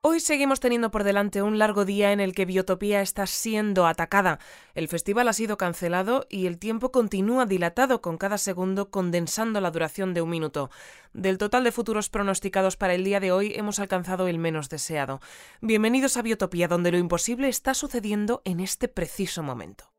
Hoy 0.00 0.20
seguimos 0.20 0.60
teniendo 0.60 0.92
por 0.92 1.02
delante 1.02 1.42
un 1.42 1.58
largo 1.58 1.84
día 1.84 2.12
en 2.12 2.20
el 2.20 2.32
que 2.32 2.44
Biotopía 2.44 3.02
está 3.02 3.26
siendo 3.26 3.84
atacada. 3.84 4.38
El 4.76 4.86
festival 4.86 5.26
ha 5.26 5.32
sido 5.32 5.56
cancelado 5.56 6.24
y 6.30 6.46
el 6.46 6.56
tiempo 6.58 6.92
continúa 6.92 7.46
dilatado 7.46 8.00
con 8.00 8.16
cada 8.16 8.38
segundo 8.38 8.90
condensando 8.92 9.60
la 9.60 9.72
duración 9.72 10.14
de 10.14 10.22
un 10.22 10.30
minuto. 10.30 10.70
Del 11.14 11.36
total 11.36 11.64
de 11.64 11.72
futuros 11.72 12.10
pronosticados 12.10 12.76
para 12.76 12.94
el 12.94 13.02
día 13.02 13.18
de 13.18 13.32
hoy 13.32 13.54
hemos 13.56 13.80
alcanzado 13.80 14.28
el 14.28 14.38
menos 14.38 14.68
deseado. 14.68 15.20
Bienvenidos 15.60 16.16
a 16.16 16.22
Biotopía, 16.22 16.68
donde 16.68 16.92
lo 16.92 16.98
imposible 16.98 17.48
está 17.48 17.74
sucediendo 17.74 18.40
en 18.44 18.60
este 18.60 18.86
preciso 18.86 19.42
momento. 19.42 19.97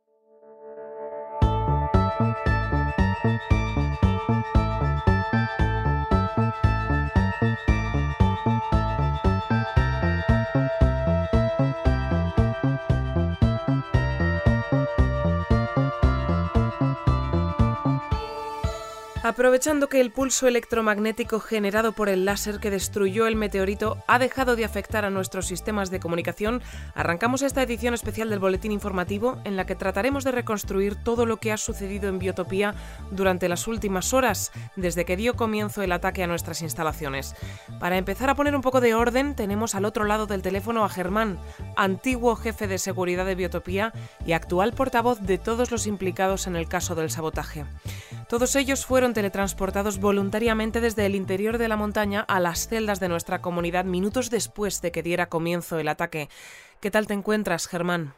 Aprovechando 19.29 19.89
que 19.89 20.01
el 20.01 20.11
pulso 20.11 20.47
electromagnético 20.47 21.39
generado 21.39 21.91
por 21.91 22.09
el 22.09 22.25
láser 22.25 22.59
que 22.59 22.71
destruyó 22.71 23.27
el 23.27 23.35
meteorito 23.35 24.03
ha 24.07 24.17
dejado 24.17 24.55
de 24.55 24.65
afectar 24.65 25.05
a 25.05 25.11
nuestros 25.11 25.45
sistemas 25.45 25.91
de 25.91 25.99
comunicación, 25.99 26.63
arrancamos 26.95 27.43
esta 27.43 27.61
edición 27.61 27.93
especial 27.93 28.31
del 28.31 28.39
Boletín 28.39 28.71
Informativo 28.71 29.39
en 29.43 29.55
la 29.55 29.67
que 29.67 29.75
trataremos 29.75 30.23
de 30.23 30.31
reconstruir 30.31 30.95
todo 30.95 31.27
lo 31.27 31.37
que 31.37 31.51
ha 31.51 31.57
sucedido 31.57 32.09
en 32.09 32.17
Biotopía 32.17 32.73
durante 33.11 33.47
las 33.47 33.67
últimas 33.67 34.15
horas, 34.15 34.51
desde 34.75 35.05
que 35.05 35.15
dio 35.15 35.35
comienzo 35.35 35.83
el 35.83 35.91
ataque 35.91 36.23
a 36.23 36.27
nuestras 36.27 36.63
instalaciones. 36.63 37.35
Para 37.79 37.99
empezar 37.99 38.31
a 38.31 38.35
poner 38.35 38.55
un 38.55 38.63
poco 38.63 38.81
de 38.81 38.95
orden, 38.95 39.35
tenemos 39.35 39.75
al 39.75 39.85
otro 39.85 40.05
lado 40.05 40.25
del 40.25 40.41
teléfono 40.41 40.83
a 40.83 40.89
Germán, 40.89 41.37
antiguo 41.75 42.35
jefe 42.35 42.67
de 42.67 42.79
seguridad 42.79 43.27
de 43.27 43.35
Biotopía 43.35 43.93
y 44.25 44.31
actual 44.31 44.73
portavoz 44.73 45.19
de 45.19 45.37
todos 45.37 45.69
los 45.69 45.85
implicados 45.85 46.47
en 46.47 46.55
el 46.55 46.67
caso 46.67 46.95
del 46.95 47.11
sabotaje. 47.11 47.65
Todos 48.27 48.55
ellos 48.55 48.85
fueron 48.85 49.13
teletransportados 49.19 49.99
voluntariamente 49.99 50.79
desde 50.79 51.05
el 51.05 51.13
interior 51.13 51.57
de 51.57 51.67
la 51.67 51.75
montaña 51.75 52.21
a 52.21 52.39
las 52.39 52.69
celdas 52.69 53.01
de 53.01 53.09
nuestra 53.09 53.41
comunidad 53.41 53.83
minutos 53.83 54.29
después 54.29 54.81
de 54.81 54.93
que 54.93 55.03
diera 55.03 55.27
comienzo 55.27 55.77
el 55.77 55.89
ataque. 55.89 56.29
¿Qué 56.81 56.89
tal 56.89 57.05
te 57.05 57.15
encuentras, 57.15 57.67
Germán? 57.67 58.13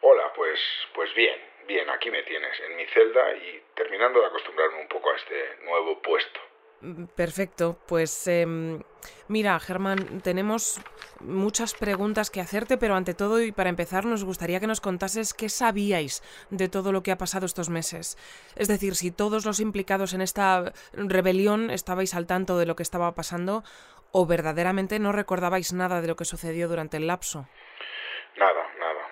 Hola, 0.00 0.32
pues, 0.34 0.58
pues 0.94 1.14
bien, 1.14 1.38
bien, 1.68 1.90
aquí 1.90 2.10
me 2.10 2.22
tienes, 2.22 2.58
en 2.58 2.74
mi 2.74 2.86
celda 2.86 3.36
y 3.36 3.62
terminando 3.74 4.18
de 4.18 4.28
acostumbrarme 4.28 4.80
un 4.80 4.88
poco 4.88 5.10
a 5.10 5.16
este 5.16 5.62
nuevo 5.66 6.00
puesto. 6.00 6.40
Mm, 6.82 7.04
perfecto, 7.14 7.78
pues 7.86 8.26
em, 8.26 8.82
mira, 9.28 9.58
Germán, 9.60 10.20
tenemos 10.22 10.80
muchas 11.20 11.74
preguntas 11.74 12.30
que 12.30 12.40
hacerte, 12.40 12.78
pero 12.78 12.94
ante 12.94 13.12
todo 13.12 13.42
y 13.42 13.52
para 13.52 13.68
empezar 13.68 14.06
nos 14.06 14.24
gustaría 14.24 14.60
que 14.60 14.66
nos 14.66 14.80
contases 14.80 15.34
qué 15.34 15.50
sabíais 15.50 16.22
de 16.48 16.68
todo 16.68 16.92
lo 16.92 17.02
que 17.02 17.12
ha 17.12 17.18
pasado 17.18 17.44
estos 17.44 17.68
meses. 17.68 18.16
Es 18.56 18.68
decir, 18.68 18.96
si 18.96 19.10
todos 19.10 19.44
los 19.44 19.60
implicados 19.60 20.14
en 20.14 20.22
esta 20.22 20.72
rebelión 20.92 21.70
estabais 21.70 22.14
al 22.14 22.26
tanto 22.26 22.58
de 22.58 22.66
lo 22.66 22.76
que 22.76 22.82
estaba 22.82 23.14
pasando 23.14 23.62
o 24.12 24.26
verdaderamente 24.26 24.98
no 24.98 25.12
recordabais 25.12 25.72
nada 25.72 26.00
de 26.00 26.08
lo 26.08 26.16
que 26.16 26.24
sucedió 26.24 26.66
durante 26.68 26.96
el 26.96 27.06
lapso. 27.06 27.46
Nada, 28.38 28.62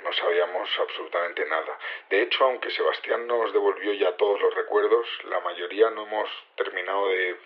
no 0.08 0.14
sabíamos 0.14 0.68
absolutamente 0.80 1.44
nada. 1.44 1.78
De 2.08 2.22
hecho, 2.22 2.44
aunque 2.44 2.70
Sebastián 2.70 3.26
nos 3.26 3.52
devolvió 3.52 3.92
ya 3.92 4.16
todos 4.16 4.40
los 4.40 4.54
recuerdos, 4.54 5.06
la 5.24 5.40
mayoría 5.40 5.90
no 5.90 6.06
hemos 6.06 6.28
terminado 6.56 7.08
de 7.08 7.36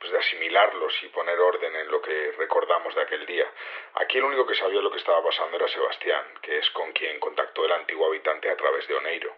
pues 0.00 0.10
de 0.10 0.18
asimilarlos 0.18 0.92
y 1.02 1.08
poner 1.08 1.38
orden 1.38 1.74
en 1.76 1.88
lo 1.88 2.02
que 2.02 2.32
recordamos 2.36 2.94
de 2.94 3.02
aquel 3.02 3.24
día. 3.24 3.46
Aquí 3.94 4.18
el 4.18 4.24
único 4.24 4.44
que 4.44 4.56
sabía 4.56 4.80
lo 4.80 4.90
que 4.90 4.98
estaba 4.98 5.22
pasando 5.22 5.56
era 5.56 5.68
Sebastián, 5.68 6.24
que 6.42 6.58
es 6.58 6.68
con 6.70 6.92
quien 6.92 7.18
contactó 7.20 7.64
el 7.64 7.72
antiguo 7.72 8.08
habitante 8.08 8.50
a 8.50 8.56
través 8.56 8.86
de 8.88 8.94
Oneiro. 8.96 9.32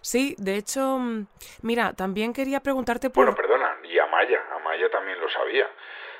Sí, 0.00 0.36
de 0.38 0.56
hecho, 0.56 0.80
mm, 0.80 1.26
mira, 1.62 1.92
también 1.92 2.32
quería 2.32 2.60
preguntarte 2.60 3.10
por... 3.10 3.24
Bueno, 3.24 3.36
perdona, 3.36 3.78
y 3.82 3.98
Amaya, 3.98 4.44
Amaya 4.52 4.88
también 4.88 5.20
lo 5.20 5.28
sabía. 5.28 5.68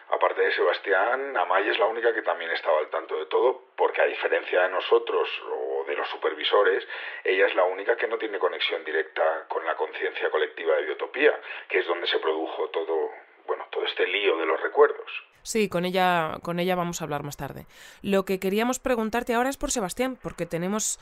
Aparte 0.09 0.41
de 0.41 0.53
Sebastián, 0.53 1.37
Amaya 1.37 1.73
es 1.73 1.79
la 1.79 1.87
única 1.87 2.15
que 2.15 2.23
también 2.23 2.51
estaba 2.53 2.79
al 2.79 2.91
tanto 2.91 3.17
de 3.17 3.27
todo, 3.27 3.65
porque 3.77 4.03
a 4.03 4.07
diferencia 4.07 4.63
de 4.63 4.69
nosotros 4.69 5.29
o 5.51 5.85
de 5.85 5.97
los 5.97 6.09
supervisores, 6.09 6.87
ella 7.25 7.47
es 7.47 7.55
la 7.57 7.65
única 7.65 7.97
que 7.97 8.07
no 8.07 8.17
tiene 8.17 8.39
conexión 8.39 8.85
directa 8.85 9.47
con 9.49 9.65
la 9.67 9.75
conciencia 9.75 10.31
colectiva 10.31 10.77
de 10.77 10.83
Biotopía, 10.83 11.41
que 11.69 11.81
es 11.81 11.87
donde 11.87 12.07
se 12.07 12.21
produjo 12.21 12.69
todo, 12.71 13.11
bueno, 13.47 13.67
todo 13.71 13.85
este 13.85 14.07
lío 14.07 14.37
de 14.37 14.47
los 14.47 14.61
recuerdos. 14.61 15.11
Sí, 15.47 15.69
con 15.69 15.85
ella, 15.85 16.41
con 16.43 16.59
ella 16.59 16.75
vamos 16.75 17.01
a 17.01 17.05
hablar 17.05 17.23
más 17.23 17.37
tarde. 17.37 17.69
Lo 18.03 18.25
que 18.25 18.41
queríamos 18.41 18.81
preguntarte 18.81 19.33
ahora 19.33 19.49
es 19.49 19.57
por 19.57 19.71
Sebastián, 19.71 20.19
porque 20.21 20.45
tenemos, 20.45 20.99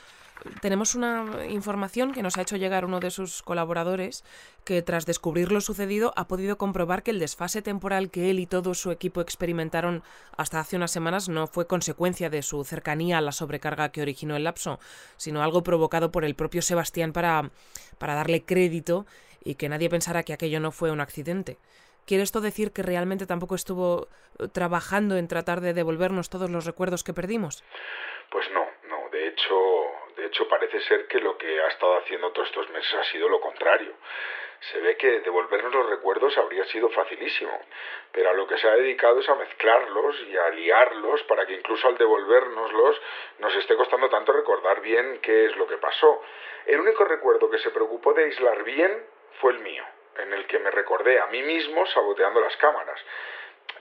tenemos 0.61 0.95
una 0.95 1.47
información 1.49 2.13
que 2.13 2.23
nos 2.23 2.37
ha 2.37 2.43
hecho 2.43 2.59
llegar 2.59 2.85
uno 2.85 3.01
de 3.01 3.11
sus 3.11 3.43
colaboradores, 3.43 4.23
que 4.65 4.83
tras 4.83 5.07
descubrir 5.07 5.51
lo 5.51 5.63
sucedido 5.63 6.13
ha 6.15 6.29
podido 6.29 6.59
comprobar 6.59 7.03
que 7.03 7.11
el 7.11 7.21
desfase 7.21 7.63
temporal 7.63 8.11
que 8.11 8.29
él 8.29 8.39
y 8.39 8.45
todo 8.45 8.75
su 8.75 8.91
equipo 8.91 9.23
experimentaron 9.23 10.03
hasta 10.37 10.61
hace 10.61 10.77
unas 10.77 10.91
semanas 10.91 11.31
no 11.31 11.47
fue 11.47 11.67
consecuencia 11.67 12.29
de 12.29 12.43
su 12.43 12.65
cercanía 12.65 13.17
a 13.17 13.23
la 13.23 13.33
sobrecarga 13.33 13.93
que 13.93 14.03
originó 14.03 14.37
el 14.37 14.45
lapso, 14.45 14.79
sino 15.17 15.43
algo 15.43 15.63
provocado 15.63 16.11
por 16.13 16.23
el 16.23 16.35
propio 16.35 16.61
Sebastián 16.61 17.15
para, 17.15 17.51
para 17.97 18.15
darle 18.15 18.45
crédito 18.45 19.07
y 19.43 19.55
que 19.55 19.71
nadie 19.71 19.89
pensara 19.89 20.23
que 20.23 20.35
aquello 20.35 20.61
no 20.61 20.71
fue 20.71 20.91
un 20.91 21.01
accidente. 21.01 21.57
¿Quiere 22.07 22.23
esto 22.23 22.43
decir 22.43 22.73
que 22.73 22.83
realmente 22.83 23.27
tampoco 23.27 23.55
estuvo 23.55 24.09
eh, 24.39 24.49
trabajando 24.53 25.17
en 25.17 25.27
tratar 25.27 25.61
de 25.61 25.73
devolvernos 25.73 26.29
todos 26.29 26.51
los 26.51 26.67
recuerdos 26.67 27.03
que 27.03 27.15
perdimos? 27.15 27.65
Pues 28.31 28.51
no, 28.51 28.67
no. 28.89 29.09
De 29.11 29.29
hecho, 29.29 29.57
de 30.17 30.27
hecho 30.27 30.47
parece 30.49 30.81
ser 30.83 31.07
que 31.07 31.19
lo 31.21 31.39
que 31.39 31.63
ha 31.63 31.69
estado 31.69 31.97
haciendo 31.97 32.31
todos 32.33 32.49
estos 32.49 32.69
meses 32.71 32.93
ha 32.95 33.05
sido 33.05 33.29
lo 33.29 33.41
contrario. 33.41 33.95
Se 34.71 34.81
ve 34.81 34.97
que 34.97 35.21
devolvernos 35.21 35.73
los 35.73 35.89
recuerdos 35.89 36.37
habría 36.37 36.65
sido 36.67 36.91
facilísimo, 36.91 37.59
pero 38.13 38.31
a 38.31 38.33
lo 38.35 38.47
que 38.47 38.59
se 38.59 38.69
ha 38.69 38.75
dedicado 38.75 39.21
es 39.21 39.29
a 39.29 39.35
mezclarlos 39.35 40.17
y 40.29 40.37
a 40.37 40.51
liarlos 40.51 41.23
para 41.25 41.47
que 41.47 41.55
incluso 41.55 41.89
al 41.89 41.97
devolvernoslos 41.97 43.01
nos 43.39 43.55
esté 43.57 43.77
costando 43.77 44.11
tanto 44.11 44.33
recordar 44.33 44.81
bien 44.83 45.21
qué 45.23 45.47
es 45.47 45.57
lo 45.57 45.67
que 45.67 45.79
pasó. 45.79 46.23
El 46.67 46.81
único 46.81 47.05
recuerdo 47.05 47.51
que 47.51 47.59
se 47.59 47.71
preocupó 47.71 48.13
de 48.13 48.25
aislar 48.25 48.63
bien 48.63 49.07
fue 49.41 49.53
el 49.53 49.61
mío 49.61 49.85
en 50.19 50.33
el 50.33 50.47
que 50.47 50.59
me 50.59 50.71
recordé 50.71 51.21
a 51.21 51.27
mí 51.27 51.43
mismo 51.43 51.87
saboteando 51.87 52.41
las 52.41 52.57
cámaras. 52.57 53.01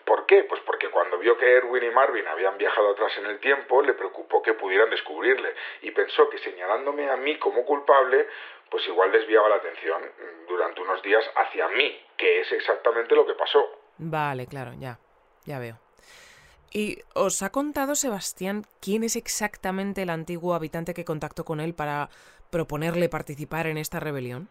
¿Por 0.06 0.26
qué? 0.26 0.44
Pues 0.44 0.62
porque 0.66 0.90
cuando 0.90 1.18
vio 1.18 1.38
que 1.38 1.58
Erwin 1.58 1.84
y 1.84 1.90
Marvin 1.90 2.28
habían 2.28 2.58
viajado 2.58 2.92
atrás 2.92 3.12
en 3.18 3.26
el 3.26 3.40
tiempo, 3.40 3.82
le 3.82 3.94
preocupó 3.94 4.42
que 4.42 4.54
pudieran 4.54 4.90
descubrirle 4.90 5.54
y 5.82 5.92
pensó 5.92 6.30
que 6.30 6.40
señalándome 6.40 7.10
a 7.10 7.16
mí 7.16 7.38
como 7.40 7.64
culpable, 7.66 8.28
pues 8.70 8.86
igual 8.88 9.12
desviaba 9.12 9.48
la 9.50 9.56
atención 9.56 10.04
durante 10.48 10.82
unos 10.82 11.02
días 11.04 11.24
hacia 11.36 11.68
mí, 11.70 12.06
que 12.18 12.42
es 12.42 12.52
exactamente 12.52 13.16
lo 13.16 13.26
que 13.26 13.34
pasó. 13.34 13.64
Vale, 13.98 14.48
claro, 14.48 14.74
ya, 14.78 15.00
ya 15.46 15.60
veo. 15.60 15.80
¿Y 16.72 17.00
os 17.14 17.44
ha 17.44 17.52
contado 17.52 17.96
Sebastián 17.96 18.66
quién 18.82 19.04
es 19.04 19.16
exactamente 19.16 20.02
el 20.02 20.10
antiguo 20.10 20.56
habitante 20.56 20.96
que 20.96 21.06
contactó 21.06 21.46
con 21.46 21.60
él 21.60 21.76
para 21.76 22.10
proponerle 22.50 23.10
participar 23.10 23.68
en 23.68 23.78
esta 23.78 24.00
rebelión? 24.00 24.50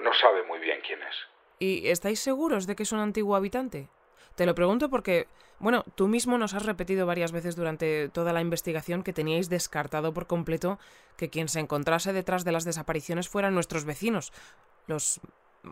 No 0.00 0.12
sabe 0.14 0.42
muy 0.44 0.58
bien 0.58 0.80
quién 0.86 1.00
es. 1.02 1.16
¿Y 1.58 1.88
estáis 1.88 2.20
seguros 2.20 2.66
de 2.66 2.76
que 2.76 2.84
es 2.84 2.92
un 2.92 3.00
antiguo 3.00 3.36
habitante? 3.36 3.88
Te 4.36 4.46
lo 4.46 4.54
pregunto 4.54 4.88
porque, 4.88 5.26
bueno, 5.58 5.84
tú 5.96 6.06
mismo 6.06 6.38
nos 6.38 6.54
has 6.54 6.64
repetido 6.64 7.06
varias 7.06 7.32
veces 7.32 7.56
durante 7.56 8.08
toda 8.08 8.32
la 8.32 8.40
investigación 8.40 9.02
que 9.02 9.12
teníais 9.12 9.50
descartado 9.50 10.14
por 10.14 10.28
completo 10.28 10.78
que 11.16 11.28
quien 11.28 11.48
se 11.48 11.58
encontrase 11.58 12.12
detrás 12.12 12.44
de 12.44 12.52
las 12.52 12.64
desapariciones 12.64 13.28
fueran 13.28 13.54
nuestros 13.54 13.84
vecinos, 13.84 14.32
los 14.86 15.20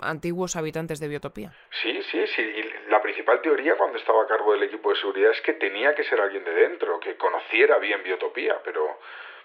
antiguos 0.03 0.57
habitantes 0.57 0.99
de 0.99 1.09
Biotopía. 1.09 1.53
Sí, 1.83 2.01
sí, 2.11 2.27
sí. 2.35 2.43
Y 2.43 2.91
la 2.91 3.01
principal 3.01 3.41
teoría 3.41 3.77
cuando 3.77 3.99
estaba 3.99 4.25
a 4.25 4.27
cargo 4.27 4.53
del 4.53 4.65
equipo 4.65 4.91
de 4.91 4.97
seguridad 4.97 5.31
es 5.31 5.41
que 5.43 5.53
tenía 5.55 5.95
que 5.95 6.03
ser 6.05 6.21
alguien 6.21 6.45
de 6.45 6.53
dentro, 6.53 6.99
que 6.99 7.17
conociera 7.17 7.79
bien 7.79 8.03
Biotopía, 8.03 8.61
pero 8.65 8.99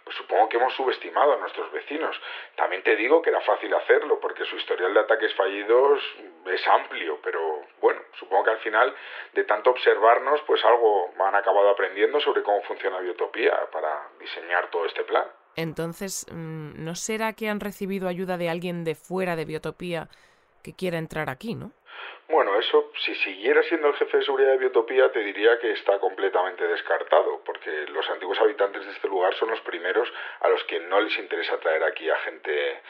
supongo 0.10 0.50
que 0.50 0.58
hemos 0.58 0.74
subestimado 0.74 1.34
a 1.34 1.38
nuestros 1.38 1.72
vecinos. 1.72 2.16
También 2.56 2.84
te 2.84 2.96
digo 2.96 3.22
que 3.22 3.30
era 3.30 3.42
fácil 3.42 3.74
hacerlo, 3.74 4.20
porque 4.20 4.46
su 4.46 4.56
historial 4.56 4.94
de 4.94 5.00
ataques 5.00 5.34
fallidos 5.36 6.02
es 6.46 6.68
amplio, 6.68 7.20
pero 7.24 7.62
bueno, 7.80 8.02
supongo 8.20 8.46
que 8.46 8.52
al 8.52 8.60
final, 8.60 8.96
de 9.34 9.44
tanto 9.44 9.72
observarnos, 9.72 10.42
pues 10.48 10.64
algo 10.66 11.14
han 11.20 11.36
acabado 11.36 11.70
aprendiendo 11.70 12.20
sobre 12.20 12.44
cómo 12.44 12.62
funciona 12.64 13.00
Biotopía 13.00 13.68
para 13.72 14.10
diseñar 14.20 14.70
todo 14.70 14.86
este 14.86 15.04
plan. 15.04 15.26
Entonces, 15.56 16.26
mm, 16.32 16.84
¿no 16.84 16.96
será 16.96 17.34
que 17.34 17.50
han 17.50 17.60
recibido 17.60 18.08
ayuda 18.08 18.38
de 18.38 18.50
alguien 18.50 18.84
de 18.84 18.96
fuera 18.96 19.36
de 19.36 19.46
Biotopía 19.46 20.08
que 20.64 20.74
quiera 20.74 20.98
entrar 20.98 21.30
aquí, 21.30 21.56
no? 21.56 21.72
Bueno, 22.32 22.58
eso, 22.58 22.92
si 23.04 23.14
siguiera 23.16 23.62
siendo 23.64 23.90
el 23.90 23.96
jefe 23.96 24.18
de 24.18 24.24
seguridad 24.24 24.52
de 24.52 24.58
Biotopía, 24.58 25.12
te 25.12 25.20
diría 25.20 25.60
que 25.60 25.74
está 25.74 26.00
completamente 26.00 26.66
descartado, 26.66 27.42
porque 27.44 27.70
los 27.88 28.10
antiguos 28.10 28.40
habitantes 28.40 28.86
de 28.86 28.92
este 28.94 29.10
lugar 29.10 29.36
son 29.36 29.50
los 29.50 29.60
primeros 29.62 30.08
a 30.40 30.48
los 30.48 30.64
que 30.64 30.80
no 30.80 31.02
les 31.02 31.18
interesa 31.20 31.60
traer 31.60 31.84
aquí 31.84 32.10
a 32.10 32.16
gente 32.20 32.82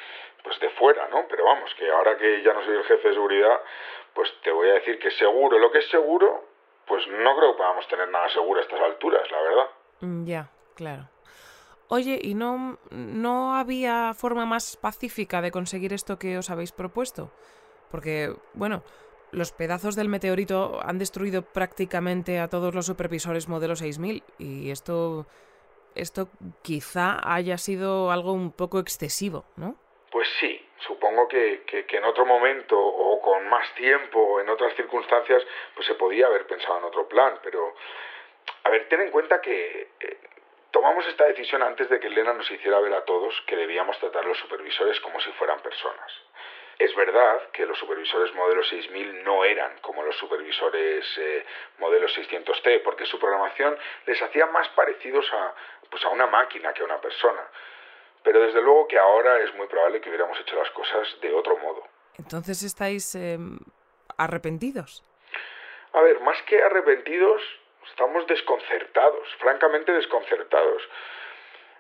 pues 0.44 0.60
de 0.60 0.70
fuera, 0.72 1.08
¿no? 1.10 1.26
Pero 1.28 1.46
vamos, 1.46 1.74
que 1.74 1.90
ahora 1.90 2.18
que 2.18 2.44
ya 2.44 2.54
no 2.54 2.64
soy 2.64 2.76
el 2.76 2.84
jefe 2.84 3.08
de 3.08 3.14
seguridad, 3.16 3.62
pues 4.14 4.32
te 4.44 4.52
voy 4.52 4.70
a 4.70 4.74
decir 4.74 5.00
que 5.00 5.10
seguro, 5.12 5.58
lo 5.58 5.72
que 5.72 5.80
es 5.80 5.90
seguro, 5.90 6.46
pues 6.86 7.08
no 7.08 7.36
creo 7.36 7.52
que 7.54 7.58
podamos 7.58 7.88
tener 7.88 8.10
nada 8.10 8.30
seguro 8.30 8.60
a 8.60 8.64
estas 8.64 8.80
alturas, 8.80 9.30
la 9.32 9.42
verdad. 9.42 9.70
Mm, 10.02 10.26
ya, 10.26 10.52
claro. 10.76 11.10
Oye, 11.88 12.20
¿y 12.22 12.36
no, 12.36 12.78
no 12.92 13.56
había 13.56 14.14
forma 14.14 14.46
más 14.46 14.78
pacífica 14.78 15.42
de 15.42 15.52
conseguir 15.52 15.94
esto 15.94 16.20
que 16.20 16.38
os 16.38 16.50
habéis 16.52 16.72
propuesto? 16.72 17.32
Porque, 17.90 18.34
bueno, 18.54 18.84
los 19.32 19.52
pedazos 19.52 19.96
del 19.96 20.10
meteorito 20.10 20.80
han 20.84 20.98
destruido 20.98 21.42
prácticamente 21.42 22.40
a 22.40 22.50
todos 22.50 22.76
los 22.76 22.86
supervisores 22.86 23.48
modelo 23.48 23.76
6000 23.76 24.24
y 24.38 24.72
esto 24.72 25.26
esto 25.96 26.30
quizá 26.62 27.20
haya 27.24 27.58
sido 27.58 28.12
algo 28.12 28.34
un 28.34 28.52
poco 28.52 28.80
excesivo, 28.80 29.46
¿no? 29.58 29.76
Pues 30.12 30.28
sí, 30.40 30.66
supongo 30.80 31.28
que, 31.28 31.64
en 31.68 32.04
otro 32.06 32.26
momento 32.26 32.78
o 32.80 33.22
con 33.22 33.48
más 33.50 33.74
tiempo, 33.76 34.40
en 34.40 34.50
otras 34.50 34.76
circunstancias, 34.76 35.44
pues 35.76 35.86
se 35.88 35.96
podía 35.96 36.28
haber 36.28 36.48
pensado 36.48 36.80
en 36.80 36.86
otro 36.86 37.08
plan, 37.08 37.40
pero 37.44 37.76
a 38.64 38.70
ver, 38.70 38.88
ten 38.90 39.02
en 39.02 39.12
cuenta 39.12 39.42
que 39.42 39.90
eh, 40.00 40.18
tomamos 40.72 41.06
esta 41.08 41.26
decisión 41.26 41.62
antes 41.62 41.90
de 41.90 42.00
que 42.00 42.08
Elena 42.08 42.34
nos 42.34 42.50
hiciera 42.50 42.80
ver 42.80 42.94
a 42.94 43.06
todos 43.06 43.34
que 43.48 43.56
debíamos 43.56 43.98
tratar 44.00 44.24
a 44.24 44.28
los 44.28 44.38
supervisores 44.40 45.00
como 45.02 45.20
si 45.20 45.32
fueran 45.34 45.62
personas. 45.62 46.12
Es 46.80 46.96
verdad 46.96 47.50
que 47.52 47.66
los 47.66 47.78
supervisores 47.78 48.34
modelo 48.34 48.64
6000 48.64 49.24
no 49.24 49.44
eran 49.44 49.78
como 49.82 50.04
los 50.04 50.16
supervisores 50.18 51.06
eh, 51.18 51.46
modelo 51.78 52.08
600T, 52.08 52.82
porque 52.84 53.06
su 53.06 53.20
programación 53.20 53.78
les 54.06 54.22
hacía 54.22 54.48
más 54.48 54.68
parecidos 54.70 55.32
a, 55.34 55.54
pues 55.90 56.04
a 56.06 56.10
una 56.10 56.28
máquina 56.28 56.74
que 56.74 56.82
a 56.82 56.86
una 56.86 57.00
persona. 57.00 57.48
Pero 58.24 58.42
desde 58.42 58.62
luego 58.62 58.88
que 58.88 58.98
ahora 58.98 59.40
es 59.42 59.54
muy 59.56 59.68
probable 59.68 60.02
que 60.02 60.10
hubiéramos 60.10 60.40
hecho 60.40 60.56
las 60.56 60.70
cosas 60.72 61.08
de 61.22 61.34
otro 61.34 61.58
modo. 61.58 61.84
Entonces 62.18 62.64
estáis 62.64 63.16
em, 63.16 63.60
arrepentidos. 64.18 65.04
A 65.94 66.02
ver, 66.02 66.20
más 66.22 66.42
que 66.44 66.62
arrepentidos, 66.64 67.42
estamos 67.90 68.26
desconcertados, 68.28 69.28
francamente 69.40 69.92
desconcertados. 69.92 70.82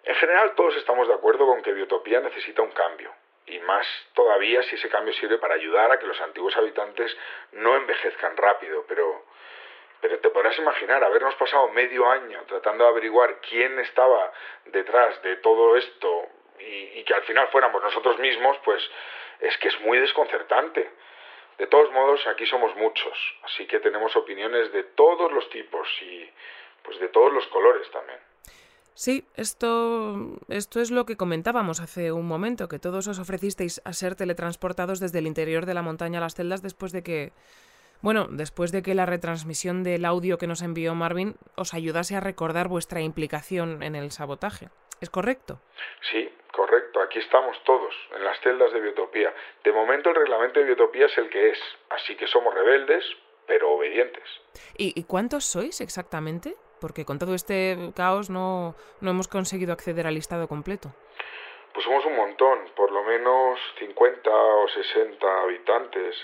En 0.03 0.15
general 0.15 0.53
todos 0.55 0.75
estamos 0.77 1.07
de 1.07 1.13
acuerdo 1.13 1.45
con 1.45 1.61
que 1.61 1.73
Biotopía 1.73 2.19
necesita 2.21 2.61
un 2.61 2.71
cambio 2.71 3.11
y 3.51 3.59
más 3.59 3.85
todavía 4.13 4.63
si 4.63 4.75
ese 4.75 4.89
cambio 4.89 5.13
sirve 5.13 5.37
para 5.37 5.55
ayudar 5.55 5.91
a 5.91 5.99
que 5.99 6.07
los 6.07 6.19
antiguos 6.21 6.55
habitantes 6.55 7.15
no 7.51 7.75
envejezcan 7.75 8.37
rápido, 8.37 8.85
pero 8.87 9.25
pero 10.01 10.17
te 10.19 10.29
podrás 10.29 10.57
imaginar 10.57 11.03
habernos 11.03 11.35
pasado 11.35 11.69
medio 11.69 12.09
año 12.09 12.43
tratando 12.47 12.85
de 12.85 12.89
averiguar 12.89 13.39
quién 13.41 13.77
estaba 13.79 14.33
detrás 14.65 15.21
de 15.21 15.35
todo 15.37 15.77
esto 15.77 16.27
y, 16.57 17.03
que 17.03 17.13
al 17.13 17.23
final 17.23 17.47
fuéramos 17.49 17.81
nosotros 17.81 18.17
mismos, 18.19 18.57
pues 18.63 18.83
es 19.39 19.57
que 19.57 19.67
es 19.67 19.79
muy 19.81 19.99
desconcertante. 19.99 20.89
De 21.57 21.67
todos 21.67 21.91
modos, 21.91 22.25
aquí 22.27 22.45
somos 22.47 22.75
muchos, 22.75 23.17
así 23.43 23.67
que 23.67 23.79
tenemos 23.79 24.15
opiniones 24.15 24.71
de 24.71 24.83
todos 24.83 25.31
los 25.31 25.47
tipos 25.49 25.87
y 26.01 26.29
pues 26.83 26.99
de 26.99 27.09
todos 27.09 27.31
los 27.31 27.45
colores 27.47 27.89
también. 27.91 28.19
Sí, 28.93 29.25
esto, 29.35 30.37
esto 30.49 30.81
es 30.81 30.91
lo 30.91 31.05
que 31.05 31.17
comentábamos 31.17 31.79
hace 31.79 32.11
un 32.11 32.27
momento, 32.27 32.67
que 32.67 32.79
todos 32.79 33.07
os 33.07 33.19
ofrecisteis 33.19 33.81
a 33.85 33.93
ser 33.93 34.15
teletransportados 34.15 34.99
desde 34.99 35.19
el 35.19 35.27
interior 35.27 35.65
de 35.65 35.73
la 35.73 35.81
montaña 35.81 36.19
a 36.19 36.21
las 36.21 36.35
celdas 36.35 36.61
después 36.61 36.91
de 36.91 37.01
que, 37.01 37.31
bueno, 38.01 38.27
después 38.29 38.71
de 38.71 38.83
que 38.83 38.93
la 38.93 39.05
retransmisión 39.05 39.83
del 39.83 40.05
audio 40.05 40.37
que 40.37 40.47
nos 40.47 40.61
envió 40.61 40.93
Marvin 40.93 41.35
os 41.55 41.73
ayudase 41.73 42.15
a 42.15 42.19
recordar 42.19 42.67
vuestra 42.67 43.01
implicación 43.01 43.81
en 43.81 43.95
el 43.95 44.11
sabotaje. 44.11 44.69
¿Es 44.99 45.09
correcto? 45.09 45.61
Sí, 46.11 46.29
correcto. 46.51 47.01
Aquí 47.01 47.19
estamos 47.19 47.57
todos, 47.63 47.93
en 48.15 48.23
las 48.23 48.39
celdas 48.41 48.71
de 48.71 48.81
Biotopía. 48.81 49.33
De 49.63 49.71
momento 49.71 50.09
el 50.09 50.15
reglamento 50.15 50.59
de 50.59 50.65
Biotopía 50.67 51.07
es 51.07 51.17
el 51.17 51.29
que 51.29 51.49
es, 51.49 51.57
así 51.89 52.15
que 52.15 52.27
somos 52.27 52.53
rebeldes, 52.53 53.03
pero 53.47 53.71
obedientes. 53.71 54.23
¿Y, 54.77 54.99
y 54.99 55.03
cuántos 55.05 55.45
sois 55.45 55.81
exactamente? 55.81 56.55
Porque 56.81 57.05
con 57.05 57.19
todo 57.19 57.33
este 57.35 57.77
caos 57.95 58.29
no, 58.29 58.75
no 58.99 59.11
hemos 59.11 59.27
conseguido 59.27 59.71
acceder 59.71 60.07
al 60.07 60.15
listado 60.15 60.47
completo. 60.47 60.89
Pues 61.73 61.85
somos 61.85 62.03
un 62.05 62.17
montón, 62.17 62.59
por 62.75 62.91
lo 62.91 63.03
menos 63.03 63.59
50 63.79 64.29
o 64.29 64.67
60 64.67 65.41
habitantes. 65.43 66.15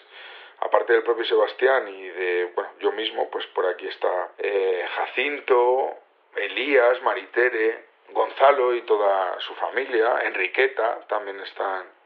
Aparte 0.59 0.91
del 0.93 1.03
propio 1.03 1.23
Sebastián 1.23 1.87
y 1.87 2.07
de, 2.07 2.51
bueno, 2.55 2.71
yo 2.79 2.91
mismo, 2.91 3.29
pues 3.29 3.45
por 3.47 3.65
aquí 3.67 3.87
está 3.87 4.31
eh, 4.39 4.83
Jacinto, 4.95 5.93
Elías, 6.35 7.01
Maritere, 7.03 7.85
Gonzalo 8.11 8.73
y 8.73 8.81
toda 8.81 9.39
su 9.41 9.53
familia, 9.55 10.21
Enriqueta 10.23 11.05
también 11.07 11.39
están 11.41 11.96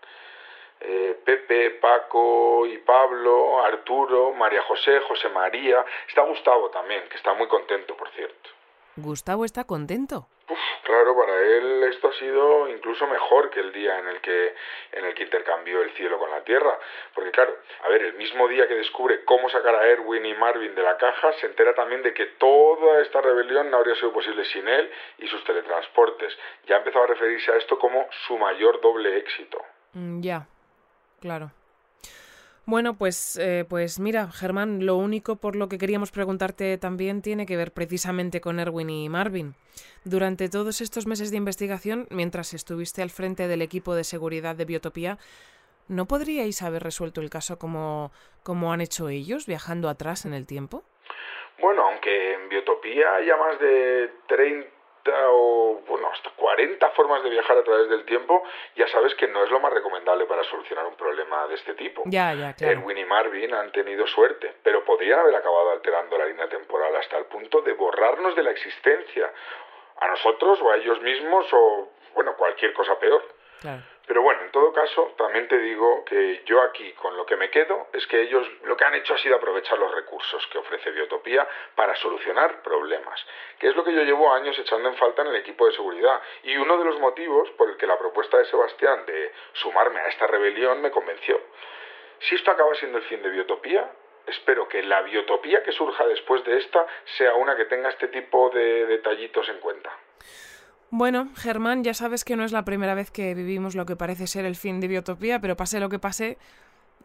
eh, 0.82 1.20
Pepe, 1.24 1.72
Paco 1.72 2.66
y 2.66 2.78
Pablo, 2.80 3.64
Arturo, 3.64 4.34
María 4.34 4.64
José, 4.64 5.00
José 5.02 5.30
María. 5.30 5.86
Está 6.08 6.24
Gustavo 6.24 6.70
también, 6.70 7.04
que 7.10 7.18
está 7.18 7.34
muy 7.34 7.48
contento, 7.48 7.96
por 7.96 8.10
cierto. 8.12 8.50
¿Gustavo 8.96 9.46
está 9.46 9.64
contento? 9.64 10.28
claro, 10.84 11.16
para 11.16 11.40
él 11.40 11.84
esto 11.84 12.10
ha 12.10 12.14
sido 12.14 12.68
incluso 12.68 13.08
mejor 13.08 13.50
que 13.50 13.60
el 13.60 13.72
día 13.72 13.98
en 14.00 14.08
el 14.08 14.20
que 14.20 14.54
en 14.92 15.06
el 15.06 15.14
que 15.14 15.24
intercambió 15.24 15.82
el 15.82 15.92
cielo 15.92 16.20
con 16.20 16.30
la 16.30 16.44
tierra, 16.44 16.78
porque 17.14 17.32
claro, 17.32 17.56
a 17.84 17.90
ver, 17.90 18.02
el 18.04 18.14
mismo 18.16 18.48
día 18.48 18.68
que 18.68 18.76
descubre 18.76 19.24
cómo 19.24 19.50
sacar 19.50 19.76
a 19.76 19.88
Erwin 19.88 20.26
y 20.26 20.34
Marvin 20.34 20.76
de 20.76 20.82
la 20.82 20.98
caja, 20.98 21.32
se 21.34 21.48
entera 21.48 21.74
también 21.74 22.02
de 22.04 22.14
que 22.14 22.26
toda 22.38 23.02
esta 23.02 23.22
rebelión 23.22 23.72
no 23.72 23.78
habría 23.78 23.96
sido 23.96 24.12
posible 24.12 24.44
sin 24.46 24.68
él 24.68 24.92
y 25.20 25.28
sus 25.28 25.44
teletransportes. 25.46 26.38
Ya 26.68 26.78
empezó 26.78 27.02
a 27.04 27.08
referirse 27.08 27.52
a 27.52 27.56
esto 27.56 27.80
como 27.80 28.08
su 28.28 28.38
mayor 28.38 28.82
doble 28.82 29.18
éxito. 29.18 29.64
Mm, 29.94 30.22
ya, 30.22 30.46
Claro. 31.22 31.52
Bueno, 32.66 32.96
pues, 32.96 33.38
eh, 33.38 33.66
pues 33.68 34.00
mira, 34.00 34.32
Germán, 34.32 34.86
lo 34.86 34.96
único 34.98 35.36
por 35.36 35.56
lo 35.56 35.68
que 35.68 35.78
queríamos 35.78 36.12
preguntarte 36.12 36.78
también 36.78 37.22
tiene 37.22 37.46
que 37.46 37.58
ver 37.58 37.72
precisamente 37.72 38.42
con 38.42 38.60
Erwin 38.60 38.90
y 38.90 39.10
Marvin. 39.10 39.56
Durante 40.04 40.50
todos 40.50 40.82
estos 40.82 41.08
meses 41.08 41.32
de 41.32 41.38
investigación, 41.38 42.08
mientras 42.12 42.54
estuviste 42.54 43.02
al 43.02 43.10
frente 43.10 43.48
del 43.48 43.62
equipo 43.62 43.96
de 43.96 44.04
seguridad 44.04 44.56
de 44.56 44.66
Biotopía, 44.66 45.18
¿no 45.88 46.08
podríais 46.08 46.62
haber 46.62 46.84
resuelto 46.84 47.22
el 47.22 47.30
caso 47.30 47.58
como, 47.58 48.12
como 48.44 48.74
han 48.74 48.82
hecho 48.82 49.10
ellos, 49.10 49.48
viajando 49.48 49.90
atrás 49.90 50.26
en 50.26 50.34
el 50.34 50.46
tiempo? 50.46 50.84
Bueno, 51.60 51.84
aunque 51.88 52.34
en 52.34 52.50
Biotopía 52.50 53.16
haya 53.16 53.38
más 53.38 53.60
de 53.60 54.12
30 54.28 54.81
o 55.30 55.82
bueno, 55.88 56.10
hasta 56.12 56.30
40 56.32 56.90
formas 56.92 57.24
de 57.24 57.30
viajar 57.30 57.58
a 57.58 57.64
través 57.64 57.90
del 57.90 58.06
tiempo, 58.06 58.44
ya 58.76 58.88
sabes 58.88 59.16
que 59.16 59.28
no 59.28 59.44
es 59.44 59.50
lo 59.50 59.60
más 59.60 59.74
recomendable 59.74 60.26
para 60.26 60.44
solucionar 60.44 60.86
un 60.86 60.96
problema 60.96 61.48
de 61.48 61.56
este 61.56 61.74
tipo. 61.74 62.04
Ya, 62.06 62.34
ya, 62.34 62.54
claro. 62.54 62.74
Erwin 62.74 62.98
y 62.98 63.06
Marvin 63.06 63.54
han 63.54 63.72
tenido 63.72 64.06
suerte, 64.08 64.56
pero 64.64 64.84
podrían 64.86 65.20
haber 65.20 65.36
acabado 65.36 65.72
alterando 65.72 66.18
la 66.18 66.26
línea 66.26 66.48
temporal 66.50 66.96
hasta 66.96 67.18
el 67.18 67.26
punto 67.26 67.62
de 67.62 67.74
borrarnos 67.74 68.36
de 68.36 68.44
la 68.44 68.52
existencia, 68.52 69.32
a 70.00 70.08
nosotros 70.08 70.60
o 70.62 70.72
a 70.72 70.78
ellos 70.78 71.02
mismos 71.02 71.46
o, 71.54 71.90
bueno, 72.16 72.36
cualquier 72.36 72.74
cosa 72.74 72.98
peor. 73.00 73.24
Claro. 73.62 73.84
Pero 74.12 74.24
bueno, 74.24 74.42
en 74.42 74.52
todo 74.52 74.74
caso, 74.74 75.14
también 75.18 75.48
te 75.48 75.58
digo 75.58 76.04
que 76.04 76.42
yo 76.44 76.62
aquí 76.64 76.92
con 76.96 77.16
lo 77.16 77.26
que 77.26 77.38
me 77.38 77.50
quedo 77.50 77.88
es 77.94 78.06
que 78.08 78.20
ellos 78.24 78.46
lo 78.64 78.76
que 78.76 78.84
han 78.84 78.94
hecho 78.94 79.14
ha 79.14 79.18
sido 79.18 79.38
aprovechar 79.38 79.80
los 79.80 79.90
recursos 79.96 80.46
que 80.48 80.58
ofrece 80.58 80.92
Biotopía 80.92 81.48
para 81.76 81.96
solucionar 81.96 82.62
problemas, 82.62 83.26
que 83.58 83.70
es 83.70 83.76
lo 83.78 83.86
que 83.86 83.94
yo 83.94 84.04
llevo 84.04 84.34
años 84.34 84.60
echando 84.60 84.90
en 84.90 84.98
falta 84.98 85.22
en 85.22 85.30
el 85.30 85.38
equipo 85.38 85.66
de 85.66 85.72
seguridad. 85.72 86.22
Y 86.44 86.58
uno 86.58 86.78
de 86.78 86.84
los 86.84 87.00
motivos 87.00 87.52
por 87.52 87.70
el 87.70 87.78
que 87.78 87.88
la 87.88 87.98
propuesta 87.98 88.38
de 88.38 88.44
Sebastián 88.48 89.06
de 89.06 89.32
sumarme 89.54 90.02
a 90.02 90.10
esta 90.10 90.28
rebelión 90.28 90.82
me 90.82 90.92
convenció. 90.92 91.40
Si 92.20 92.36
esto 92.36 92.52
acaba 92.52 92.76
siendo 92.76 92.98
el 92.98 93.06
fin 93.06 93.24
de 93.24 93.30
Biotopía, 93.30 93.90
espero 94.28 94.68
que 94.68 94.84
la 94.84 95.04
biotopía 95.04 95.64
que 95.64 95.72
surja 95.72 96.06
después 96.06 96.44
de 96.44 96.58
esta 96.58 96.86
sea 97.18 97.36
una 97.36 97.56
que 97.56 97.64
tenga 97.64 97.88
este 97.88 98.10
tipo 98.10 98.50
de 98.50 98.88
detallitos 98.88 99.48
en 99.48 99.60
cuenta. 99.62 99.90
Bueno, 100.94 101.30
Germán, 101.38 101.86
ya 101.86 101.94
sabes 101.94 102.26
que 102.26 102.36
no 102.36 102.44
es 102.44 102.52
la 102.52 102.66
primera 102.66 102.96
vez 102.96 103.12
que 103.12 103.34
vivimos 103.34 103.76
lo 103.76 103.86
que 103.86 103.96
parece 103.96 104.28
ser 104.28 104.44
el 104.44 104.58
fin 104.58 104.82
de 104.82 104.90
Biotopía, 104.90 105.40
pero 105.40 105.56
pase 105.56 105.80
lo 105.80 105.88
que 105.88 106.00
pase, 106.00 106.38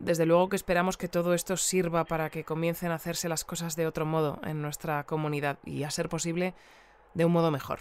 desde 0.00 0.26
luego 0.26 0.48
que 0.48 0.56
esperamos 0.56 0.96
que 0.96 1.06
todo 1.06 1.34
esto 1.34 1.56
sirva 1.56 2.04
para 2.04 2.28
que 2.28 2.42
comiencen 2.42 2.90
a 2.90 2.96
hacerse 2.96 3.28
las 3.28 3.44
cosas 3.44 3.76
de 3.76 3.86
otro 3.86 4.04
modo 4.04 4.40
en 4.42 4.60
nuestra 4.60 5.04
comunidad 5.04 5.58
y, 5.64 5.84
a 5.84 5.90
ser 5.92 6.08
posible, 6.08 6.52
de 7.14 7.24
un 7.26 7.32
modo 7.32 7.52
mejor. 7.52 7.78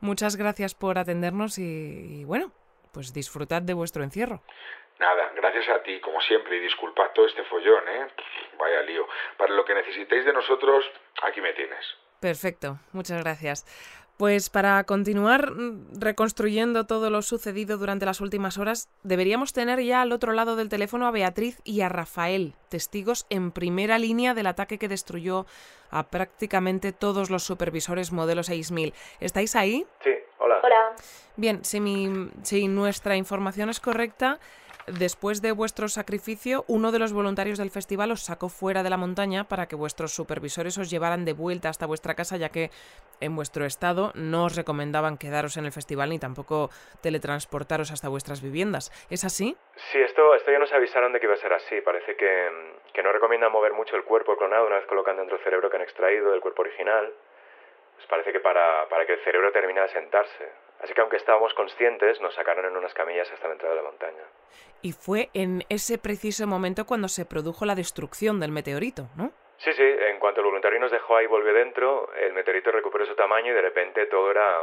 Muchas 0.00 0.36
gracias 0.36 0.76
por 0.76 0.98
atendernos 0.98 1.58
y, 1.58 2.22
bueno, 2.24 2.52
pues 2.92 3.12
disfrutad 3.12 3.62
de 3.62 3.74
vuestro 3.74 4.04
encierro. 4.04 4.40
Nada, 5.00 5.32
gracias 5.34 5.68
a 5.68 5.82
ti, 5.82 6.00
como 6.00 6.20
siempre, 6.20 6.58
y 6.58 6.60
disculpad 6.60 7.10
todo 7.12 7.26
este 7.26 7.42
follón, 7.42 7.88
¿eh? 7.88 8.06
Vaya 8.56 8.82
lío. 8.82 9.04
Para 9.36 9.52
lo 9.52 9.64
que 9.64 9.74
necesitéis 9.74 10.24
de 10.24 10.32
nosotros, 10.32 10.84
aquí 11.24 11.40
me 11.40 11.54
tienes. 11.54 11.84
Perfecto, 12.20 12.78
muchas 12.92 13.22
gracias. 13.22 13.64
Pues 14.18 14.50
para 14.50 14.82
continuar 14.82 15.52
mm, 15.52 16.00
reconstruyendo 16.00 16.86
todo 16.86 17.08
lo 17.08 17.22
sucedido 17.22 17.78
durante 17.78 18.04
las 18.04 18.20
últimas 18.20 18.58
horas, 18.58 18.88
deberíamos 19.04 19.52
tener 19.52 19.80
ya 19.80 20.02
al 20.02 20.10
otro 20.10 20.32
lado 20.32 20.56
del 20.56 20.68
teléfono 20.68 21.06
a 21.06 21.12
Beatriz 21.12 21.60
y 21.62 21.82
a 21.82 21.88
Rafael, 21.88 22.54
testigos 22.68 23.26
en 23.30 23.52
primera 23.52 23.96
línea 23.96 24.34
del 24.34 24.48
ataque 24.48 24.76
que 24.76 24.88
destruyó 24.88 25.46
a 25.92 26.02
prácticamente 26.08 26.92
todos 26.92 27.30
los 27.30 27.44
supervisores 27.44 28.10
modelo 28.10 28.42
6000. 28.42 28.92
¿Estáis 29.20 29.54
ahí? 29.54 29.86
Sí, 30.02 30.10
hola. 30.38 30.56
Hola. 30.64 30.96
Bien, 31.36 31.64
si, 31.64 31.78
mi, 31.78 32.28
si 32.42 32.66
nuestra 32.66 33.14
información 33.16 33.70
es 33.70 33.78
correcta, 33.78 34.40
después 34.92 35.42
de 35.42 35.52
vuestro 35.52 35.88
sacrificio, 35.88 36.64
uno 36.68 36.92
de 36.92 36.98
los 36.98 37.12
voluntarios 37.12 37.58
del 37.58 37.70
festival 37.70 38.10
os 38.10 38.24
sacó 38.24 38.48
fuera 38.48 38.82
de 38.82 38.90
la 38.90 38.96
montaña 38.96 39.44
para 39.44 39.66
que 39.66 39.76
vuestros 39.76 40.12
supervisores 40.12 40.78
os 40.78 40.90
llevaran 40.90 41.24
de 41.24 41.32
vuelta 41.32 41.68
hasta 41.68 41.86
vuestra 41.86 42.14
casa, 42.14 42.36
ya 42.36 42.50
que 42.50 42.70
en 43.20 43.34
vuestro 43.34 43.64
estado 43.64 44.12
no 44.14 44.44
os 44.44 44.56
recomendaban 44.56 45.18
quedaros 45.18 45.56
en 45.56 45.64
el 45.64 45.72
festival 45.72 46.10
ni 46.10 46.18
tampoco 46.18 46.70
teletransportaros 47.02 47.90
hasta 47.90 48.08
vuestras 48.08 48.42
viviendas. 48.42 48.90
¿Es 49.10 49.24
así? 49.24 49.56
Sí, 49.90 49.98
esto, 49.98 50.34
esto 50.34 50.50
ya 50.50 50.58
nos 50.58 50.72
avisaron 50.72 51.12
de 51.12 51.20
que 51.20 51.26
iba 51.26 51.34
a 51.34 51.38
ser 51.38 51.52
así. 51.52 51.80
Parece 51.80 52.16
que, 52.16 52.74
que 52.92 53.02
no 53.02 53.12
recomiendan 53.12 53.52
mover 53.52 53.72
mucho 53.72 53.96
el 53.96 54.04
cuerpo 54.04 54.36
clonado 54.36 54.66
una 54.66 54.76
vez 54.76 54.86
colocan 54.86 55.16
dentro 55.16 55.36
el 55.36 55.42
cerebro 55.42 55.70
que 55.70 55.76
han 55.76 55.82
extraído 55.82 56.30
del 56.30 56.40
cuerpo 56.40 56.62
original. 56.62 57.12
Pues 57.96 58.06
parece 58.06 58.32
que 58.32 58.40
para, 58.40 58.88
para 58.88 59.04
que 59.06 59.14
el 59.14 59.24
cerebro 59.24 59.50
termine 59.52 59.80
de 59.80 59.88
sentarse. 59.88 60.67
Así 60.80 60.94
que 60.94 61.00
aunque 61.00 61.16
estábamos 61.16 61.54
conscientes, 61.54 62.20
nos 62.20 62.34
sacaron 62.34 62.64
en 62.66 62.76
unas 62.76 62.94
camillas 62.94 63.30
hasta 63.32 63.48
la 63.48 63.54
entrada 63.54 63.74
de 63.74 63.82
la 63.82 63.88
montaña. 63.88 64.22
Y 64.80 64.92
fue 64.92 65.28
en 65.34 65.64
ese 65.68 65.98
preciso 65.98 66.46
momento 66.46 66.86
cuando 66.86 67.08
se 67.08 67.26
produjo 67.26 67.64
la 67.64 67.74
destrucción 67.74 68.38
del 68.38 68.52
meteorito, 68.52 69.08
¿no? 69.16 69.32
Sí, 69.58 69.72
sí, 69.72 69.82
en 69.82 70.20
cuanto 70.20 70.40
el 70.40 70.46
voluntario 70.46 70.78
nos 70.78 70.92
dejó 70.92 71.16
ahí 71.16 71.24
y 71.24 71.28
volvió 71.28 71.52
dentro, 71.52 72.12
el 72.14 72.32
meteorito 72.32 72.70
recuperó 72.70 73.04
su 73.06 73.16
tamaño 73.16 73.50
y 73.50 73.54
de 73.56 73.62
repente 73.62 74.06
todo 74.06 74.30
era 74.30 74.62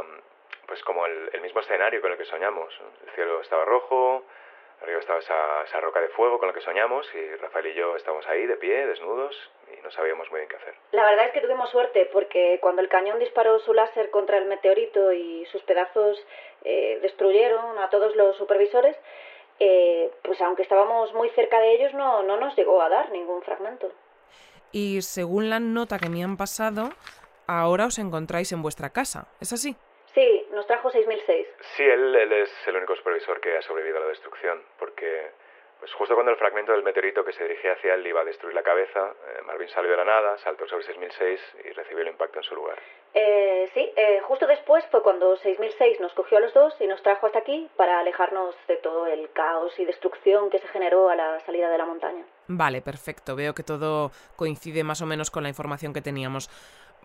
pues 0.66 0.82
como 0.82 1.04
el, 1.06 1.30
el 1.34 1.40
mismo 1.42 1.60
escenario 1.60 2.00
con 2.00 2.12
el 2.12 2.18
que 2.18 2.24
soñamos. 2.24 2.74
El 3.06 3.12
cielo 3.14 3.42
estaba 3.42 3.66
rojo, 3.66 4.24
arriba 4.82 5.00
estaba 5.00 5.18
esa, 5.18 5.62
esa 5.64 5.80
roca 5.80 6.00
de 6.00 6.08
fuego 6.08 6.38
con 6.38 6.48
la 6.48 6.54
que 6.54 6.62
soñamos 6.62 7.06
y 7.14 7.36
Rafael 7.36 7.66
y 7.66 7.74
yo 7.74 7.94
estábamos 7.94 8.26
ahí 8.26 8.46
de 8.46 8.56
pie, 8.56 8.86
desnudos, 8.86 9.50
y 9.72 9.82
no 9.82 9.90
sabíamos 9.90 10.30
muy 10.30 10.40
bien 10.40 10.48
qué 10.48 10.56
hacer. 10.56 10.74
La 10.92 11.04
verdad 11.04 11.26
es 11.26 11.32
que 11.32 11.40
tuvimos 11.40 11.70
suerte 11.70 12.08
porque 12.12 12.58
cuando 12.60 12.82
el 12.82 12.88
cañón 12.88 13.18
disparó 13.18 13.58
su 13.60 13.74
láser 13.74 14.10
contra 14.10 14.38
el 14.38 14.46
meteorito 14.46 15.12
y 15.12 15.46
sus 15.46 15.62
pedazos 15.62 16.18
eh, 16.64 16.98
destruyeron 17.02 17.78
a 17.78 17.90
todos 17.90 18.14
los 18.16 18.36
supervisores, 18.36 18.96
eh, 19.58 20.10
pues 20.22 20.40
aunque 20.40 20.62
estábamos 20.62 21.12
muy 21.14 21.30
cerca 21.30 21.58
de 21.60 21.74
ellos 21.74 21.94
no, 21.94 22.22
no 22.22 22.36
nos 22.36 22.56
llegó 22.56 22.82
a 22.82 22.88
dar 22.88 23.10
ningún 23.10 23.42
fragmento. 23.42 23.90
Y 24.72 25.02
según 25.02 25.48
la 25.48 25.60
nota 25.60 25.98
que 25.98 26.08
me 26.08 26.22
han 26.22 26.36
pasado, 26.36 26.90
ahora 27.46 27.86
os 27.86 27.98
encontráis 27.98 28.52
en 28.52 28.62
vuestra 28.62 28.90
casa. 28.90 29.28
¿Es 29.40 29.52
así? 29.52 29.76
Sí, 30.14 30.46
nos 30.52 30.66
trajo 30.66 30.90
6006. 30.90 31.46
Sí, 31.76 31.82
él, 31.84 32.14
él 32.14 32.32
es 32.32 32.50
el 32.66 32.76
único 32.76 32.96
supervisor 32.96 33.40
que 33.40 33.56
ha 33.56 33.62
sobrevivido 33.62 33.98
a 33.98 34.00
la 34.00 34.06
destrucción, 34.08 34.62
porque 34.78 35.30
pues 35.78 35.92
justo 35.92 36.14
cuando 36.14 36.32
el 36.32 36.38
fragmento 36.38 36.72
del 36.72 36.82
meteorito 36.82 37.24
que 37.24 37.32
se 37.32 37.44
dirigía 37.44 37.72
hacia 37.72 37.94
él 37.94 38.06
iba 38.06 38.20
a 38.20 38.24
destruir 38.24 38.54
la 38.54 38.62
cabeza, 38.62 39.12
eh, 39.28 39.42
Marvin 39.46 39.68
salió 39.68 39.90
de 39.90 39.96
la 39.98 40.04
nada, 40.04 40.38
saltó 40.38 40.66
sobre 40.66 40.84
6006 40.84 41.40
y 41.64 41.70
recibió 41.72 42.02
el 42.02 42.08
impacto 42.08 42.38
en 42.38 42.44
su 42.44 42.54
lugar. 42.54 42.78
Eh, 43.14 43.70
sí, 43.72 43.92
eh, 43.96 44.20
justo 44.22 44.46
después 44.46 44.84
fue 44.90 45.02
cuando 45.02 45.36
6006 45.36 46.00
nos 46.00 46.12
cogió 46.14 46.38
a 46.38 46.40
los 46.40 46.54
dos 46.54 46.74
y 46.80 46.86
nos 46.86 47.02
trajo 47.02 47.26
hasta 47.26 47.38
aquí 47.38 47.68
para 47.76 48.00
alejarnos 48.00 48.54
de 48.68 48.76
todo 48.76 49.06
el 49.06 49.30
caos 49.32 49.78
y 49.78 49.84
destrucción 49.84 50.50
que 50.50 50.58
se 50.58 50.68
generó 50.68 51.08
a 51.08 51.16
la 51.16 51.40
salida 51.40 51.70
de 51.70 51.78
la 51.78 51.84
montaña. 51.84 52.24
Vale, 52.48 52.82
perfecto. 52.82 53.36
Veo 53.36 53.54
que 53.54 53.62
todo 53.62 54.10
coincide 54.36 54.84
más 54.84 55.02
o 55.02 55.06
menos 55.06 55.30
con 55.30 55.42
la 55.42 55.48
información 55.48 55.92
que 55.92 56.02
teníamos. 56.02 56.50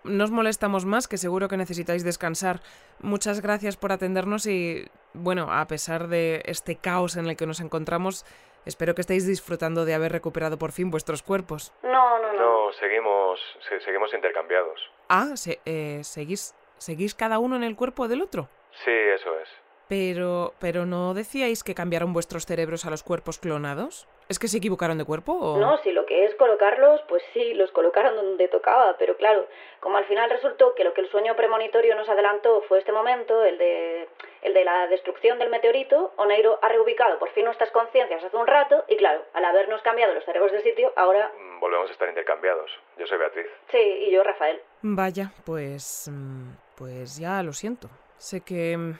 No 0.03 0.23
os 0.23 0.31
molestamos 0.31 0.85
más, 0.85 1.07
que 1.07 1.17
seguro 1.17 1.47
que 1.47 1.57
necesitáis 1.57 2.03
descansar. 2.03 2.61
Muchas 2.99 3.41
gracias 3.41 3.77
por 3.77 3.91
atendernos 3.91 4.47
y, 4.47 4.85
bueno, 5.13 5.51
a 5.51 5.65
pesar 5.67 6.07
de 6.07 6.41
este 6.45 6.75
caos 6.75 7.15
en 7.17 7.27
el 7.27 7.35
que 7.37 7.45
nos 7.45 7.59
encontramos, 7.59 8.25
espero 8.65 8.95
que 8.95 9.01
estéis 9.01 9.25
disfrutando 9.27 9.85
de 9.85 9.93
haber 9.93 10.11
recuperado 10.11 10.57
por 10.57 10.71
fin 10.71 10.89
vuestros 10.91 11.23
cuerpos. 11.23 11.73
No, 11.83 12.19
no, 12.19 12.33
no. 12.33 12.39
No, 12.67 12.73
seguimos, 12.73 13.39
se- 13.67 13.81
seguimos 13.81 14.13
intercambiados. 14.13 14.79
Ah, 15.09 15.31
se- 15.35 15.59
eh, 15.65 16.01
¿seguís, 16.03 16.55
¿seguís 16.77 17.13
cada 17.15 17.39
uno 17.39 17.55
en 17.55 17.63
el 17.63 17.75
cuerpo 17.75 18.07
del 18.07 18.21
otro? 18.21 18.47
Sí, 18.85 18.91
eso 18.91 19.37
es. 19.39 19.49
Pero, 19.91 20.53
pero 20.57 20.85
¿no 20.85 21.13
decíais 21.13 21.65
que 21.65 21.75
cambiaron 21.75 22.13
vuestros 22.13 22.45
cerebros 22.45 22.85
a 22.85 22.89
los 22.89 23.03
cuerpos 23.03 23.39
clonados? 23.39 24.07
¿Es 24.29 24.39
que 24.39 24.47
se 24.47 24.59
equivocaron 24.59 24.97
de 24.97 25.03
cuerpo 25.03 25.33
o...? 25.33 25.57
No, 25.57 25.77
si 25.79 25.91
lo 25.91 26.05
que 26.05 26.23
es 26.23 26.33
colocarlos, 26.35 27.01
pues 27.09 27.21
sí, 27.33 27.53
los 27.55 27.69
colocaron 27.71 28.15
donde 28.15 28.47
tocaba, 28.47 28.95
pero 28.97 29.17
claro, 29.17 29.45
como 29.81 29.97
al 29.97 30.05
final 30.05 30.29
resultó 30.29 30.75
que 30.75 30.85
lo 30.85 30.93
que 30.93 31.01
el 31.01 31.09
sueño 31.11 31.35
premonitorio 31.35 31.93
nos 31.97 32.07
adelantó 32.07 32.61
fue 32.69 32.79
este 32.79 32.93
momento, 32.93 33.43
el 33.43 33.57
de, 33.57 34.07
el 34.43 34.53
de 34.53 34.63
la 34.63 34.87
destrucción 34.87 35.39
del 35.39 35.49
meteorito, 35.49 36.13
Oneiro 36.15 36.57
ha 36.61 36.69
reubicado 36.69 37.19
por 37.19 37.29
fin 37.33 37.43
nuestras 37.43 37.69
conciencias 37.71 38.23
hace 38.23 38.37
un 38.37 38.47
rato 38.47 38.85
y 38.87 38.95
claro, 38.95 39.25
al 39.33 39.43
habernos 39.43 39.81
cambiado 39.81 40.13
los 40.13 40.23
cerebros 40.23 40.53
de 40.53 40.61
sitio, 40.61 40.93
ahora 40.95 41.29
Mm, 41.37 41.59
Volvemos 41.59 41.89
a 41.89 41.91
estar 41.91 42.07
intercambiados. 42.07 42.71
Yo 42.97 43.05
soy 43.07 43.17
Beatriz. 43.17 43.47
sí, 43.69 43.77
y 43.77 44.11
yo 44.13 44.23
Rafael. 44.23 44.61
Vaya, 44.83 45.33
pues... 45.45 46.09
mm, 46.09 46.51
Pues 46.77 47.17
ya 47.17 47.43
lo 47.43 47.51
siento. 47.51 47.89
Sé 48.17 48.39
que... 48.39 48.93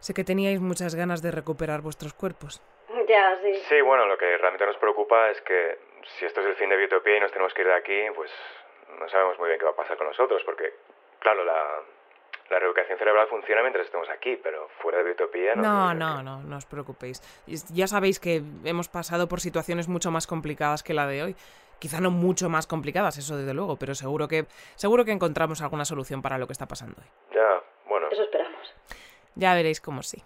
Sé 0.00 0.14
que 0.14 0.24
teníais 0.24 0.60
muchas 0.60 0.94
ganas 0.94 1.22
de 1.22 1.30
recuperar 1.30 1.80
vuestros 1.80 2.14
cuerpos. 2.14 2.62
Ya, 3.08 3.36
sí. 3.42 3.54
Sí, 3.68 3.80
bueno, 3.80 4.06
lo 4.06 4.16
que 4.18 4.36
realmente 4.38 4.66
nos 4.66 4.76
preocupa 4.76 5.30
es 5.30 5.40
que 5.42 5.78
si 6.18 6.24
esto 6.26 6.40
es 6.40 6.46
el 6.46 6.54
fin 6.54 6.70
de 6.70 6.76
Biotopía 6.76 7.16
y 7.16 7.20
nos 7.20 7.32
tenemos 7.32 7.52
que 7.54 7.62
ir 7.62 7.68
de 7.68 7.74
aquí, 7.74 8.02
pues 8.14 8.30
no 8.98 9.08
sabemos 9.08 9.38
muy 9.38 9.48
bien 9.48 9.58
qué 9.58 9.64
va 9.64 9.72
a 9.72 9.76
pasar 9.76 9.96
con 9.96 10.06
nosotros, 10.06 10.42
porque, 10.44 10.74
claro, 11.18 11.44
la, 11.44 11.80
la 12.50 12.58
reubicación 12.58 12.98
cerebral 12.98 13.26
funciona 13.28 13.60
mientras 13.62 13.86
estemos 13.86 14.08
aquí, 14.08 14.38
pero 14.42 14.68
fuera 14.80 14.98
de 14.98 15.04
Biotopía 15.04 15.54
no. 15.54 15.62
No, 15.62 15.94
no, 15.94 16.22
no, 16.22 16.42
no 16.42 16.56
os 16.56 16.66
preocupéis. 16.66 17.20
Ya 17.46 17.86
sabéis 17.86 18.20
que 18.20 18.42
hemos 18.64 18.88
pasado 18.88 19.28
por 19.28 19.40
situaciones 19.40 19.88
mucho 19.88 20.10
más 20.10 20.26
complicadas 20.26 20.82
que 20.82 20.94
la 20.94 21.06
de 21.06 21.22
hoy. 21.22 21.36
Quizá 21.78 22.00
no 22.00 22.10
mucho 22.10 22.48
más 22.48 22.66
complicadas, 22.66 23.18
eso 23.18 23.36
desde 23.36 23.52
luego, 23.52 23.76
pero 23.76 23.94
seguro 23.94 24.28
que 24.28 24.46
seguro 24.76 25.04
que 25.04 25.12
encontramos 25.12 25.60
alguna 25.60 25.84
solución 25.84 26.22
para 26.22 26.38
lo 26.38 26.46
que 26.46 26.54
está 26.54 26.66
pasando 26.66 26.96
hoy. 27.02 27.08
Ya, 27.34 27.62
bueno. 27.86 28.08
Eso 28.10 28.22
esperamos. 28.22 28.55
Ya 29.36 29.54
veréis 29.54 29.80
cómo 29.80 30.02
sí. 30.02 30.22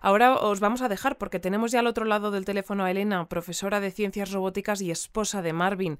Ahora 0.00 0.36
os 0.36 0.60
vamos 0.60 0.80
a 0.80 0.88
dejar 0.88 1.18
porque 1.18 1.38
tenemos 1.38 1.70
ya 1.72 1.80
al 1.80 1.86
otro 1.86 2.04
lado 2.04 2.30
del 2.30 2.44
teléfono 2.44 2.84
a 2.84 2.90
Elena, 2.90 3.28
profesora 3.28 3.80
de 3.80 3.90
ciencias 3.90 4.32
robóticas 4.32 4.80
y 4.80 4.90
esposa 4.90 5.42
de 5.42 5.52
Marvin. 5.52 5.98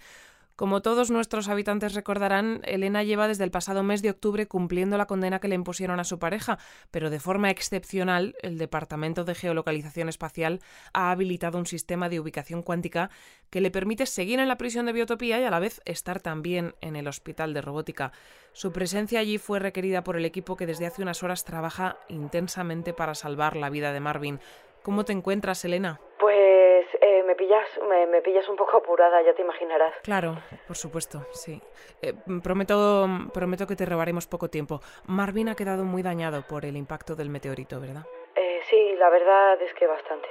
Como 0.56 0.80
todos 0.80 1.10
nuestros 1.10 1.48
habitantes 1.50 1.94
recordarán, 1.94 2.62
Elena 2.64 3.02
lleva 3.02 3.28
desde 3.28 3.44
el 3.44 3.50
pasado 3.50 3.82
mes 3.82 4.00
de 4.00 4.08
octubre 4.08 4.46
cumpliendo 4.46 4.96
la 4.96 5.04
condena 5.04 5.38
que 5.38 5.48
le 5.48 5.54
impusieron 5.54 6.00
a 6.00 6.04
su 6.04 6.18
pareja, 6.18 6.58
pero 6.90 7.10
de 7.10 7.20
forma 7.20 7.50
excepcional 7.50 8.34
el 8.40 8.56
Departamento 8.56 9.24
de 9.24 9.34
Geolocalización 9.34 10.08
Espacial 10.08 10.60
ha 10.94 11.10
habilitado 11.10 11.58
un 11.58 11.66
sistema 11.66 12.08
de 12.08 12.20
ubicación 12.20 12.62
cuántica 12.62 13.10
que 13.50 13.60
le 13.60 13.70
permite 13.70 14.06
seguir 14.06 14.40
en 14.40 14.48
la 14.48 14.56
prisión 14.56 14.86
de 14.86 14.94
Biotopía 14.94 15.38
y 15.38 15.44
a 15.44 15.50
la 15.50 15.58
vez 15.58 15.82
estar 15.84 16.22
también 16.22 16.74
en 16.80 16.96
el 16.96 17.06
Hospital 17.06 17.52
de 17.52 17.60
Robótica. 17.60 18.12
Su 18.52 18.72
presencia 18.72 19.20
allí 19.20 19.36
fue 19.36 19.58
requerida 19.58 20.04
por 20.04 20.16
el 20.16 20.24
equipo 20.24 20.56
que 20.56 20.64
desde 20.64 20.86
hace 20.86 21.02
unas 21.02 21.22
horas 21.22 21.44
trabaja 21.44 21.98
intensamente 22.08 22.94
para 22.94 23.14
salvar 23.14 23.56
la 23.56 23.68
vida 23.68 23.92
de 23.92 24.00
Marvin. 24.00 24.40
¿Cómo 24.82 25.04
te 25.04 25.12
encuentras, 25.12 25.62
Elena? 25.66 26.00
Pues 26.18 26.85
me 27.26 27.34
pillas, 27.34 27.68
me, 27.88 28.06
me 28.06 28.22
pillas 28.22 28.48
un 28.48 28.56
poco 28.56 28.78
apurada, 28.78 29.22
ya 29.22 29.34
te 29.34 29.42
imaginarás. 29.42 29.94
Claro, 30.02 30.38
por 30.66 30.76
supuesto, 30.76 31.26
sí. 31.32 31.60
Eh, 32.00 32.14
prometo, 32.42 33.08
prometo 33.34 33.66
que 33.66 33.76
te 33.76 33.84
robaremos 33.84 34.26
poco 34.26 34.48
tiempo. 34.48 34.80
Marvin 35.06 35.48
ha 35.48 35.54
quedado 35.54 35.84
muy 35.84 36.02
dañado 36.02 36.42
por 36.46 36.64
el 36.64 36.76
impacto 36.76 37.14
del 37.14 37.28
meteorito, 37.28 37.80
¿verdad? 37.80 38.06
Eh, 38.34 38.60
sí, 38.70 38.94
la 38.96 39.10
verdad 39.10 39.60
es 39.60 39.74
que 39.74 39.86
bastante. 39.86 40.28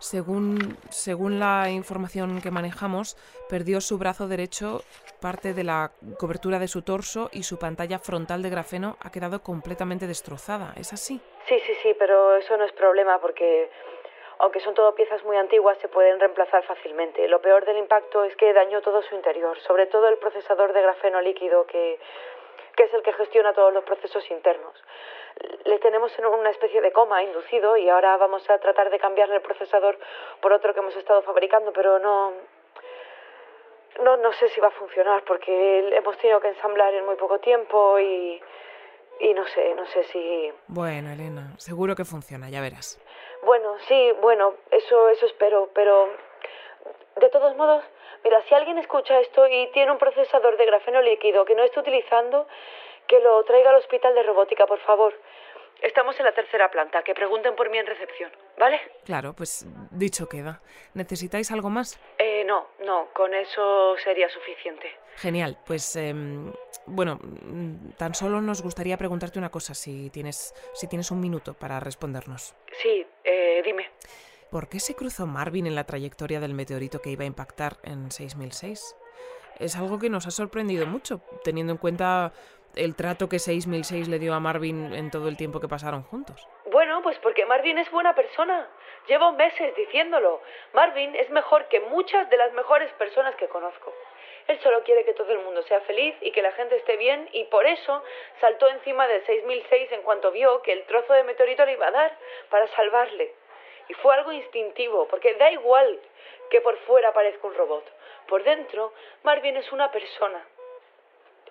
Según, 0.00 0.76
según 0.90 1.40
la 1.40 1.70
información 1.70 2.40
que 2.40 2.52
manejamos, 2.52 3.16
perdió 3.48 3.80
su 3.80 3.98
brazo 3.98 4.28
derecho, 4.28 4.82
parte 5.20 5.54
de 5.54 5.64
la 5.64 5.90
cobertura 6.20 6.60
de 6.60 6.68
su 6.68 6.82
torso 6.82 7.30
y 7.32 7.42
su 7.42 7.58
pantalla 7.58 7.98
frontal 7.98 8.40
de 8.40 8.50
grafeno 8.50 8.96
ha 9.00 9.10
quedado 9.10 9.42
completamente 9.42 10.06
destrozada. 10.06 10.72
¿Es 10.76 10.92
así? 10.92 11.20
Sí, 11.48 11.58
sí, 11.66 11.72
sí, 11.82 11.96
pero 11.98 12.36
eso 12.36 12.56
no 12.56 12.64
es 12.64 12.72
problema 12.72 13.18
porque 13.20 13.70
aunque 14.38 14.60
son 14.60 14.74
todo 14.74 14.94
piezas 14.94 15.22
muy 15.24 15.36
antiguas 15.36 15.78
se 15.78 15.88
pueden 15.88 16.20
reemplazar 16.20 16.62
fácilmente. 16.64 17.26
Lo 17.28 17.40
peor 17.40 17.64
del 17.64 17.78
impacto 17.78 18.24
es 18.24 18.34
que 18.36 18.52
dañó 18.52 18.80
todo 18.80 19.02
su 19.02 19.14
interior, 19.14 19.58
sobre 19.60 19.86
todo 19.86 20.08
el 20.08 20.18
procesador 20.18 20.72
de 20.72 20.82
grafeno 20.82 21.20
líquido 21.20 21.66
que, 21.66 21.98
es 22.76 22.94
el 22.94 23.02
que 23.02 23.12
gestiona 23.12 23.52
todos 23.52 23.72
los 23.72 23.82
procesos 23.84 24.30
internos. 24.30 24.72
Le 25.64 25.78
tenemos 25.80 26.16
en 26.18 26.26
una 26.26 26.50
especie 26.50 26.80
de 26.80 26.92
coma 26.92 27.22
inducido 27.22 27.76
y 27.76 27.88
ahora 27.88 28.16
vamos 28.16 28.48
a 28.48 28.58
tratar 28.58 28.90
de 28.90 28.98
cambiarle 28.98 29.36
el 29.36 29.42
procesador 29.42 29.98
por 30.40 30.52
otro 30.52 30.72
que 30.72 30.80
hemos 30.80 30.96
estado 30.96 31.22
fabricando, 31.22 31.72
pero 31.72 31.98
no, 31.98 32.32
no, 34.02 34.16
no 34.16 34.32
sé 34.32 34.48
si 34.50 34.60
va 34.60 34.68
a 34.68 34.72
funcionar 34.72 35.24
porque 35.24 35.88
hemos 35.96 36.16
tenido 36.18 36.40
que 36.40 36.48
ensamblar 36.48 36.94
en 36.94 37.04
muy 37.04 37.16
poco 37.16 37.40
tiempo 37.40 37.98
y, 37.98 38.40
y 39.20 39.34
no 39.34 39.44
sé, 39.48 39.74
no 39.74 39.84
sé 39.86 40.04
si... 40.04 40.52
Bueno, 40.68 41.10
Elena, 41.10 41.54
seguro 41.58 41.96
que 41.96 42.04
funciona, 42.04 42.48
ya 42.48 42.60
verás. 42.60 43.00
Bueno, 43.42 43.76
sí, 43.86 44.12
bueno, 44.20 44.54
eso, 44.70 45.08
eso 45.08 45.26
espero, 45.26 45.70
pero 45.72 46.08
de 47.16 47.28
todos 47.28 47.56
modos, 47.56 47.84
mira, 48.24 48.42
si 48.42 48.54
alguien 48.54 48.78
escucha 48.78 49.20
esto 49.20 49.46
y 49.46 49.68
tiene 49.68 49.92
un 49.92 49.98
procesador 49.98 50.56
de 50.56 50.66
grafeno 50.66 51.00
líquido 51.02 51.44
que 51.44 51.54
no 51.54 51.62
esté 51.62 51.80
utilizando, 51.80 52.46
Que 53.08 53.20
lo 53.20 53.42
traiga 53.44 53.70
al 53.70 53.76
hospital 53.76 54.14
de 54.14 54.22
robótica, 54.22 54.66
por 54.66 54.80
favor. 54.80 55.14
Estamos 55.82 56.18
en 56.18 56.24
la 56.24 56.32
tercera 56.32 56.70
planta. 56.70 57.02
Que 57.02 57.14
pregunten 57.14 57.54
por 57.54 57.70
mí 57.70 57.78
en 57.78 57.86
recepción, 57.86 58.30
¿vale? 58.58 58.80
Claro, 59.04 59.34
pues 59.34 59.66
dicho 59.90 60.28
queda. 60.28 60.60
¿Necesitáis 60.94 61.50
algo 61.50 61.70
más? 61.70 61.98
Eh, 62.18 62.44
no, 62.44 62.68
no, 62.84 63.08
con 63.12 63.32
eso 63.34 63.96
sería 64.02 64.28
suficiente. 64.28 64.90
Genial, 65.16 65.58
pues 65.66 65.96
em, 65.96 66.52
bueno, 66.86 67.18
mm, 67.22 67.90
tan 67.96 68.14
solo 68.14 68.40
nos 68.40 68.62
gustaría 68.62 68.96
preguntarte 68.96 69.38
una 69.38 69.50
cosa, 69.50 69.74
si 69.74 70.10
tienes, 70.10 70.54
si 70.74 70.88
tienes 70.88 71.10
un 71.10 71.20
minuto 71.20 71.54
para 71.54 71.80
respondernos. 71.80 72.54
Sí, 72.82 73.06
eh, 73.24 73.62
dime. 73.64 73.90
¿Por 74.50 74.68
qué 74.68 74.80
se 74.80 74.94
cruzó 74.94 75.26
Marvin 75.26 75.66
en 75.66 75.74
la 75.74 75.84
trayectoria 75.84 76.40
del 76.40 76.54
meteorito 76.54 77.00
que 77.00 77.10
iba 77.10 77.24
a 77.24 77.26
impactar 77.26 77.76
en 77.82 78.10
6006? 78.10 78.96
Es 79.58 79.76
algo 79.76 79.98
que 79.98 80.08
nos 80.08 80.26
ha 80.26 80.30
sorprendido 80.30 80.86
mucho, 80.86 81.20
teniendo 81.42 81.72
en 81.72 81.78
cuenta 81.78 82.32
el 82.76 82.94
trato 82.94 83.28
que 83.28 83.38
6006 83.38 84.08
le 84.08 84.18
dio 84.18 84.34
a 84.34 84.40
Marvin 84.40 84.94
en 84.94 85.10
todo 85.10 85.28
el 85.28 85.36
tiempo 85.36 85.60
que 85.60 85.68
pasaron 85.68 86.02
juntos. 86.04 86.46
Bueno, 86.70 87.02
pues 87.02 87.18
porque 87.18 87.44
Marvin 87.46 87.78
es 87.78 87.90
buena 87.90 88.14
persona. 88.14 88.68
Llevo 89.08 89.32
meses 89.32 89.74
diciéndolo. 89.74 90.42
Marvin 90.74 91.14
es 91.16 91.30
mejor 91.30 91.66
que 91.68 91.80
muchas 91.80 92.28
de 92.30 92.36
las 92.36 92.52
mejores 92.52 92.92
personas 92.92 93.34
que 93.36 93.48
conozco. 93.48 93.92
Él 94.46 94.58
solo 94.62 94.82
quiere 94.82 95.04
que 95.04 95.12
todo 95.12 95.30
el 95.32 95.40
mundo 95.40 95.62
sea 95.64 95.80
feliz 95.82 96.14
y 96.20 96.30
que 96.32 96.40
la 96.40 96.52
gente 96.52 96.76
esté 96.76 96.96
bien 96.96 97.28
y 97.32 97.44
por 97.44 97.66
eso 97.66 98.02
saltó 98.40 98.68
encima 98.68 99.06
del 99.06 99.24
6006 99.26 99.92
en 99.92 100.02
cuanto 100.02 100.30
vio 100.30 100.62
que 100.62 100.72
el 100.72 100.84
trozo 100.84 101.12
de 101.12 101.24
meteorito 101.24 101.66
le 101.66 101.72
iba 101.72 101.88
a 101.88 101.90
dar 101.90 102.16
para 102.48 102.66
salvarle. 102.68 103.34
Y 103.88 103.94
fue 103.94 104.14
algo 104.14 104.32
instintivo, 104.32 105.06
porque 105.08 105.34
da 105.34 105.50
igual 105.50 105.98
que 106.50 106.60
por 106.60 106.76
fuera 106.80 107.12
parezca 107.12 107.46
un 107.46 107.54
robot. 107.54 107.84
Por 108.28 108.42
dentro, 108.44 108.92
Marvin 109.22 109.56
es 109.56 109.70
una 109.72 109.90
persona. 109.90 110.44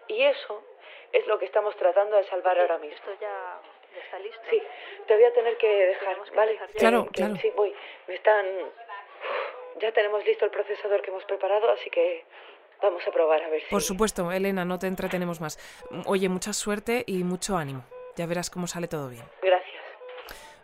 Y 0.08 0.24
eso 0.24 0.64
es 1.12 1.26
lo 1.28 1.38
que 1.40 1.46
estamos 1.46 1.76
tratando 1.76 2.18
de 2.18 2.24
salvar 2.26 2.60
ahora 2.60 2.78
mismo. 2.78 2.96
Esto 2.98 3.12
ya, 3.20 3.60
ya 3.96 4.02
está 4.04 4.20
listo. 4.20 4.42
Sí, 4.50 4.62
te 5.08 5.16
voy 5.16 5.24
a 5.26 5.34
tener 5.34 5.58
que 5.58 5.68
dejar, 5.68 6.16
que 6.24 6.36
¿vale? 6.36 6.52
dejar. 6.54 6.70
Claro, 6.72 7.06
Que- 7.06 7.12
claro. 7.12 7.36
Sí, 7.38 7.52
voy. 7.56 7.74
Me 8.08 8.16
están... 8.16 8.46
Ya 9.80 9.92
tenemos 9.92 10.26
listo 10.26 10.46
el 10.46 10.52
procesador 10.52 11.02
que 11.02 11.12
hemos 11.12 11.24
preparado, 11.26 11.70
así 11.70 11.90
que 11.92 12.26
vamos 12.82 13.06
a 13.08 13.12
probar 13.12 13.44
a 13.44 13.50
ver 13.50 13.62
si... 13.62 13.68
Por 13.70 13.82
supuesto, 13.84 14.32
Elena, 14.32 14.66
no 14.66 14.80
te 14.80 14.88
entretenemos 14.88 15.40
más. 15.40 15.60
Oye, 16.08 16.30
mucha 16.30 16.52
suerte 16.54 17.04
y 17.06 17.24
mucho 17.24 17.56
ánimo. 17.58 17.84
Ya 18.16 18.26
verás 18.26 18.50
cómo 18.50 18.66
sale 18.66 18.88
todo 18.88 19.10
bien. 19.10 19.24
Gracias. 19.42 19.67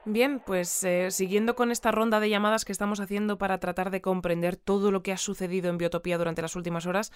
Bien, 0.06 0.42
pues 0.42 0.84
eh, 0.84 1.12
siguiendo 1.12 1.56
con 1.56 1.72
esta 1.72 1.90
ronda 1.92 2.20
de 2.20 2.30
llamadas 2.30 2.66
que 2.66 2.74
estamos 2.74 3.00
haciendo 3.00 3.38
para 3.38 3.60
tratar 3.60 3.90
de 3.90 4.02
comprender 4.02 4.58
todo 4.58 4.92
lo 4.92 5.02
que 5.02 5.14
ha 5.14 5.18
sucedido 5.18 5.70
en 5.70 5.78
Biotopía 5.78 6.18
durante 6.18 6.42
las 6.42 6.58
últimas 6.58 6.86
horas, 6.86 7.14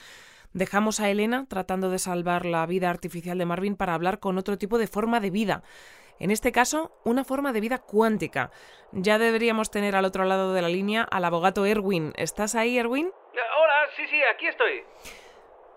dejamos 0.53 1.01
a 1.01 1.09
Elena 1.09 1.45
tratando 1.49 1.89
de 1.89 1.99
salvar 1.99 2.45
la 2.45 2.65
vida 2.65 2.89
artificial 2.89 3.37
de 3.37 3.45
Marvin 3.45 3.75
para 3.75 3.93
hablar 3.93 4.19
con 4.19 4.37
otro 4.37 4.57
tipo 4.57 4.77
de 4.77 4.87
forma 4.87 5.19
de 5.19 5.31
vida. 5.31 5.63
En 6.19 6.31
este 6.31 6.53
caso, 6.53 6.97
una 7.03 7.25
forma 7.25 7.51
de 7.51 7.59
vida 7.59 7.79
cuántica. 7.79 8.51
Ya 8.93 9.19
deberíamos 9.19 9.69
tener 9.69 9.95
al 9.97 10.05
otro 10.05 10.23
lado 10.23 10.53
de 10.53 10.61
la 10.61 10.69
línea 10.69 11.03
al 11.03 11.25
abogado 11.25 11.65
Erwin. 11.65 12.13
¿Estás 12.15 12.55
ahí, 12.55 12.77
Erwin? 12.77 13.11
Hola, 13.33 13.89
sí, 13.97 14.03
sí, 14.09 14.17
aquí 14.33 14.47
estoy. 14.47 14.83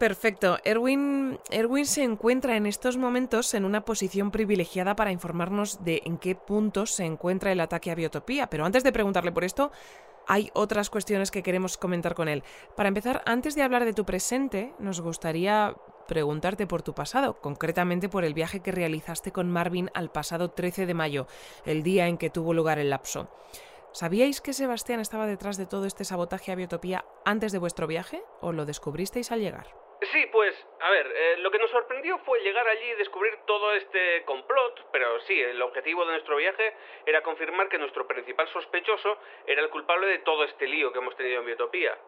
Perfecto. 0.01 0.57
Erwin, 0.65 1.39
Erwin 1.51 1.85
se 1.85 2.03
encuentra 2.03 2.57
en 2.57 2.65
estos 2.65 2.97
momentos 2.97 3.53
en 3.53 3.67
una 3.67 3.85
posición 3.85 4.31
privilegiada 4.31 4.97
para 4.97 5.13
informarnos 5.13 5.85
de 5.85 6.01
en 6.07 6.17
qué 6.17 6.35
punto 6.35 6.87
se 6.87 7.05
encuentra 7.05 7.53
el 7.53 7.61
ataque 7.61 7.91
a 7.91 7.95
Biotopía. 7.95 8.49
Pero 8.49 8.65
antes 8.65 8.83
de 8.83 8.93
preguntarle 8.93 9.31
por 9.31 9.45
esto, 9.45 9.71
hay 10.27 10.51
otras 10.55 10.89
cuestiones 10.89 11.31
que 11.31 11.43
queremos 11.43 11.77
comentar 11.77 12.15
con 12.15 12.29
él. 12.29 12.45
Para 12.79 12.89
empezar, 12.89 13.23
antes 13.27 13.55
de 13.55 13.61
hablar 13.61 13.85
de 13.85 13.93
tu 13.93 14.07
presente, 14.07 14.73
nos 14.79 15.03
gustaría 15.03 15.77
preguntarte 16.09 16.67
por 16.67 16.81
tu 16.81 16.95
pasado, 16.95 17.39
concretamente 17.39 18.09
por 18.09 18.25
el 18.25 18.33
viaje 18.33 18.61
que 18.61 18.73
realizaste 18.73 19.33
con 19.33 19.51
Marvin 19.51 19.91
al 19.93 20.11
pasado 20.11 20.51
13 20.51 20.87
de 20.87 20.95
mayo, 20.95 21.27
el 21.67 21.83
día 21.83 22.09
en 22.09 22.17
que 22.17 22.31
tuvo 22.31 22.55
lugar 22.55 22.79
el 22.79 22.89
lapso. 22.89 23.29
¿Sabíais 23.93 24.41
que 24.41 24.55
Sebastián 24.55 25.01
estaba 25.01 25.27
detrás 25.27 25.59
de 25.59 25.67
todo 25.67 25.85
este 25.85 26.07
sabotaje 26.07 26.53
a 26.53 26.55
Biotopía 26.55 27.05
antes 27.27 27.53
de 27.53 27.59
vuestro 27.59 27.87
viaje 27.87 28.23
o 28.41 28.53
lo 28.53 28.65
descubristeis 28.65 29.31
al 29.31 29.41
llegar? 29.41 29.90
Sí, 30.03 30.27
pues, 30.33 30.55
a 30.81 30.91
ver, 30.91 31.13
eh, 31.15 31.37
lo 31.39 31.51
que 31.51 31.59
nos 31.59 31.71
sorprendió 31.71 32.17
fue 32.21 32.41
llegar 32.41 32.67
allí 32.67 32.85
y 32.91 32.95
descubrir 32.95 33.37
todo 33.47 33.73
este 33.75 34.25
complot, 34.25 34.89
pero 34.93 35.21
sí, 35.21 35.39
el 35.41 35.61
objetivo 35.61 36.05
de 36.07 36.13
nuestro 36.13 36.37
viaje 36.37 36.75
era 37.05 37.23
confirmar 37.23 37.69
que 37.69 37.77
nuestro 37.79 38.07
principal 38.09 38.49
sospechoso 38.49 39.19
era 39.47 39.61
el 39.61 39.69
culpable 39.69 40.07
de 40.07 40.19
todo 40.21 40.45
este 40.45 40.67
lío 40.67 40.91
que 40.93 40.99
hemos 41.01 41.15
tenido 41.17 41.41
en 41.41 41.47
Biotopía. 41.47 41.99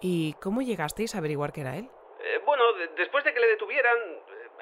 ¿Y 0.00 0.32
cómo 0.42 0.62
llegasteis 0.62 1.14
a 1.14 1.18
averiguar 1.18 1.52
que 1.52 1.60
era 1.60 1.76
él? 1.76 1.88
Eh, 2.24 2.40
bueno, 2.44 2.72
de- 2.72 2.88
después 2.88 3.22
de 3.24 3.34
que 3.34 3.40
le 3.40 3.48
detuvieran, 3.48 3.98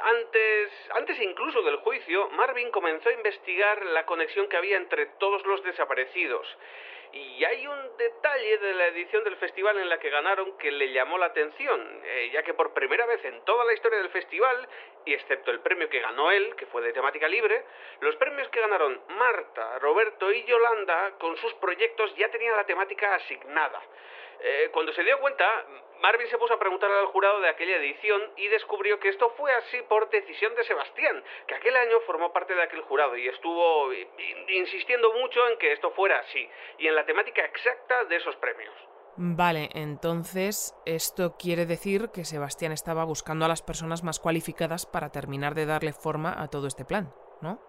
antes, 0.03 0.73
antes 0.95 1.21
incluso 1.21 1.63
del 1.63 1.77
juicio, 1.77 2.29
Marvin 2.31 2.71
comenzó 2.71 3.09
a 3.09 3.13
investigar 3.13 3.85
la 3.87 4.05
conexión 4.05 4.49
que 4.49 4.57
había 4.57 4.77
entre 4.77 5.07
todos 5.21 5.45
los 5.47 5.63
desaparecidos. 5.63 6.47
Y 7.13 7.45
hay 7.45 7.67
un 7.67 7.97
detalle 7.97 8.59
de 8.59 8.75
la 8.75 8.87
edición 8.87 9.25
del 9.25 9.37
festival 9.37 9.79
en 9.79 9.89
la 9.89 9.99
que 9.99 10.11
ganaron 10.11 10.57
que 10.59 10.71
le 10.71 10.93
llamó 10.93 11.19
la 11.19 11.27
atención, 11.27 12.01
eh, 12.05 12.31
ya 12.33 12.43
que 12.45 12.55
por 12.55 12.73
primera 12.73 13.05
vez 13.07 13.25
en 13.25 13.45
toda 13.45 13.65
la 13.65 13.73
historia 13.73 13.99
del 13.99 14.11
festival, 14.11 14.69
y 15.05 15.15
excepto 15.15 15.51
el 15.51 15.61
premio 15.61 15.89
que 15.89 16.01
ganó 16.01 16.31
él, 16.31 16.55
que 16.57 16.67
fue 16.67 16.83
de 16.83 16.93
temática 16.93 17.27
libre, 17.27 17.65
los 18.01 18.15
premios 18.17 18.49
que 18.51 18.61
ganaron 18.61 19.01
Marta, 19.09 19.79
Roberto 19.81 20.31
y 20.31 20.45
Yolanda 20.45 21.19
con 21.19 21.37
sus 21.39 21.53
proyectos 21.55 22.15
ya 22.17 22.31
tenían 22.31 22.57
la 22.57 22.65
temática 22.65 23.15
asignada. 23.15 23.83
Eh, 24.43 24.71
cuando 24.73 24.93
se 24.93 25.03
dio 25.05 25.19
cuenta, 25.21 25.45
Marvin 26.01 26.29
se 26.29 26.39
puso 26.39 26.55
a 26.55 26.59
preguntar 26.59 26.91
al 26.91 27.07
jurado 27.07 27.41
de 27.41 27.49
aquella 27.51 27.77
edición 27.77 28.23
y 28.37 28.49
descubrió 28.49 28.99
que 28.99 29.11
esto 29.11 29.31
fue 29.37 29.53
así 29.53 29.83
por 29.89 30.09
decisión 30.09 30.55
de 30.55 30.65
Sebastián, 30.65 31.23
que 31.47 31.55
aquel 31.55 31.77
año 31.77 32.01
formó 32.07 32.33
parte 32.33 32.55
de 32.55 32.63
aquel 32.63 32.81
jurado 32.83 33.17
y 33.17 33.29
estuvo 33.29 33.93
in- 33.93 34.09
insistiendo 34.49 35.13
mucho 35.13 35.47
en 35.49 35.59
que 35.59 35.73
esto 35.73 35.91
fuera 35.91 36.19
así 36.21 36.49
y 36.79 36.87
en 36.87 36.95
la 36.95 37.05
temática 37.05 37.45
exacta 37.45 38.05
de 38.05 38.17
esos 38.17 38.35
premios. 38.37 38.75
Vale, 39.17 39.69
entonces 39.75 40.75
esto 40.87 41.37
quiere 41.39 41.67
decir 41.67 42.09
que 42.15 42.25
Sebastián 42.25 42.73
estaba 42.73 43.05
buscando 43.05 43.45
a 43.45 43.49
las 43.49 43.61
personas 43.61 44.03
más 44.03 44.19
cualificadas 44.21 44.87
para 44.87 45.11
terminar 45.11 45.55
de 45.55 45.67
darle 45.67 45.93
forma 45.93 46.41
a 46.41 46.49
todo 46.49 46.67
este 46.67 46.87
plan, 46.87 47.13
¿no? 47.43 47.61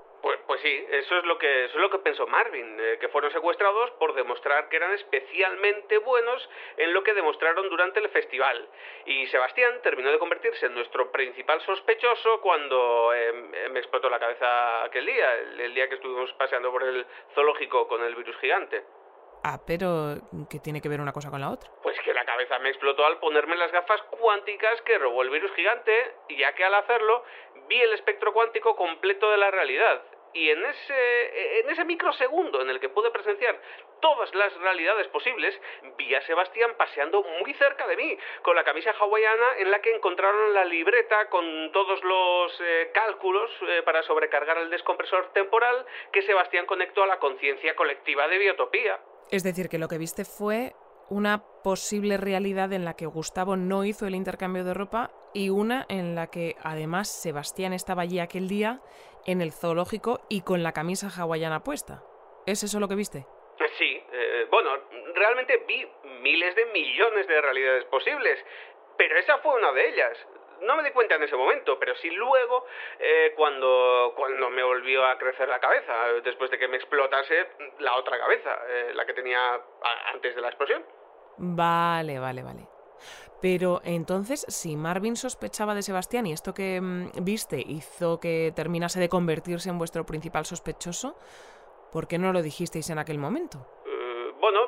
Sí, 0.62 0.86
eso 0.92 1.18
es 1.18 1.24
lo 1.26 1.40
que 1.40 1.66
eso 1.66 1.76
es 1.76 1.82
lo 1.82 1.90
que 1.90 1.98
pensó 2.00 2.28
Marvin, 2.28 2.78
eh, 2.80 2.98
que 3.00 3.08
fueron 3.08 3.32
secuestrados 3.32 3.90
por 3.92 4.14
demostrar 4.14 4.70
que 4.70 4.78
eran 4.78 4.92
especialmente 4.94 5.98
buenos 5.98 6.48
en 6.78 6.94
lo 6.94 7.04
que 7.04 7.14
demostraron 7.14 7.68
durante 7.68 8.00
el 8.00 8.10
festival. 8.10 8.70
Y 9.06 9.26
Sebastián 9.28 9.80
terminó 9.82 10.12
de 10.12 10.20
convertirse 10.20 10.68
en 10.68 10.76
nuestro 10.76 11.12
principal 11.12 11.62
sospechoso 11.62 12.42
cuando 12.42 13.12
eh, 13.14 13.70
me 13.72 13.80
explotó 13.80 14.10
la 14.10 14.20
cabeza 14.20 14.84
aquel 14.84 15.08
día, 15.08 15.34
el, 15.36 15.60
el 15.62 15.74
día 15.74 15.90
que 15.90 15.96
estuvimos 15.96 16.32
paseando 16.34 16.72
por 16.72 16.84
el 16.84 17.06
zoológico 17.34 17.88
con 17.88 18.04
el 18.04 18.14
virus 18.16 18.38
gigante. 18.38 18.84
Ah, 19.44 19.60
pero 19.66 20.18
¿qué 20.52 20.60
tiene 20.60 20.82
que 20.82 20.90
ver 20.90 21.02
una 21.02 21.14
cosa 21.14 21.32
con 21.32 21.42
la 21.42 21.50
otra? 21.50 21.72
Pues 21.82 22.00
que 22.02 22.14
la 22.14 22.26
cabeza 22.26 22.60
me 22.60 22.70
explotó 22.70 23.04
al 23.06 23.18
ponerme 23.18 23.58
las 23.58 23.72
gafas 23.72 24.00
cuánticas 24.04 24.80
que 24.84 25.00
robó 25.00 25.24
el 25.24 25.32
virus 25.32 25.52
gigante, 25.54 26.14
ya 26.38 26.54
que 26.54 26.64
al 26.64 26.76
hacerlo 26.76 27.24
vi 27.68 27.82
el 27.82 27.94
espectro 27.94 28.34
cuántico 28.34 28.76
completo 28.76 29.32
de 29.32 29.38
la 29.38 29.50
realidad. 29.50 30.04
Y 30.34 30.50
en 30.50 30.66
ese, 30.66 31.60
en 31.60 31.70
ese 31.70 31.86
microsegundo 31.86 32.62
en 32.62 32.70
el 32.70 32.80
que 32.80 32.90
pude 32.90 33.12
presenciar 33.12 33.60
todas 34.02 34.34
las 34.34 34.54
realidades 34.58 35.08
posibles, 35.10 35.54
vi 35.98 36.14
a 36.16 36.22
Sebastián 36.26 36.72
paseando 36.78 37.24
muy 37.40 37.54
cerca 37.54 37.88
de 37.88 37.98
mí, 37.98 38.18
con 38.42 38.56
la 38.56 38.64
camisa 38.64 38.92
hawaiana 39.00 39.58
en 39.60 39.72
la 39.72 39.82
que 39.82 39.94
encontraron 39.94 40.54
la 40.54 40.66
libreta 40.66 41.30
con 41.30 41.72
todos 41.72 42.04
los 42.04 42.62
eh, 42.62 42.92
cálculos 42.94 43.52
eh, 43.68 43.82
para 43.84 44.04
sobrecargar 44.04 44.58
el 44.58 44.70
descompresor 44.70 45.32
temporal 45.34 45.86
que 46.12 46.22
Sebastián 46.22 46.66
conectó 46.66 47.04
a 47.04 47.08
la 47.08 47.20
conciencia 47.20 47.76
colectiva 47.76 48.28
de 48.28 48.38
Biotopía. 48.38 49.00
Es 49.30 49.44
decir, 49.44 49.70
que 49.70 49.78
lo 49.78 49.88
que 49.88 49.98
viste 49.98 50.26
fue 50.26 50.74
una 51.10 51.44
posible 51.62 52.16
realidad 52.16 52.72
en 52.72 52.86
la 52.86 52.96
que 52.96 53.06
Gustavo 53.06 53.58
no 53.58 53.84
hizo 53.84 54.08
el 54.08 54.16
intercambio 54.16 54.64
de 54.64 54.74
ropa 54.74 55.12
y 55.34 55.50
una 55.50 55.86
en 55.90 56.16
la 56.16 56.28
que 56.28 56.56
además 56.64 57.10
Sebastián 57.10 57.74
estaba 57.74 58.04
allí 58.04 58.20
aquel 58.20 58.48
día 58.48 58.80
en 59.26 59.42
el 59.42 59.52
zoológico 59.52 60.22
y 60.30 60.42
con 60.42 60.64
la 60.64 60.72
camisa 60.72 61.08
hawaiana 61.10 61.64
puesta. 61.64 62.04
¿Es 62.46 62.64
eso 62.64 62.80
lo 62.80 62.88
que 62.88 62.96
viste? 62.96 63.26
Sí, 63.78 64.04
eh, 64.12 64.48
bueno, 64.50 64.72
realmente 65.14 65.64
vi 65.68 65.88
miles 66.22 66.56
de 66.56 66.66
millones 66.68 67.28
de 67.28 67.42
realidades 67.42 67.86
posibles, 67.86 68.40
pero 68.98 69.18
esa 69.18 69.38
fue 69.40 69.56
una 69.56 69.72
de 69.72 69.90
ellas. 69.90 70.18
No 70.62 70.76
me 70.76 70.84
di 70.84 70.92
cuenta 70.92 71.16
en 71.16 71.24
ese 71.24 71.36
momento, 71.36 71.80
pero 71.80 71.96
sí 71.96 72.10
luego, 72.12 72.66
eh, 73.00 73.34
cuando, 73.36 74.14
cuando 74.16 74.50
me 74.52 74.62
volvió 74.62 75.04
a 75.06 75.18
crecer 75.18 75.50
la 75.50 75.60
cabeza, 75.60 76.10
eh, 76.10 76.22
después 76.24 76.52
de 76.52 76.60
que 76.60 76.68
me 76.68 76.78
explotase 76.78 77.48
la 77.80 77.96
otra 77.96 78.20
cabeza, 78.20 78.60
eh, 78.68 78.92
la 78.94 79.06
que 79.06 79.14
tenía 79.14 79.60
antes 80.14 80.36
de 80.36 80.42
la 80.42 80.50
explosión. 80.50 80.86
Vale, 81.38 82.20
vale, 82.20 82.44
vale. 82.44 82.68
Pero 83.42 83.82
entonces, 83.84 84.46
si 84.48 84.76
Marvin 84.76 85.16
sospechaba 85.16 85.76
de 85.76 85.82
Sebastián 85.82 86.28
y 86.28 86.34
esto 86.34 86.54
que 86.54 86.80
mm, 86.80 87.24
viste 87.24 87.60
hizo 87.60 88.20
que 88.20 88.54
terminase 88.56 89.00
de 89.00 89.10
convertirse 89.10 89.70
en 89.70 89.78
vuestro 89.78 90.06
principal 90.06 90.46
sospechoso, 90.46 91.16
¿por 91.92 92.08
qué 92.08 92.18
no 92.18 92.32
lo 92.34 92.42
dijisteis 92.42 92.90
en 92.90 93.00
aquel 93.00 93.18
momento? 93.18 93.66
Eh, 93.86 94.32
bueno, 94.40 94.60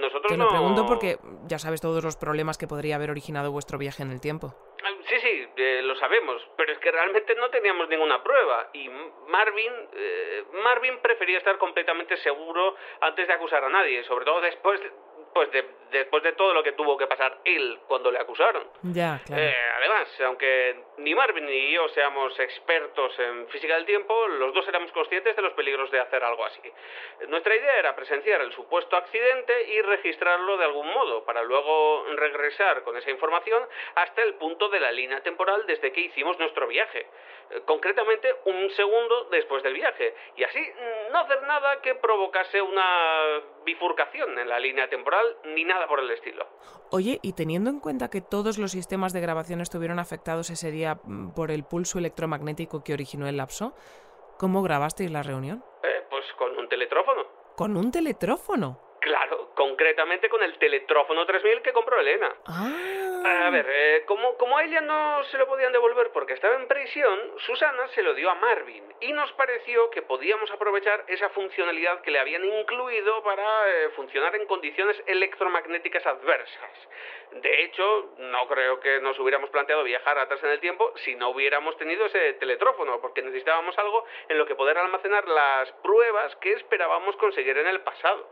nosotros 0.00 0.32
Te 0.32 0.36
lo 0.36 0.48
pregunto 0.48 0.86
porque 0.86 1.18
ya 1.46 1.58
sabes 1.58 1.80
todos 1.80 2.02
los 2.02 2.16
problemas 2.16 2.58
que 2.58 2.66
podría 2.66 2.96
haber 2.96 3.10
originado 3.10 3.52
vuestro 3.52 3.78
viaje 3.78 4.02
en 4.02 4.10
el 4.10 4.20
tiempo. 4.20 4.54
Ah, 4.84 4.98
Sí, 5.08 5.16
sí, 5.20 5.48
eh, 5.56 5.80
lo 5.82 5.96
sabemos, 5.96 6.42
pero 6.54 6.70
es 6.70 6.78
que 6.80 6.90
realmente 6.90 7.34
no 7.34 7.48
teníamos 7.48 7.88
ninguna 7.88 8.22
prueba 8.22 8.68
y 8.74 8.90
Marvin, 9.26 9.72
eh, 9.94 10.44
Marvin 10.62 10.98
prefería 10.98 11.38
estar 11.38 11.56
completamente 11.56 12.18
seguro 12.18 12.76
antes 13.00 13.26
de 13.26 13.32
acusar 13.32 13.64
a 13.64 13.70
nadie, 13.70 14.04
sobre 14.04 14.26
todo 14.26 14.42
después 14.42 14.78
pues 15.32 15.48
después 15.90 16.22
de 16.22 16.32
todo 16.32 16.52
lo 16.52 16.62
que 16.62 16.72
tuvo 16.72 16.96
que 16.96 17.06
pasar 17.06 17.38
él 17.44 17.78
cuando 17.86 18.10
le 18.10 18.18
acusaron. 18.18 18.64
Ya, 18.82 19.20
claro. 19.24 19.42
Eh, 19.42 19.56
además, 19.76 20.20
aunque 20.26 20.84
ni 20.98 21.14
Marvin 21.14 21.46
ni 21.46 21.72
yo 21.72 21.88
seamos 21.88 22.38
expertos 22.38 23.18
en 23.18 23.48
física 23.48 23.74
del 23.74 23.86
tiempo, 23.86 24.26
los 24.28 24.52
dos 24.52 24.66
éramos 24.68 24.92
conscientes 24.92 25.34
de 25.34 25.42
los 25.42 25.52
peligros 25.54 25.90
de 25.90 26.00
hacer 26.00 26.22
algo 26.22 26.44
así. 26.44 26.60
Nuestra 27.28 27.54
idea 27.54 27.78
era 27.78 27.96
presenciar 27.96 28.40
el 28.40 28.52
supuesto 28.52 28.96
accidente 28.96 29.72
y 29.72 29.80
registrarlo 29.82 30.56
de 30.56 30.64
algún 30.64 30.88
modo, 30.92 31.24
para 31.24 31.42
luego 31.42 32.04
regresar 32.16 32.82
con 32.82 32.96
esa 32.96 33.10
información 33.10 33.62
hasta 33.94 34.22
el 34.22 34.34
punto 34.34 34.68
de 34.68 34.80
la 34.80 34.92
línea 34.92 35.20
temporal 35.22 35.66
desde 35.66 35.92
que 35.92 36.00
hicimos 36.00 36.38
nuestro 36.38 36.66
viaje. 36.66 37.06
Eh, 37.50 37.62
concretamente 37.64 38.34
un 38.44 38.70
segundo 38.70 39.24
después 39.30 39.62
del 39.62 39.74
viaje, 39.74 40.14
y 40.36 40.44
así 40.44 40.60
no 41.10 41.18
hacer 41.18 41.42
nada 41.42 41.80
que 41.80 41.94
provocase 41.94 42.60
una 42.60 43.40
bifurcación 43.68 44.38
en 44.38 44.48
la 44.48 44.58
línea 44.58 44.88
temporal 44.88 45.26
ni 45.54 45.64
nada 45.64 45.86
por 45.86 46.00
el 46.00 46.10
estilo. 46.10 46.46
Oye, 46.90 47.20
y 47.22 47.34
teniendo 47.34 47.68
en 47.68 47.80
cuenta 47.80 48.08
que 48.08 48.22
todos 48.22 48.56
los 48.56 48.72
sistemas 48.72 49.12
de 49.12 49.20
grabación 49.20 49.60
estuvieron 49.60 49.98
afectados 49.98 50.48
ese 50.48 50.70
día 50.70 50.98
mm, 51.04 51.34
por 51.34 51.50
el 51.50 51.64
pulso 51.64 51.98
electromagnético 51.98 52.82
que 52.82 52.94
originó 52.94 53.28
el 53.28 53.36
lapso, 53.36 53.74
¿cómo 54.38 54.62
grabasteis 54.62 55.10
la 55.10 55.22
reunión? 55.22 55.62
Eh, 55.82 56.06
pues 56.08 56.24
con 56.38 56.56
un 56.56 56.66
teletrófono. 56.68 57.26
¿Con 57.56 57.76
un 57.76 57.92
teletrófono? 57.92 58.80
Claro, 59.00 59.52
concretamente 59.54 60.30
con 60.30 60.42
el 60.42 60.58
teletrófono 60.58 61.26
3000 61.26 61.62
que 61.62 61.72
compró 61.72 62.00
Elena. 62.00 62.34
Ah. 62.46 62.97
A 63.28 63.50
ver, 63.50 63.66
eh, 63.68 64.04
como, 64.06 64.36
como 64.38 64.56
a 64.56 64.64
ella 64.64 64.80
no 64.80 65.22
se 65.24 65.36
lo 65.36 65.46
podían 65.46 65.72
devolver 65.72 66.10
porque 66.12 66.32
estaba 66.32 66.54
en 66.54 66.66
prisión, 66.66 67.18
Susana 67.38 67.86
se 67.88 68.02
lo 68.02 68.14
dio 68.14 68.30
a 68.30 68.34
Marvin 68.34 68.84
y 69.00 69.12
nos 69.12 69.30
pareció 69.32 69.90
que 69.90 70.00
podíamos 70.00 70.50
aprovechar 70.50 71.04
esa 71.08 71.28
funcionalidad 71.30 72.00
que 72.00 72.10
le 72.10 72.20
habían 72.20 72.44
incluido 72.44 73.22
para 73.22 73.42
eh, 73.68 73.90
funcionar 73.96 74.34
en 74.34 74.46
condiciones 74.46 74.96
electromagnéticas 75.06 76.06
adversas. 76.06 76.70
De 77.42 77.64
hecho, 77.64 78.14
no 78.18 78.48
creo 78.48 78.80
que 78.80 79.00
nos 79.00 79.18
hubiéramos 79.18 79.50
planteado 79.50 79.84
viajar 79.84 80.18
atrás 80.18 80.42
en 80.42 80.50
el 80.50 80.60
tiempo 80.60 80.92
si 81.04 81.14
no 81.14 81.28
hubiéramos 81.28 81.76
tenido 81.76 82.06
ese 82.06 82.34
teletrófono, 82.34 83.00
porque 83.00 83.20
necesitábamos 83.20 83.76
algo 83.78 84.04
en 84.28 84.38
lo 84.38 84.46
que 84.46 84.54
poder 84.54 84.78
almacenar 84.78 85.28
las 85.28 85.70
pruebas 85.82 86.34
que 86.36 86.54
esperábamos 86.54 87.14
conseguir 87.16 87.58
en 87.58 87.66
el 87.66 87.82
pasado. 87.82 88.26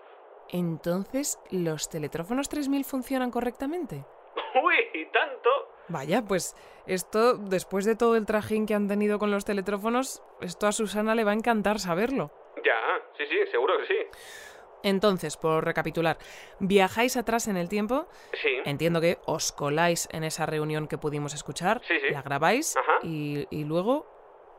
Entonces, 0.49 1.39
¿los 1.51 1.91
teletrófonos 1.91 2.49
3000 2.49 2.85
funcionan 2.85 3.31
correctamente? 3.31 4.05
Uy, 4.63 4.75
y 4.95 5.07
tanto. 5.07 5.51
Vaya, 5.89 6.23
pues 6.23 6.57
esto, 6.87 7.35
después 7.37 7.85
de 7.85 7.97
todo 7.97 8.17
el 8.17 8.27
trajín 8.27 8.67
que 8.67 8.75
han 8.75 8.89
tenido 8.89 9.19
con 9.19 9.31
los 9.31 9.45
teletrófonos, 9.45 10.23
esto 10.41 10.67
a 10.67 10.73
Susana 10.73 11.15
le 11.15 11.25
va 11.25 11.31
a 11.31 11.35
encantar 11.35 11.79
saberlo. 11.79 12.31
Ya, 12.65 12.75
sí, 13.17 13.25
sí, 13.29 13.37
seguro 13.51 13.75
que 13.79 13.87
sí. 13.87 13.95
Entonces, 14.83 15.37
por 15.37 15.65
recapitular, 15.65 16.17
viajáis 16.61 17.17
atrás 17.17 17.49
en 17.49 17.57
el 17.57 17.69
tiempo. 17.69 18.07
Sí. 18.43 18.51
Entiendo 18.65 19.01
que 19.01 19.19
os 19.27 19.53
coláis 19.53 20.09
en 20.13 20.23
esa 20.25 20.47
reunión 20.47 20.87
que 20.87 20.99
pudimos 20.99 21.35
escuchar, 21.35 21.81
Sí, 21.89 21.95
sí. 22.01 22.11
la 22.13 22.23
grabáis 22.23 22.77
Ajá. 22.77 22.99
y, 23.03 23.47
y 23.51 23.65
luego, 23.65 24.07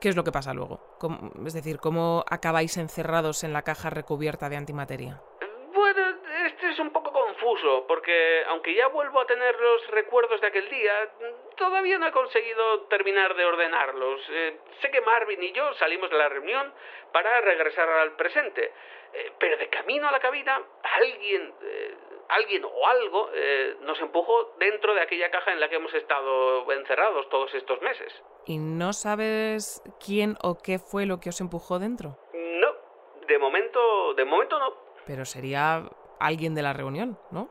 ¿qué 0.01 0.09
es 0.09 0.15
lo 0.15 0.23
que 0.23 0.31
pasa 0.31 0.53
luego? 0.53 0.81
¿Cómo- 0.99 1.31
es 1.45 1.53
decir, 1.53 1.77
¿cómo 1.79 2.25
acabáis 2.29 2.75
encerrados 2.77 3.43
en 3.43 3.53
la 3.53 3.61
caja 3.61 3.89
recubierta 3.89 4.49
de 4.49 4.57
antimateria? 4.57 5.21
Bueno, 5.73 6.01
este 6.45 6.71
es 6.71 6.79
un 6.79 6.91
poco 6.91 7.11
confuso, 7.47 7.85
porque 7.87 8.43
aunque 8.47 8.73
ya 8.73 8.87
vuelvo 8.87 9.21
a 9.21 9.25
tener 9.25 9.55
los 9.59 9.87
recuerdos 9.91 10.41
de 10.41 10.47
aquel 10.47 10.69
día, 10.69 10.93
todavía 11.55 11.97
no 11.97 12.07
he 12.07 12.11
conseguido 12.11 12.81
terminar 12.83 13.35
de 13.35 13.45
ordenarlos. 13.45 14.21
Eh, 14.29 14.57
sé 14.81 14.91
que 14.91 15.01
Marvin 15.01 15.41
y 15.43 15.51
yo 15.51 15.73
salimos 15.75 16.09
de 16.09 16.17
la 16.17 16.29
reunión 16.29 16.73
para 17.11 17.41
regresar 17.41 17.89
al 17.89 18.15
presente, 18.15 18.71
eh, 19.13 19.31
pero 19.39 19.57
de 19.57 19.69
camino 19.69 20.07
a 20.07 20.11
la 20.11 20.19
cabina, 20.19 20.61
alguien, 20.99 21.53
eh, 21.61 21.95
alguien 22.29 22.65
o 22.65 22.87
algo 22.87 23.29
nos 23.81 23.99
empujó 24.01 24.55
dentro 24.59 24.93
de 24.93 25.01
aquella 25.01 25.31
caja 25.31 25.53
en 25.53 25.59
la 25.59 25.69
que 25.69 25.75
hemos 25.75 25.93
estado 25.93 26.69
encerrados 26.71 27.29
todos 27.29 27.53
estos 27.53 27.81
meses. 27.81 28.13
¿Y 28.45 28.57
no 28.57 28.91
sabes 28.93 29.81
quién 30.05 30.35
o 30.41 30.57
qué 30.61 30.79
fue 30.79 31.05
lo 31.05 31.19
que 31.19 31.29
os 31.29 31.39
empujó 31.39 31.79
dentro? 31.79 32.17
No, 32.33 32.67
de 33.27 33.39
momento, 33.39 34.13
de 34.13 34.25
momento 34.25 34.59
no. 34.59 34.73
Pero 35.05 35.23
sería 35.23 35.83
alguien 36.19 36.55
de 36.55 36.61
la 36.61 36.73
reunión, 36.73 37.17
¿no? 37.31 37.49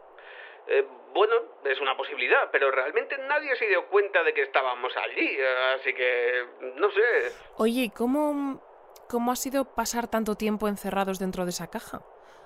Eh, 0.68 0.86
bueno, 1.14 1.34
es 1.64 1.80
una 1.80 1.96
posibilidad, 1.96 2.50
pero 2.52 2.70
realmente 2.70 3.16
nadie 3.28 3.56
se 3.56 3.66
dio 3.66 3.86
cuenta 3.88 4.22
de 4.22 4.34
que 4.34 4.42
estábamos 4.42 4.92
allí, 4.96 5.36
así 5.74 5.94
que 5.94 6.44
no 6.76 6.90
sé. 6.90 7.32
Oye, 7.56 7.82
¿y 7.84 7.90
cómo, 7.90 8.62
cómo 9.08 9.32
ha 9.32 9.36
sido 9.36 9.64
pasar 9.64 10.08
tanto 10.08 10.34
tiempo 10.34 10.68
encerrados 10.68 11.18
dentro 11.18 11.44
de 11.44 11.50
esa 11.50 11.68
caja? 11.68 12.02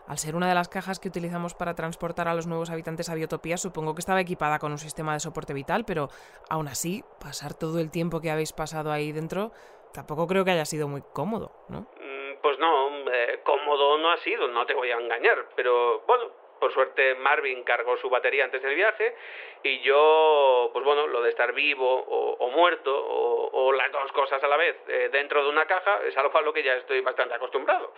Al 0.06 0.18
ser 0.18 0.34
una 0.34 0.48
de 0.48 0.54
las 0.54 0.68
cajas 0.68 0.98
que 0.98 1.08
utilizamos 1.08 1.54
para 1.54 1.74
transportar 1.74 2.26
a 2.26 2.34
los 2.34 2.46
nuevos 2.46 2.70
habitantes 2.70 3.08
a 3.10 3.14
Biotopía, 3.14 3.56
supongo 3.56 3.94
que 3.94 4.00
estaba 4.00 4.20
equipada 4.20 4.58
con 4.58 4.72
un 4.72 4.78
sistema 4.78 5.12
de 5.14 5.20
soporte 5.20 5.52
vital, 5.52 5.84
pero 5.84 6.08
aún 6.48 6.68
así, 6.68 7.04
pasar 7.20 7.54
todo 7.54 7.78
el 7.80 7.90
tiempo 7.90 8.20
que 8.20 8.30
habéis 8.30 8.52
pasado 8.52 8.90
ahí 8.90 9.12
dentro, 9.12 9.52
tampoco 9.92 10.26
creo 10.26 10.44
que 10.44 10.50
haya 10.50 10.64
sido 10.64 10.88
muy 10.88 11.02
cómodo, 11.12 11.52
¿no? 11.68 11.82
Mm, 11.82 12.40
Pues 12.42 12.58
no, 12.58 12.89
eh, 13.12 13.40
cómodo 13.44 13.98
no 13.98 14.10
ha 14.10 14.16
sido, 14.18 14.48
no 14.48 14.66
te 14.66 14.74
voy 14.74 14.90
a 14.90 14.98
engañar, 14.98 15.46
pero 15.56 16.00
bueno, 16.06 16.30
por 16.60 16.72
suerte 16.72 17.14
Marvin 17.16 17.64
cargó 17.64 17.96
su 17.96 18.10
batería 18.10 18.44
antes 18.44 18.62
del 18.62 18.74
viaje 18.74 19.16
y 19.62 19.80
yo, 19.80 20.70
pues 20.72 20.84
bueno, 20.84 21.06
lo 21.06 21.22
de 21.22 21.30
estar 21.30 21.52
vivo 21.52 21.88
o, 21.88 22.34
o 22.34 22.50
muerto 22.50 22.94
o, 22.94 23.50
o 23.52 23.72
las 23.72 23.90
dos 23.90 24.12
cosas 24.12 24.42
a 24.42 24.48
la 24.48 24.56
vez 24.56 24.76
eh, 24.88 25.08
dentro 25.10 25.42
de 25.42 25.50
una 25.50 25.66
caja 25.66 26.00
es 26.06 26.16
algo 26.16 26.36
a 26.36 26.42
lo 26.42 26.52
que 26.52 26.62
ya 26.62 26.74
estoy 26.74 27.00
bastante 27.00 27.34
acostumbrado. 27.34 27.92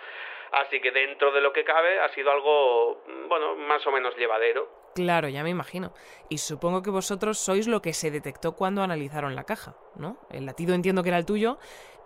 Así 0.52 0.80
que 0.80 0.90
dentro 0.90 1.32
de 1.32 1.40
lo 1.40 1.52
que 1.52 1.64
cabe 1.64 1.98
ha 2.00 2.08
sido 2.10 2.30
algo, 2.30 3.02
mm, 3.06 3.28
bueno, 3.28 3.56
más 3.56 3.86
o 3.86 3.90
menos 3.90 4.16
llevadero. 4.16 4.68
Claro, 4.94 5.28
ya 5.28 5.42
me 5.42 5.50
imagino. 5.50 5.94
Y 6.28 6.38
supongo 6.38 6.82
que 6.82 6.90
vosotros 6.90 7.38
sois 7.38 7.66
lo 7.66 7.80
que 7.80 7.94
se 7.94 8.10
detectó 8.10 8.54
cuando 8.54 8.82
analizaron 8.82 9.34
la 9.34 9.44
caja, 9.44 9.74
¿no? 9.96 10.18
El 10.30 10.44
latido 10.44 10.74
entiendo 10.74 11.02
que 11.02 11.08
era 11.08 11.18
el 11.18 11.24
tuyo 11.24 11.58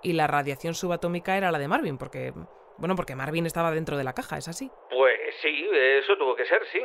y 0.02 0.12
la 0.12 0.28
radiación 0.28 0.74
subatómica 0.74 1.36
era 1.36 1.50
la 1.50 1.58
de 1.58 1.68
Marvin, 1.68 1.98
porque... 1.98 2.32
Bueno, 2.78 2.94
porque 2.94 3.16
Marvin 3.16 3.46
estaba 3.46 3.70
dentro 3.70 3.96
de 3.96 4.04
la 4.04 4.12
caja, 4.12 4.36
¿es 4.36 4.48
así? 4.48 4.70
Pues 4.90 5.18
sí, 5.40 5.68
eso 5.72 6.16
tuvo 6.16 6.36
que 6.36 6.44
ser, 6.44 6.62
sí. 6.72 6.82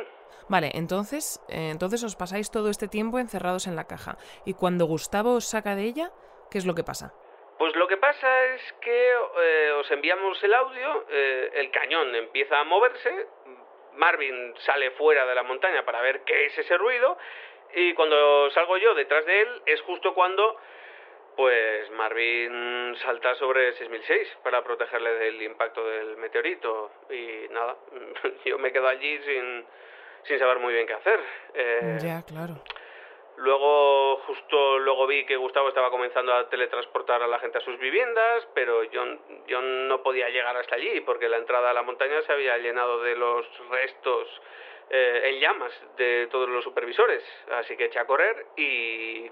Vale, 0.48 0.70
entonces, 0.74 1.40
eh, 1.48 1.70
entonces 1.70 2.02
os 2.02 2.16
pasáis 2.16 2.50
todo 2.50 2.70
este 2.70 2.88
tiempo 2.88 3.18
encerrados 3.18 3.66
en 3.66 3.76
la 3.76 3.86
caja. 3.86 4.16
Y 4.44 4.54
cuando 4.54 4.86
Gustavo 4.86 5.34
os 5.34 5.48
saca 5.48 5.76
de 5.76 5.84
ella, 5.84 6.10
¿qué 6.50 6.58
es 6.58 6.66
lo 6.66 6.74
que 6.74 6.84
pasa? 6.84 7.12
Pues 7.58 7.76
lo 7.76 7.86
que 7.86 7.96
pasa 7.96 8.44
es 8.46 8.60
que 8.80 9.12
eh, 9.12 9.72
os 9.78 9.90
enviamos 9.90 10.42
el 10.42 10.54
audio, 10.54 11.06
eh, 11.10 11.50
el 11.54 11.70
cañón 11.70 12.14
empieza 12.14 12.58
a 12.58 12.64
moverse, 12.64 13.26
Marvin 13.94 14.54
sale 14.64 14.90
fuera 14.92 15.26
de 15.26 15.34
la 15.34 15.42
montaña 15.42 15.84
para 15.84 16.00
ver 16.00 16.22
qué 16.24 16.46
es 16.46 16.58
ese 16.58 16.76
ruido 16.76 17.16
y 17.74 17.94
cuando 17.94 18.50
salgo 18.50 18.76
yo 18.78 18.94
detrás 18.94 19.24
de 19.26 19.42
él 19.42 19.62
es 19.66 19.80
justo 19.82 20.14
cuando 20.14 20.56
pues 21.36 21.90
Marvin 21.90 22.96
salta 23.02 23.34
sobre 23.36 23.72
6006 23.72 24.38
para 24.42 24.62
protegerle 24.62 25.12
del 25.14 25.42
impacto 25.42 25.86
del 25.86 26.16
meteorito 26.16 26.90
y 27.10 27.48
nada, 27.52 27.76
yo 28.44 28.58
me 28.58 28.72
quedo 28.72 28.88
allí 28.88 29.18
sin, 29.22 29.64
sin 30.24 30.38
saber 30.38 30.58
muy 30.58 30.74
bien 30.74 30.86
qué 30.86 30.94
hacer. 30.94 31.20
Eh, 31.54 31.98
Ya, 32.02 32.22
claro. 32.22 32.54
Luego, 33.36 34.18
justo 34.26 34.78
luego 34.78 35.06
vi 35.06 35.24
que 35.24 35.36
Gustavo 35.36 35.68
estaba 35.68 35.90
comenzando 35.90 36.34
a 36.34 36.48
teletransportar 36.50 37.22
a 37.22 37.26
la 37.26 37.38
gente 37.38 37.58
a 37.58 37.60
sus 37.62 37.78
viviendas, 37.78 38.46
pero 38.54 38.84
yo, 38.84 39.04
yo 39.46 39.60
no 39.62 40.02
podía 40.02 40.28
llegar 40.28 40.56
hasta 40.56 40.76
allí 40.76 41.00
porque 41.00 41.28
la 41.28 41.38
entrada 41.38 41.70
a 41.70 41.72
la 41.72 41.82
montaña 41.82 42.20
se 42.22 42.32
había 42.32 42.58
llenado 42.58 43.02
de 43.02 43.16
los 43.16 43.46
restos 43.70 44.28
eh, 44.90 45.22
en 45.24 45.40
llamas 45.40 45.72
de 45.96 46.28
todos 46.30 46.48
los 46.50 46.62
supervisores. 46.62 47.24
Así 47.52 47.74
que 47.76 47.86
eché 47.86 47.98
a 47.98 48.06
correr 48.06 48.44
y, 48.56 49.30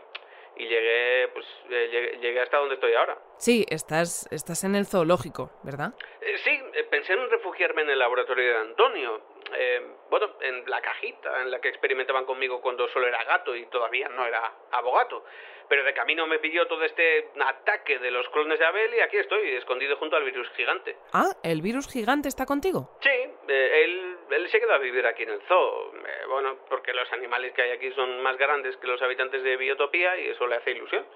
y 0.57 0.67
llegué, 0.67 1.29
pues, 1.29 1.47
eh, 1.71 1.89
llegué, 1.91 2.19
llegué 2.19 2.41
hasta 2.41 2.59
donde 2.59 2.75
estoy 2.75 2.95
ahora. 2.95 3.19
Sí, 3.39 3.65
estás, 3.69 4.29
estás 4.31 4.65
en 4.65 4.75
el 4.75 4.87
zoológico, 4.87 5.51
¿verdad? 5.63 5.95
Eh, 6.21 6.39
sí, 6.45 6.51
eh, 6.75 6.85
pensé 6.91 7.13
en 7.15 7.31
refugiarme 7.31 7.83
en 7.83 7.91
el 7.91 7.99
laboratorio 7.99 8.45
de 8.45 8.57
Antonio. 8.59 9.21
Eh, 9.55 9.83
bueno, 10.09 10.37
en 10.41 10.69
la 10.69 10.81
cajita 10.81 11.43
en 11.43 11.51
la 11.51 11.61
que 11.61 11.69
experimentaban 11.69 12.25
conmigo 12.25 12.61
cuando 12.61 12.89
solo 12.89 13.07
era 13.07 13.23
gato 13.25 13.55
y 13.55 13.67
todavía 13.67 14.09
no 14.09 14.27
era 14.27 14.53
abogato. 14.73 15.25
Pero 15.69 15.85
de 15.85 15.95
camino 15.95 16.27
me 16.27 16.41
pidió 16.41 16.67
todo 16.67 16.83
este 16.85 17.29
ataque 17.41 17.99
de 18.01 18.11
los 18.11 18.29
clones 18.31 18.59
de 18.59 18.67
Abel 18.67 18.93
y 18.93 19.01
aquí 19.01 19.19
estoy, 19.19 19.55
escondido 19.55 19.97
junto 19.97 20.17
al 20.17 20.25
virus 20.25 20.49
gigante. 20.57 20.97
Ah, 21.13 21.31
¿el 21.45 21.63
virus 21.63 21.87
gigante 21.89 22.29
está 22.29 22.45
contigo? 22.45 22.99
Sí, 23.01 23.09
eh, 23.09 23.85
él, 23.85 24.17
él 24.31 24.49
se 24.49 24.59
quedó 24.59 24.73
a 24.73 24.79
vivir 24.79 25.07
aquí 25.07 25.23
en 25.23 25.31
el 25.31 25.41
zoo. 25.43 25.93
Eh, 25.95 26.27
bueno, 26.29 26.59
porque 26.69 26.93
los 26.93 27.11
animales 27.13 27.53
que 27.53 27.63
hay 27.63 27.71
aquí 27.71 27.93
son 27.93 28.21
más 28.21 28.37
grandes 28.37 28.77
que 28.79 28.89
los 28.89 29.01
habitantes 29.01 29.45
de 29.45 29.57
Biotopía 29.57 30.19
y 30.19 30.31
eso 30.31 30.47
le 30.47 30.57
hace 30.57 30.73
ilusión. 30.73 31.07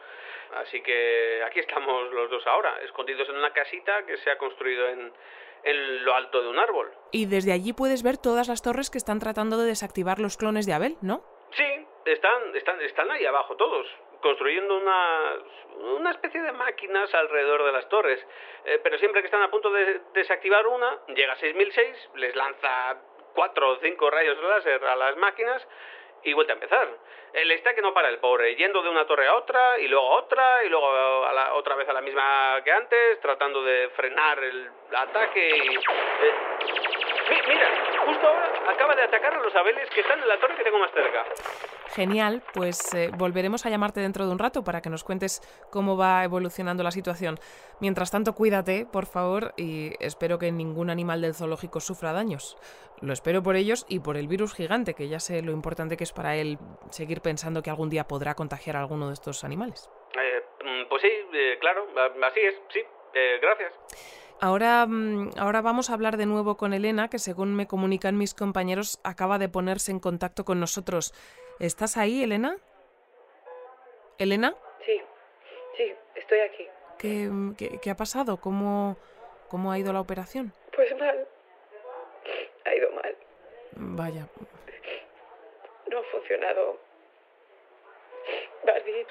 Así 0.55 0.81
que 0.83 1.43
aquí 1.45 1.59
estamos 1.59 2.13
los 2.13 2.31
dos 2.31 2.47
ahora, 2.47 2.79
escondidos 2.83 3.29
en 3.29 3.37
una 3.37 3.53
casita 3.53 4.07
que 4.07 4.19
se 4.19 4.31
ha 4.31 4.39
construido 4.39 4.89
en, 4.89 5.13
en 5.65 6.05
lo 6.05 6.15
alto 6.15 6.43
de 6.43 6.49
un 6.49 6.59
árbol. 6.59 6.93
Y 7.13 7.27
desde 7.27 7.53
allí 7.53 7.73
puedes 7.73 8.03
ver 8.03 8.19
todas 8.19 8.49
las 8.49 8.63
torres 8.63 8.91
que 8.91 8.99
están 8.99 9.19
tratando 9.21 9.57
de 9.59 9.67
desactivar 9.67 10.19
los 10.19 10.37
clones 10.37 10.67
de 10.67 10.75
Abel, 10.75 10.97
¿no? 11.01 11.25
Sí, 11.57 11.87
están, 12.07 12.55
están, 12.55 12.81
están 12.83 13.11
ahí 13.11 13.25
abajo 13.25 13.57
todos. 13.57 13.87
construyendo 14.21 14.79
una, 14.79 15.33
una 15.99 16.11
especie 16.11 16.41
de 16.41 16.53
máquinas 16.53 17.13
alrededor 17.15 17.65
de 17.65 17.73
las 17.73 17.89
torres. 17.89 18.21
Eh, 18.65 18.81
pero 18.83 18.99
siempre 18.99 19.21
que 19.21 19.27
están 19.27 19.43
a 19.43 19.51
punto 19.51 19.71
de 19.71 20.01
desactivar 20.15 20.67
una, 20.67 20.99
llega 21.15 21.37
6006, 21.37 22.11
les 22.17 22.35
lanza 22.35 22.97
cuatro 23.35 23.71
o 23.73 23.77
cinco 23.81 24.11
rayos 24.11 24.39
láser 24.43 24.85
a 24.85 24.97
las 24.97 25.17
máquinas 25.17 25.61
y 26.25 26.33
vuelve 26.33 26.53
a 26.53 26.55
empezar. 26.55 26.89
El 27.33 27.51
está 27.51 27.75
que 27.75 27.83
no 27.83 27.93
para 27.93 28.09
el 28.09 28.19
pobre, 28.19 28.55
yendo 28.55 28.83
de 28.83 28.89
una 28.89 29.07
torre 29.07 29.27
a 29.27 29.35
otra 29.35 29.81
y 29.81 29.89
luego 29.89 30.07
a 30.07 30.19
otra 30.21 30.65
y 30.65 30.69
luego 30.69 30.87
otra 31.55 31.75
vez 31.75 31.89
a 31.89 31.93
la 31.93 32.01
misma 32.01 32.61
que 32.65 32.71
antes, 32.71 33.21
tratando 33.21 33.63
de 33.63 33.89
frenar 33.91 34.39
el 34.43 34.71
ataque. 34.97 35.49
Eh, 35.49 37.43
mira, 37.49 37.69
justo 38.07 38.29
ahora 38.29 38.53
acaba 38.69 38.95
de 38.95 39.03
atacar 39.03 39.35
a 39.35 39.43
los 39.43 39.55
abeles 39.55 39.89
que 39.91 40.01
están 40.01 40.21
en 40.21 40.29
la 40.29 40.39
torre 40.39 40.57
que 40.57 40.63
tengo 40.63 40.79
más 40.79 40.93
cerca. 40.93 41.25
Genial, 41.95 42.43
pues 42.53 42.93
eh, 42.95 43.11
volveremos 43.17 43.65
a 43.67 43.71
llamarte 43.71 44.01
dentro 44.01 44.27
de 44.27 44.33
un 44.33 44.39
rato 44.39 44.65
para 44.65 44.81
que 44.81 44.91
nos 44.91 45.05
cuentes 45.05 45.41
cómo 45.71 45.97
va 45.97 46.25
evolucionando 46.25 46.83
la 46.83 46.91
situación. 46.91 47.39
Mientras 47.81 48.11
tanto, 48.11 48.35
cuídate, 48.35 48.85
por 48.85 49.07
favor, 49.07 49.55
y 49.57 49.93
espero 50.01 50.39
que 50.39 50.51
ningún 50.51 50.91
animal 50.91 51.21
del 51.21 51.35
zoológico 51.35 51.81
sufra 51.81 52.13
daños. 52.13 52.57
Lo 53.05 53.13
espero 53.13 53.43
por 53.43 53.55
ellos 53.55 53.85
y 53.87 54.01
por 54.01 54.17
el 54.17 54.29
virus 54.29 54.55
gigante, 54.55 54.95
que 54.95 55.09
ya 55.09 55.21
sé 55.21 55.43
lo 55.43 55.53
importante 55.53 55.99
que 55.99 56.05
es 56.05 56.13
para 56.13 56.37
él 56.37 56.59
seguir 56.91 57.21
pensando 57.21 57.63
que 57.63 57.69
algún 57.69 57.91
día 57.91 58.05
podrá 58.05 58.35
contagiar 58.35 58.77
a 58.77 58.81
alguno 58.81 59.09
de 59.09 59.15
estos 59.15 59.45
animales. 59.45 59.91
Eh, 60.15 60.43
mm, 60.65 60.89
pues 60.89 61.03
sí, 61.03 61.11
eh, 61.35 61.59
claro, 61.61 61.87
así 62.27 62.41
es, 62.41 62.55
sí, 62.73 62.81
gracias. 63.43 63.75
Ahora, 64.41 64.87
mm, 64.87 65.33
ahora 65.39 65.61
vamos 65.61 65.91
a 65.91 65.95
hablar 65.95 66.17
de 66.17 66.25
nuevo 66.25 66.57
con 66.57 66.73
Elena, 66.73 67.09
que 67.11 67.19
según 67.19 67.55
me 67.55 67.67
comunican 67.67 68.17
mis 68.17 68.33
compañeros, 68.33 68.99
acaba 69.05 69.39
de 69.39 69.51
ponerse 69.51 69.91
en 69.93 70.01
contacto 70.01 70.47
con 70.47 70.59
nosotros. 70.59 71.13
¿Estás 71.61 71.99
ahí, 71.99 72.23
Elena? 72.23 72.57
¿Elena? 74.17 74.55
Sí, 74.87 74.99
sí, 75.77 75.93
estoy 76.15 76.41
aquí. 76.41 76.67
¿Qué, 76.99 77.79
qué, 77.83 77.91
ha 77.91 77.97
pasado? 77.97 78.39
¿Cómo, 78.39 78.97
¿Cómo 79.49 79.73
ha 79.73 79.79
ido 79.79 79.93
la 79.93 80.01
operación? 80.01 80.55
Pues 80.75 80.97
mal. 80.99 81.29
Ha 82.65 82.75
ido 82.75 82.91
mal. 82.93 83.17
Vaya. 83.77 84.27
No 85.91 85.99
ha 85.99 86.03
funcionado. 86.05 86.79
Barbie. 88.65 89.07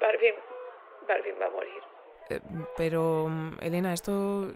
Barbie. 0.00 0.34
Barbie 1.06 1.32
va 1.32 1.46
a 1.46 1.50
morir. 1.50 1.82
Eh, 2.30 2.40
pero, 2.76 3.28
Elena, 3.60 3.92
esto. 3.92 4.52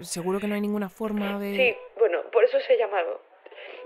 Seguro 0.00 0.38
que 0.38 0.46
no 0.46 0.54
hay 0.54 0.60
ninguna 0.60 0.90
forma 0.90 1.38
de. 1.38 1.56
Sí, 1.56 1.76
bueno, 1.98 2.22
por 2.30 2.44
eso 2.44 2.60
se 2.60 2.74
ha 2.74 2.76
llamado. 2.76 3.22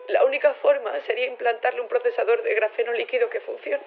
La 0.08 0.24
única 0.24 0.52
forma 0.54 0.90
sería 1.06 1.26
implantarle 1.26 1.80
un 1.80 1.88
procesador 1.88 2.42
de 2.42 2.54
grafeno 2.54 2.92
líquido 2.92 3.30
que 3.30 3.40
funcione. 3.40 3.84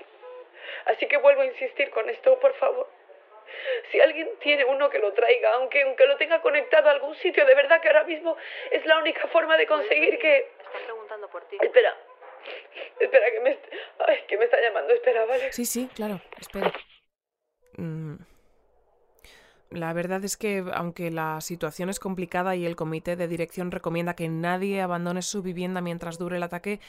Así 0.85 1.05
que 1.07 1.17
vuelvo 1.17 1.41
a 1.41 1.45
insistir 1.45 1.89
con 1.89 2.09
esto, 2.09 2.39
por 2.39 2.53
favor. 2.53 2.87
Si 3.91 3.99
alguien 3.99 4.29
tiene 4.39 4.65
uno 4.65 4.89
que 4.89 4.99
lo 4.99 5.13
traiga, 5.13 5.53
aunque, 5.55 5.83
aunque 5.83 6.05
lo 6.05 6.17
tenga 6.17 6.41
conectado 6.41 6.89
a 6.89 6.91
algún 6.91 7.15
sitio, 7.15 7.45
de 7.45 7.55
verdad 7.55 7.81
que 7.81 7.87
ahora 7.87 8.03
mismo 8.03 8.35
es 8.71 8.85
la 8.85 8.97
única 8.97 9.27
forma 9.27 9.57
de 9.57 9.67
conseguir 9.67 10.17
que... 10.19 10.37
Están 10.37 10.83
preguntando 10.85 11.29
por 11.29 11.47
ti. 11.47 11.57
Espera. 11.61 11.95
Espera, 12.99 13.31
que 13.31 13.39
me, 13.39 13.59
Ay, 14.07 14.17
que 14.27 14.37
me 14.37 14.45
está 14.45 14.61
llamando. 14.61 14.93
Espera, 14.93 15.25
¿vale? 15.25 15.51
Sí, 15.51 15.65
sí, 15.65 15.89
claro. 15.93 16.21
Espera. 16.39 16.71
Mm. 17.77 18.15
La 19.73 19.91
verdad 19.93 20.23
es 20.23 20.37
que, 20.37 20.63
aunque 20.73 21.09
la 21.09 21.41
situación 21.41 21.89
es 21.89 21.99
complicada 21.99 22.55
y 22.55 22.65
el 22.65 22.75
comité 22.75 23.15
de 23.15 23.27
dirección 23.27 23.71
recomienda 23.71 24.15
que 24.15 24.29
nadie 24.29 24.81
abandone 24.81 25.23
su 25.23 25.41
vivienda 25.41 25.81
mientras 25.81 26.19
dure 26.19 26.37
el 26.37 26.43
ataque, 26.43 26.79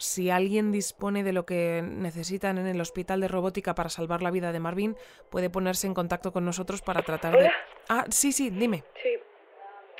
si 0.00 0.30
alguien 0.30 0.72
dispone 0.72 1.22
de 1.22 1.32
lo 1.32 1.44
que 1.44 1.82
necesitan 1.82 2.58
en 2.58 2.66
el 2.66 2.80
hospital 2.80 3.20
de 3.20 3.28
robótica 3.28 3.74
para 3.74 3.90
salvar 3.90 4.22
la 4.22 4.30
vida 4.30 4.50
de 4.50 4.58
Marvin, 4.58 4.96
puede 5.30 5.50
ponerse 5.50 5.86
en 5.86 5.94
contacto 5.94 6.32
con 6.32 6.44
nosotros 6.44 6.82
para 6.82 7.02
tratar 7.02 7.38
de. 7.38 7.50
Ah, 7.88 8.06
sí, 8.10 8.32
sí, 8.32 8.50
dime. 8.50 8.82
Sí. 9.02 9.18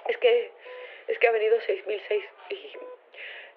Es 0.08 0.16
que. 0.18 0.52
Es 1.06 1.18
que 1.18 1.28
ha 1.28 1.32
venido 1.32 1.60
6006 1.60 2.24
y 2.50 2.72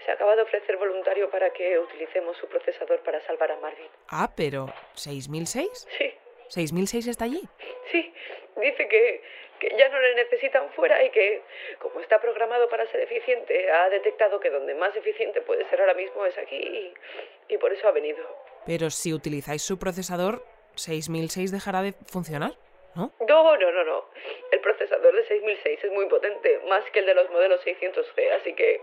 se 0.06 0.12
acaba 0.12 0.36
de 0.36 0.41
ofrecer 0.41 0.75
voluntario 0.77 1.29
para 1.29 1.51
que 1.51 1.79
utilicemos 1.79 2.36
su 2.38 2.47
procesador 2.47 3.01
para 3.03 3.21
salvar 3.25 3.51
a 3.51 3.58
Marvin. 3.58 3.88
Ah, 4.10 4.32
pero. 4.36 4.67
¿6006? 4.95 5.69
Sí. 5.97 6.13
¿6006 6.49 7.08
está 7.08 7.25
allí? 7.25 7.41
Sí, 7.91 8.13
dice 8.62 8.88
que, 8.88 9.23
que 9.63 9.78
ya 9.78 9.88
no 9.89 9.99
le 9.99 10.15
necesitan 10.15 10.69
fuera 10.71 11.02
y 11.04 11.10
que, 11.10 11.41
como 11.80 12.02
está 12.02 12.19
programado 12.19 12.67
para 12.67 12.86
ser 12.88 12.99
eficiente, 13.02 13.71
ha 13.71 13.89
detectado 13.89 14.39
que 14.39 14.49
donde 14.49 14.76
más 14.76 14.95
eficiente 14.95 15.41
puede 15.41 15.67
ser 15.69 15.80
ahora 15.80 15.93
mismo 15.93 16.26
es 16.26 16.38
aquí 16.38 16.58
y, 16.58 16.93
y 17.47 17.58
por 17.58 17.71
eso 17.71 17.88
ha 17.88 17.91
venido. 17.91 18.23
Pero 18.65 18.89
si 18.89 19.13
utilizáis 19.13 19.62
su 19.62 19.80
procesador, 19.80 20.43
6006 20.76 21.52
dejará 21.52 21.82
de 21.82 21.93
funcionar, 22.12 22.52
¿no? 22.95 23.12
No, 23.26 23.58
no, 23.58 23.71
no, 23.71 23.84
no. 23.86 24.06
El 24.52 24.60
procesador 24.60 25.15
de 25.15 25.26
6006 25.28 25.84
es 25.84 25.91
muy 25.91 26.08
potente, 26.08 26.60
más 26.67 26.84
que 26.91 26.99
el 26.99 27.06
de 27.06 27.13
los 27.13 27.30
modelos 27.30 27.65
600G, 27.65 28.32
así 28.41 28.54
que 28.56 28.82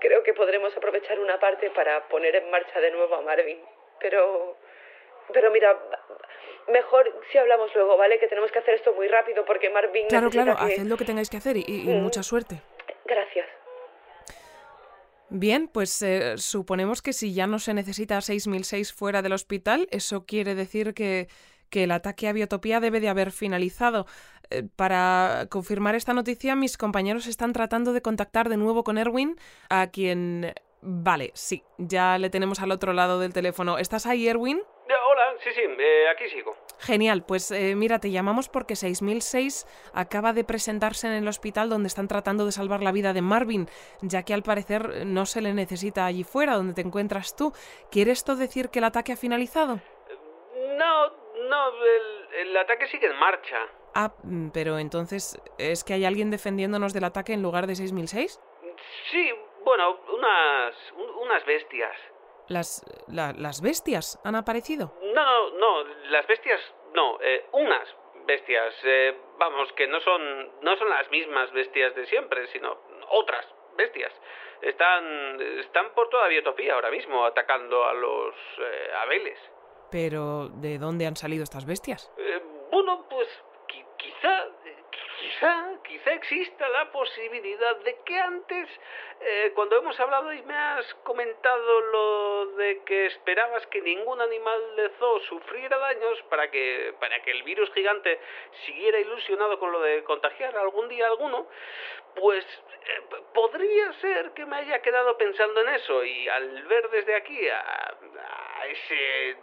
creo 0.00 0.24
que 0.24 0.34
podremos 0.34 0.76
aprovechar 0.76 1.20
una 1.20 1.38
parte 1.38 1.70
para 1.70 2.08
poner 2.08 2.34
en 2.34 2.50
marcha 2.50 2.80
de 2.80 2.90
nuevo 2.90 3.14
a 3.14 3.22
Marvin. 3.22 3.60
Pero 4.00 4.56
pero 5.32 5.50
mira, 5.50 5.76
mejor 6.72 7.12
si 7.30 7.38
hablamos 7.38 7.70
luego, 7.74 7.96
¿vale? 7.96 8.18
Que 8.18 8.28
tenemos 8.28 8.50
que 8.50 8.58
hacer 8.58 8.74
esto 8.74 8.94
muy 8.94 9.08
rápido 9.08 9.44
porque 9.44 9.70
Marvin. 9.70 10.06
Claro, 10.08 10.30
claro, 10.30 10.52
haced 10.58 10.86
lo 10.86 10.96
que 10.96 11.04
tengáis 11.04 11.30
que 11.30 11.36
hacer 11.36 11.56
y, 11.56 11.62
mm. 11.62 12.02
mucha 12.02 12.22
suerte. 12.22 12.60
Gracias. 13.04 13.46
Bien, 15.28 15.68
pues 15.68 16.02
eh, 16.02 16.38
suponemos 16.38 17.02
que 17.02 17.12
si 17.12 17.34
ya 17.34 17.48
no 17.48 17.58
se 17.58 17.74
necesita 17.74 18.20
6006 18.20 18.92
fuera 18.92 19.22
del 19.22 19.32
hospital, 19.32 19.88
eso 19.90 20.24
quiere 20.24 20.54
decir 20.54 20.94
que, 20.94 21.26
que 21.68 21.84
el 21.84 21.90
ataque 21.90 22.28
a 22.28 22.32
Biotopía 22.32 22.78
debe 22.78 23.00
de 23.00 23.08
haber 23.08 23.32
finalizado. 23.32 24.06
Eh, 24.50 24.62
para 24.76 25.46
confirmar 25.50 25.96
esta 25.96 26.14
noticia, 26.14 26.54
mis 26.54 26.78
compañeros 26.78 27.26
están 27.26 27.52
tratando 27.52 27.92
de 27.92 28.02
contactar 28.02 28.48
de 28.48 28.56
nuevo 28.56 28.84
con 28.84 28.98
Erwin, 28.98 29.36
a 29.68 29.88
quien... 29.88 30.54
Vale, 30.88 31.32
sí, 31.34 31.64
ya 31.78 32.16
le 32.18 32.30
tenemos 32.30 32.60
al 32.60 32.70
otro 32.70 32.92
lado 32.92 33.18
del 33.18 33.32
teléfono. 33.32 33.78
¿Estás 33.78 34.06
ahí, 34.06 34.28
Erwin? 34.28 34.60
Sí, 35.42 35.50
sí, 35.54 35.60
eh, 35.78 36.08
aquí 36.08 36.28
sigo. 36.30 36.56
Genial, 36.78 37.24
pues 37.24 37.50
eh, 37.50 37.74
mira, 37.74 37.98
te 37.98 38.10
llamamos 38.10 38.48
porque 38.48 38.76
6006 38.76 39.66
acaba 39.94 40.32
de 40.32 40.44
presentarse 40.44 41.06
en 41.06 41.14
el 41.14 41.28
hospital 41.28 41.68
donde 41.68 41.88
están 41.88 42.08
tratando 42.08 42.44
de 42.44 42.52
salvar 42.52 42.82
la 42.82 42.92
vida 42.92 43.12
de 43.12 43.22
Marvin, 43.22 43.68
ya 44.02 44.22
que 44.22 44.34
al 44.34 44.42
parecer 44.42 45.06
no 45.06 45.26
se 45.26 45.40
le 45.40 45.52
necesita 45.52 46.06
allí 46.06 46.24
fuera, 46.24 46.54
donde 46.54 46.74
te 46.74 46.82
encuentras 46.82 47.36
tú. 47.36 47.52
¿Quiere 47.90 48.12
esto 48.12 48.36
decir 48.36 48.68
que 48.70 48.80
el 48.80 48.84
ataque 48.84 49.12
ha 49.12 49.16
finalizado? 49.16 49.80
No, 50.76 51.08
no, 51.48 51.68
el, 51.68 52.48
el 52.48 52.56
ataque 52.56 52.86
sigue 52.88 53.06
en 53.06 53.16
marcha. 53.16 53.58
Ah, 53.94 54.12
mm, 54.24 54.48
pero 54.50 54.78
entonces, 54.78 55.40
¿es 55.58 55.82
que 55.82 55.94
hay 55.94 56.04
alguien 56.04 56.30
defendiéndonos 56.30 56.92
del 56.92 57.04
ataque 57.04 57.32
en 57.32 57.42
lugar 57.42 57.66
de 57.66 57.76
6006? 57.76 58.40
Sí, 59.10 59.32
bueno, 59.64 59.98
unas, 60.14 60.74
unas 61.22 61.44
bestias. 61.46 61.96
¿Las, 62.48 62.84
las 63.08 63.60
bestias 63.60 64.20
han 64.24 64.36
aparecido? 64.36 64.92
No, 65.02 65.50
no, 65.50 65.84
no, 65.84 65.84
las 66.10 66.26
bestias 66.26 66.60
no, 66.96 67.18
eh, 67.20 67.46
unas 67.52 67.88
bestias. 68.26 68.74
Eh, 68.84 69.14
vamos, 69.38 69.72
que 69.74 69.86
no 69.86 70.00
son, 70.00 70.62
no 70.62 70.76
son 70.76 70.88
las 70.88 71.08
mismas 71.10 71.52
bestias 71.52 71.94
de 71.94 72.06
siempre, 72.06 72.46
sino 72.48 72.76
otras 73.10 73.46
bestias. 73.76 74.12
Están, 74.62 75.40
están 75.60 75.92
por 75.94 76.08
toda 76.08 76.28
Biotopía 76.28 76.74
ahora 76.74 76.90
mismo 76.90 77.24
atacando 77.24 77.84
a 77.84 77.92
los 77.92 78.34
eh, 78.58 78.90
abeles. 78.96 79.38
Pero, 79.90 80.48
¿de 80.48 80.78
dónde 80.78 81.06
han 81.06 81.16
salido 81.16 81.44
estas 81.44 81.66
bestias? 81.66 82.10
bueno, 82.72 83.06
pues 83.08 83.28
quizá 83.96 84.46
quizá, 85.26 85.70
quizá 85.82 86.12
exista 86.12 86.68
la 86.68 86.92
posibilidad 86.92 87.76
de 87.78 87.96
que 88.04 88.18
antes, 88.18 88.68
eh, 89.20 89.52
cuando 89.54 89.76
hemos 89.76 89.98
hablado 89.98 90.32
y 90.32 90.42
me 90.42 90.54
has 90.54 90.94
comentado 91.02 91.80
lo 91.80 92.46
de 92.56 92.82
que 92.84 93.06
esperabas 93.06 93.66
que 93.66 93.80
ningún 93.82 94.20
animal 94.20 94.76
de 94.76 94.88
zoo 94.98 95.20
sufriera 95.20 95.78
daños 95.78 96.22
para 96.30 96.50
que, 96.50 96.94
para 97.00 97.20
que 97.22 97.32
el 97.32 97.42
virus 97.42 97.72
gigante 97.72 98.20
siguiera 98.66 99.00
ilusionado 99.00 99.58
con 99.58 99.72
lo 99.72 99.80
de 99.80 100.04
contagiar 100.04 100.56
algún 100.56 100.88
día 100.88 101.06
alguno, 101.06 101.48
pues 102.16 102.44
eh, 102.44 103.02
podría 103.34 103.92
ser 103.94 104.32
que 104.32 104.46
me 104.46 104.56
haya 104.56 104.80
quedado 104.80 105.16
pensando 105.16 105.60
en 105.60 105.68
eso 105.70 106.04
y 106.04 106.28
al 106.28 106.62
ver 106.64 106.88
desde 106.90 107.14
aquí 107.14 107.48
a, 107.48 107.94
ese 108.68 109.36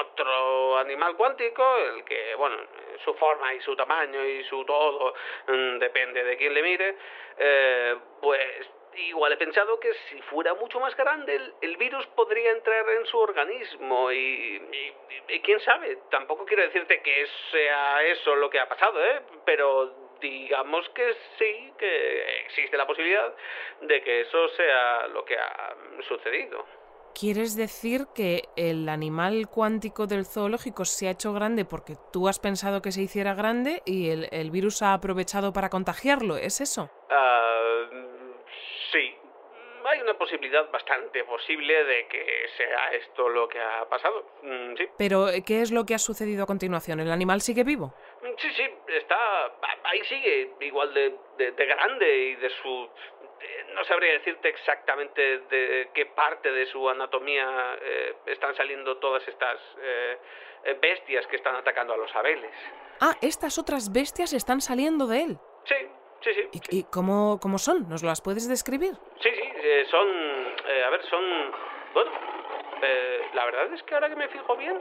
otro 0.00 0.78
animal 0.78 1.16
cuántico, 1.16 1.76
el 1.76 2.04
que, 2.04 2.34
bueno, 2.36 2.56
su 3.04 3.14
forma 3.14 3.52
y 3.54 3.60
su 3.60 3.76
tamaño 3.76 4.24
y 4.24 4.42
su 4.44 4.64
todo 4.64 5.14
mm, 5.46 5.78
depende 5.78 6.24
de 6.24 6.36
quién 6.36 6.54
le 6.54 6.62
mire, 6.62 6.96
eh, 7.36 7.96
pues 8.20 8.68
igual 8.96 9.32
he 9.32 9.36
pensado 9.36 9.78
que 9.78 9.92
si 10.08 10.20
fuera 10.22 10.54
mucho 10.54 10.80
más 10.80 10.96
grande 10.96 11.38
el, 11.60 11.76
virus 11.76 12.06
podría 12.08 12.52
entrar 12.52 12.88
en 12.90 13.04
su 13.06 13.18
organismo 13.18 14.10
y, 14.12 14.94
y, 15.28 15.40
quién 15.40 15.60
sabe, 15.60 15.98
tampoco 16.10 16.44
quiero 16.44 16.62
decirte 16.62 17.02
que 17.02 17.26
sea 17.50 18.02
eso 18.04 18.34
lo 18.36 18.48
que 18.48 18.60
ha 18.60 18.68
pasado, 18.68 19.04
¿eh? 19.04 19.20
pero 19.44 20.03
digamos 20.20 20.88
que 20.90 21.14
sí, 21.38 21.72
que 21.78 22.40
existe 22.46 22.76
la 22.76 22.86
posibilidad 22.86 23.34
de 23.82 24.02
que 24.02 24.22
eso 24.22 24.48
sea 24.56 25.08
lo 25.08 25.24
que 25.24 25.36
ha 25.36 25.74
sucedido. 26.08 26.64
¿Quieres 27.18 27.54
decir 27.56 28.06
que 28.12 28.48
el 28.56 28.88
animal 28.88 29.48
cuántico 29.48 30.08
del 30.08 30.26
zoológico 30.26 30.84
se 30.84 31.06
ha 31.06 31.12
hecho 31.12 31.32
grande 31.32 31.64
porque 31.64 31.94
tú 32.12 32.26
has 32.26 32.40
pensado 32.40 32.82
que 32.82 32.90
se 32.90 33.02
hiciera 33.02 33.34
grande 33.34 33.82
y 33.84 34.10
el, 34.10 34.28
el 34.32 34.50
virus 34.50 34.82
ha 34.82 34.94
aprovechado 34.94 35.52
para 35.52 35.70
contagiarlo? 35.70 36.36
¿Es 36.36 36.60
eso? 36.60 36.90
Ah, 37.10 37.84
sí. 38.90 39.14
Hay 39.86 40.00
una 40.00 40.14
posibilidad 40.14 40.68
bastante 40.72 41.22
posible 41.22 41.84
de 41.84 42.08
que 42.08 42.26
sea 42.56 42.88
esto 42.94 43.28
lo 43.28 43.48
que 43.48 43.60
ha 43.60 43.88
pasado. 43.88 44.24
Mm, 44.42 44.76
sí. 44.76 44.88
Pero, 44.98 45.26
¿qué 45.46 45.60
es 45.60 45.70
lo 45.70 45.86
que 45.86 45.94
ha 45.94 45.98
sucedido 45.98 46.42
a 46.42 46.46
continuación? 46.46 46.98
¿El 46.98 47.12
animal 47.12 47.42
sigue 47.42 47.62
vivo? 47.62 47.94
Sí, 48.38 48.50
sí, 48.54 48.68
está. 48.88 49.52
Ahí 49.84 50.04
sigue, 50.04 50.50
igual 50.60 50.94
de, 50.94 51.14
de, 51.36 51.52
de 51.52 51.66
grande 51.66 52.16
y 52.16 52.34
de 52.36 52.50
su 52.50 52.88
no 53.74 53.84
sabría 53.84 54.12
decirte 54.12 54.48
exactamente 54.48 55.38
de 55.38 55.90
qué 55.94 56.06
parte 56.06 56.50
de 56.50 56.66
su 56.66 56.88
anatomía 56.88 57.76
eh, 57.80 58.14
están 58.26 58.54
saliendo 58.54 58.96
todas 58.98 59.26
estas 59.26 59.58
eh, 59.80 60.18
bestias 60.80 61.26
que 61.26 61.36
están 61.36 61.56
atacando 61.56 61.94
a 61.94 61.96
los 61.96 62.14
abeles. 62.14 62.52
Ah, 63.00 63.14
estas 63.20 63.58
otras 63.58 63.92
bestias 63.92 64.32
están 64.32 64.60
saliendo 64.60 65.06
de 65.06 65.22
él. 65.22 65.38
Sí, 65.64 65.74
sí, 66.22 66.34
sí. 66.34 66.48
¿Y, 66.52 66.58
sí. 66.58 66.78
y 66.78 66.84
cómo, 66.84 67.38
cómo 67.40 67.58
son? 67.58 67.88
¿Nos 67.88 68.02
las 68.02 68.22
puedes 68.22 68.48
describir? 68.48 68.94
Sí, 69.20 69.30
sí, 69.30 69.52
eh, 69.56 69.86
son... 69.90 70.08
a 70.86 70.90
ver, 70.90 71.02
son... 71.06 71.24
Bueno, 71.92 72.10
la 73.34 73.44
verdad 73.46 73.72
es 73.72 73.82
que 73.82 73.94
ahora 73.94 74.08
que 74.08 74.16
me 74.16 74.28
fijo 74.28 74.56
bien, 74.56 74.80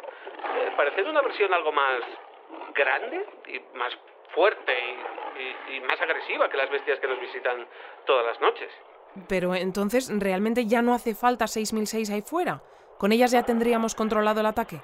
parecen 0.76 1.08
una 1.08 1.22
versión 1.22 1.54
algo 1.54 1.72
más 1.72 2.02
grande 2.74 3.26
y 3.48 3.78
más 3.78 3.98
fuerte 4.34 4.72
y, 4.72 5.74
y, 5.74 5.78
y, 5.78 5.82
más 5.82 6.00
agresiva 6.02 6.50
que 6.50 6.58
las 6.58 6.70
bestias 6.70 7.00
que 7.00 7.08
nos 7.08 7.20
visitan 7.20 7.68
todas 8.06 8.26
las 8.26 8.42
noches. 8.42 8.72
Pero 9.28 9.54
entonces, 9.54 10.12
¿realmente 10.20 10.66
ya 10.66 10.82
no 10.82 10.94
hace 10.94 11.14
falta 11.14 11.48
6006 11.48 12.10
ahí 12.10 12.22
fuera? 12.22 12.62
¿Con 12.98 13.12
ellas 13.12 13.32
ya 13.32 13.44
tendríamos 13.44 13.96
controlado 13.96 14.40
el 14.40 14.46
ataque? 14.48 14.82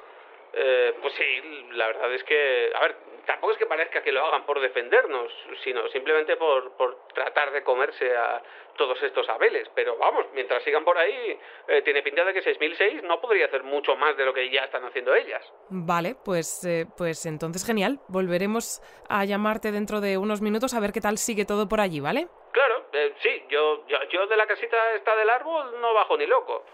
Eh, 0.53 0.93
pues 1.01 1.13
sí, 1.13 1.69
la 1.71 1.87
verdad 1.87 2.13
es 2.13 2.23
que... 2.23 2.71
A 2.75 2.81
ver, 2.81 2.95
tampoco 3.29 3.53
es 3.53 3.59
que 3.59 3.67
parezca 3.67 4.01
que 4.01 4.11
lo 4.11 4.25
hagan 4.25 4.43
por 4.43 4.59
defendernos, 4.59 5.31
sino 5.63 5.87
simplemente 5.89 6.35
por, 6.35 6.71
por 6.71 7.09
tratar 7.13 7.51
de 7.51 7.61
comerse 7.61 8.17
a 8.17 8.41
todos 8.75 8.97
estos 9.03 9.29
abeles. 9.29 9.69
Pero 9.75 9.97
vamos, 9.97 10.25
mientras 10.33 10.63
sigan 10.63 10.83
por 10.83 10.97
ahí, 10.97 11.37
eh, 11.67 11.83
tiene 11.83 12.01
pinta 12.01 12.25
de 12.25 12.33
que 12.33 12.41
6006 12.41 13.03
no 13.03 13.21
podría 13.21 13.45
hacer 13.45 13.61
mucho 13.61 13.95
más 13.95 14.17
de 14.17 14.25
lo 14.25 14.33
que 14.33 14.49
ya 14.49 14.63
están 14.63 14.83
haciendo 14.83 15.13
ellas. 15.13 15.45
Vale, 15.69 16.15
pues, 16.25 16.65
eh, 16.65 16.87
pues 16.97 17.23
entonces 17.27 17.63
genial. 17.63 17.99
Volveremos 18.07 18.81
a 19.07 19.23
llamarte 19.25 19.71
dentro 19.71 20.01
de 20.01 20.17
unos 20.17 20.41
minutos 20.41 20.73
a 20.73 20.79
ver 20.79 20.91
qué 20.91 20.99
tal 20.99 21.19
sigue 21.19 21.45
todo 21.45 21.69
por 21.69 21.81
allí, 21.81 21.99
¿vale? 21.99 22.29
Claro, 22.51 22.87
eh, 22.93 23.13
sí, 23.21 23.43
yo, 23.47 23.85
yo, 23.87 23.97
yo 24.11 24.25
de 24.25 24.37
la 24.37 24.47
casita 24.47 24.75
esta 24.95 25.15
del 25.15 25.29
árbol 25.29 25.79
no 25.79 25.93
bajo 25.93 26.17
ni 26.17 26.25
loco. 26.25 26.65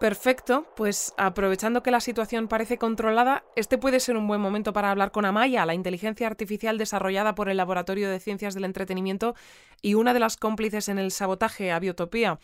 Perfecto, 0.00 0.66
pues 0.76 1.14
aprovechando 1.16 1.82
que 1.82 1.90
la 1.90 2.00
situación 2.00 2.48
parece 2.48 2.78
controlada, 2.78 3.44
este 3.56 3.78
puede 3.78 4.00
ser 4.00 4.16
un 4.16 4.26
buen 4.26 4.40
momento 4.40 4.72
para 4.72 4.90
hablar 4.90 5.12
con 5.12 5.24
Amaya, 5.24 5.64
la 5.66 5.74
inteligencia 5.74 6.26
artificial 6.26 6.78
desarrollada 6.78 7.34
por 7.34 7.48
el 7.48 7.56
Laboratorio 7.56 8.10
de 8.10 8.20
Ciencias 8.20 8.54
del 8.54 8.64
Entretenimiento 8.64 9.34
y 9.80 9.94
una 9.94 10.12
de 10.12 10.20
las 10.20 10.36
cómplices 10.36 10.88
en 10.88 10.98
el 10.98 11.10
sabotaje 11.10 11.70
a 11.72 11.78
Biotopía. 11.78 12.38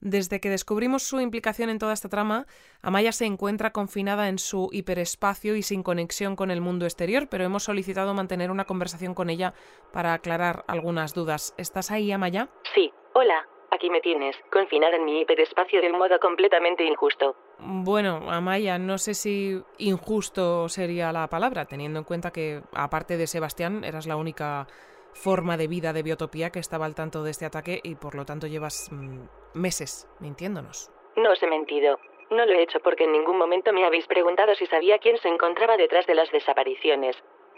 Desde 0.00 0.40
que 0.40 0.50
descubrimos 0.50 1.04
su 1.04 1.20
implicación 1.20 1.70
en 1.70 1.78
toda 1.78 1.92
esta 1.92 2.08
trama, 2.08 2.46
Amaya 2.82 3.12
se 3.12 3.24
encuentra 3.24 3.70
confinada 3.70 4.28
en 4.28 4.38
su 4.38 4.68
hiperespacio 4.72 5.54
y 5.54 5.62
sin 5.62 5.84
conexión 5.84 6.34
con 6.34 6.50
el 6.50 6.60
mundo 6.60 6.86
exterior, 6.86 7.28
pero 7.28 7.44
hemos 7.44 7.62
solicitado 7.62 8.12
mantener 8.12 8.50
una 8.50 8.64
conversación 8.64 9.14
con 9.14 9.30
ella 9.30 9.54
para 9.92 10.12
aclarar 10.12 10.64
algunas 10.66 11.14
dudas. 11.14 11.54
¿Estás 11.56 11.92
ahí, 11.92 12.10
Amaya? 12.10 12.48
Sí, 12.74 12.90
hola. 13.14 13.51
Aquí 13.72 13.88
me 13.88 14.02
tienes, 14.02 14.36
confinada 14.52 14.96
en 14.96 15.06
mi 15.06 15.22
hiperespacio 15.22 15.80
de 15.80 15.90
un 15.90 15.96
modo 15.96 16.20
completamente 16.20 16.84
injusto. 16.84 17.34
Bueno, 17.58 18.30
Amaya, 18.30 18.76
no 18.76 18.98
sé 18.98 19.14
si 19.14 19.62
injusto 19.78 20.68
sería 20.68 21.10
la 21.10 21.26
palabra, 21.28 21.64
teniendo 21.64 21.98
en 21.98 22.04
cuenta 22.04 22.32
que, 22.32 22.60
aparte 22.74 23.16
de 23.16 23.26
Sebastián, 23.26 23.82
eras 23.82 24.06
la 24.06 24.16
única 24.16 24.66
forma 25.14 25.56
de 25.56 25.68
vida 25.68 25.94
de 25.94 26.02
Biotopía 26.02 26.50
que 26.50 26.58
estaba 26.58 26.84
al 26.84 26.94
tanto 26.94 27.24
de 27.24 27.30
este 27.30 27.46
ataque 27.46 27.80
y 27.82 27.94
por 27.94 28.14
lo 28.14 28.26
tanto 28.26 28.46
llevas 28.46 28.90
mmm, 28.92 29.24
meses 29.54 30.06
mintiéndonos. 30.20 30.90
No 31.16 31.30
os 31.30 31.42
he 31.42 31.46
mentido. 31.46 31.98
No 32.30 32.44
lo 32.44 32.52
he 32.52 32.62
hecho 32.62 32.78
porque 32.80 33.04
en 33.04 33.12
ningún 33.12 33.38
momento 33.38 33.72
me 33.72 33.86
habéis 33.86 34.06
preguntado 34.06 34.54
si 34.54 34.66
sabía 34.66 34.98
quién 34.98 35.16
se 35.16 35.28
encontraba 35.28 35.78
detrás 35.78 36.06
de 36.06 36.14
las 36.14 36.30
desapariciones. 36.30 37.16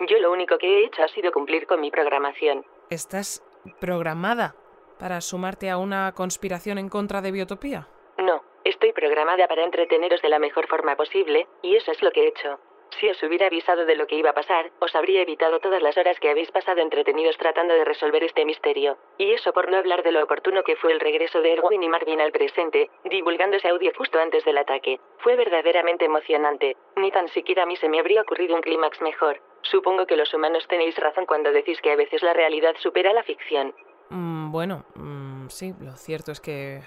Yo 0.08 0.18
lo 0.20 0.30
único 0.30 0.58
que 0.58 0.78
he 0.78 0.86
hecho 0.86 1.02
ha 1.02 1.08
sido 1.08 1.32
cumplir 1.32 1.66
con 1.66 1.80
mi 1.80 1.90
programación. 1.90 2.64
¿Estás 2.88 3.42
programada 3.80 4.54
para 4.98 5.20
sumarte 5.20 5.70
a 5.70 5.78
una 5.78 6.12
conspiración 6.12 6.78
en 6.78 6.88
contra 6.88 7.20
de 7.20 7.32
Biotopía? 7.32 7.88
No, 8.18 8.42
estoy 8.64 8.92
programada 8.92 9.46
para 9.48 9.64
entreteneros 9.64 10.22
de 10.22 10.28
la 10.28 10.38
mejor 10.38 10.66
forma 10.66 10.96
posible, 10.96 11.46
y 11.62 11.76
eso 11.76 11.92
es 11.92 12.02
lo 12.02 12.10
que 12.10 12.24
he 12.24 12.28
hecho. 12.28 12.58
Si 13.00 13.08
os 13.08 13.20
hubiera 13.24 13.46
avisado 13.46 13.86
de 13.86 13.96
lo 13.96 14.06
que 14.06 14.14
iba 14.14 14.30
a 14.30 14.34
pasar, 14.34 14.70
os 14.78 14.94
habría 14.94 15.22
evitado 15.22 15.58
todas 15.58 15.82
las 15.82 15.96
horas 15.96 16.18
que 16.20 16.30
habéis 16.30 16.50
pasado 16.52 16.80
entretenidos 16.80 17.36
tratando 17.38 17.74
de 17.74 17.84
resolver 17.84 18.22
este 18.22 18.44
misterio. 18.44 18.98
Y 19.18 19.32
eso 19.32 19.52
por 19.52 19.68
no 19.68 19.76
hablar 19.76 20.02
de 20.04 20.12
lo 20.12 20.22
oportuno 20.22 20.62
que 20.62 20.76
fue 20.76 20.92
el 20.92 21.00
regreso 21.00 21.40
de 21.40 21.54
Erwin 21.54 21.82
y 21.82 21.88
Marvin 21.88 22.20
al 22.20 22.30
presente, 22.30 22.90
divulgando 23.04 23.56
ese 23.56 23.68
audio 23.68 23.92
justo 23.96 24.20
antes 24.20 24.44
del 24.44 24.58
ataque. 24.58 25.00
Fue 25.18 25.34
verdaderamente 25.34 26.04
emocionante. 26.04 26.76
Ni 26.96 27.10
tan 27.10 27.28
siquiera 27.28 27.64
a 27.64 27.66
mí 27.66 27.76
se 27.76 27.88
me 27.88 27.98
habría 27.98 28.22
ocurrido 28.22 28.54
un 28.54 28.62
clímax 28.62 29.00
mejor. 29.00 29.40
Supongo 29.62 30.06
que 30.06 30.16
los 30.16 30.32
humanos 30.32 30.66
tenéis 30.68 30.96
razón 30.98 31.26
cuando 31.26 31.50
decís 31.50 31.80
que 31.80 31.90
a 31.90 31.96
veces 31.96 32.22
la 32.22 32.32
realidad 32.32 32.76
supera 32.78 33.12
la 33.12 33.24
ficción. 33.24 33.74
Mm, 34.14 34.52
bueno, 34.52 34.84
mm, 34.94 35.48
sí, 35.48 35.74
lo 35.80 35.96
cierto 35.96 36.30
es 36.30 36.40
que, 36.40 36.82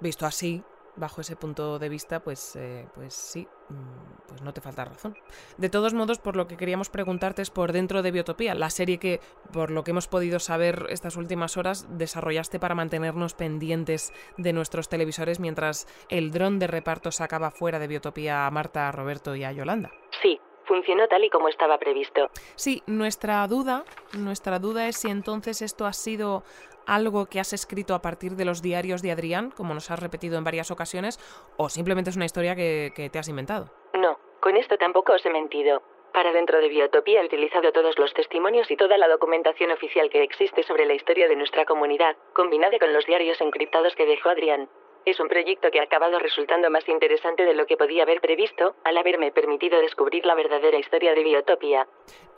visto 0.00 0.26
así, 0.26 0.64
bajo 0.96 1.20
ese 1.20 1.36
punto 1.36 1.78
de 1.78 1.88
vista, 1.88 2.18
pues, 2.20 2.56
eh, 2.56 2.86
pues 2.94 3.14
sí, 3.14 3.46
mm, 3.68 4.26
pues 4.26 4.42
no 4.42 4.52
te 4.52 4.60
falta 4.60 4.84
razón. 4.84 5.16
De 5.56 5.68
todos 5.68 5.94
modos, 5.94 6.18
por 6.18 6.34
lo 6.34 6.48
que 6.48 6.56
queríamos 6.56 6.90
preguntarte 6.90 7.42
es 7.42 7.50
por 7.50 7.70
dentro 7.72 8.02
de 8.02 8.10
Biotopía, 8.10 8.56
la 8.56 8.70
serie 8.70 8.98
que, 8.98 9.20
por 9.52 9.70
lo 9.70 9.84
que 9.84 9.92
hemos 9.92 10.08
podido 10.08 10.40
saber 10.40 10.86
estas 10.88 11.16
últimas 11.16 11.56
horas, 11.56 11.86
desarrollaste 11.90 12.58
para 12.58 12.74
mantenernos 12.74 13.34
pendientes 13.34 14.12
de 14.36 14.52
nuestros 14.52 14.88
televisores 14.88 15.38
mientras 15.38 15.86
el 16.08 16.32
dron 16.32 16.58
de 16.58 16.66
reparto 16.66 17.12
sacaba 17.12 17.52
fuera 17.52 17.78
de 17.78 17.86
Biotopía 17.86 18.46
a 18.46 18.50
Marta, 18.50 18.88
a 18.88 18.92
Roberto 18.92 19.36
y 19.36 19.44
a 19.44 19.52
Yolanda. 19.52 19.92
Sí, 20.22 20.40
funcionó 20.64 21.08
tal 21.08 21.24
y 21.24 21.30
como 21.30 21.48
estaba 21.48 21.78
previsto. 21.78 22.28
Sí, 22.56 22.82
nuestra 22.86 23.46
duda, 23.46 23.84
nuestra 24.18 24.58
duda 24.58 24.88
es 24.88 24.96
si 24.96 25.10
entonces 25.10 25.62
esto 25.62 25.86
ha 25.86 25.92
sido 25.92 26.42
algo 26.86 27.26
que 27.26 27.40
has 27.40 27.52
escrito 27.52 27.94
a 27.94 28.02
partir 28.02 28.32
de 28.32 28.44
los 28.44 28.62
diarios 28.62 29.02
de 29.02 29.12
Adrián, 29.12 29.50
como 29.50 29.74
nos 29.74 29.90
has 29.90 30.00
repetido 30.00 30.36
en 30.38 30.44
varias 30.44 30.70
ocasiones, 30.70 31.18
o 31.56 31.68
simplemente 31.68 32.10
es 32.10 32.16
una 32.16 32.26
historia 32.26 32.54
que, 32.54 32.92
que 32.94 33.08
te 33.08 33.18
has 33.18 33.28
inventado. 33.28 33.70
No, 33.94 34.18
con 34.40 34.56
esto 34.56 34.76
tampoco 34.76 35.12
os 35.12 35.24
he 35.24 35.30
mentido. 35.30 35.82
Para 36.12 36.32
dentro 36.32 36.60
de 36.60 36.68
Biotopía 36.68 37.22
he 37.22 37.26
utilizado 37.26 37.72
todos 37.72 37.98
los 37.98 38.14
testimonios 38.14 38.70
y 38.70 38.76
toda 38.76 38.96
la 38.98 39.08
documentación 39.08 39.72
oficial 39.72 40.10
que 40.10 40.22
existe 40.22 40.62
sobre 40.62 40.86
la 40.86 40.94
historia 40.94 41.26
de 41.26 41.34
nuestra 41.34 41.64
comunidad, 41.64 42.16
combinada 42.32 42.78
con 42.78 42.92
los 42.92 43.04
diarios 43.04 43.40
encriptados 43.40 43.96
que 43.96 44.06
dejó 44.06 44.28
Adrián. 44.28 44.68
Es 45.04 45.20
un 45.20 45.28
proyecto 45.28 45.70
que 45.70 45.80
ha 45.80 45.84
acabado 45.84 46.18
resultando 46.18 46.70
más 46.70 46.88
interesante 46.88 47.44
de 47.44 47.54
lo 47.54 47.66
que 47.66 47.76
podía 47.76 48.04
haber 48.04 48.20
previsto, 48.20 48.74
al 48.84 48.96
haberme 48.96 49.32
permitido 49.32 49.78
descubrir 49.80 50.24
la 50.24 50.34
verdadera 50.34 50.78
historia 50.78 51.14
de 51.14 51.22
Biotopia. 51.22 51.86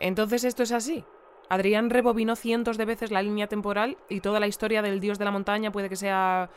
Entonces 0.00 0.44
esto 0.44 0.64
es 0.64 0.72
así. 0.72 1.04
Adrián 1.48 1.90
rebobinó 1.90 2.34
cientos 2.34 2.76
de 2.76 2.84
veces 2.84 3.12
la 3.12 3.22
línea 3.22 3.46
temporal 3.46 3.96
y 4.08 4.20
toda 4.20 4.40
la 4.40 4.48
historia 4.48 4.82
del 4.82 5.00
dios 5.00 5.18
de 5.18 5.24
la 5.24 5.30
montaña 5.30 5.70
puede 5.70 5.88
que 5.88 5.96
sea 5.96 6.50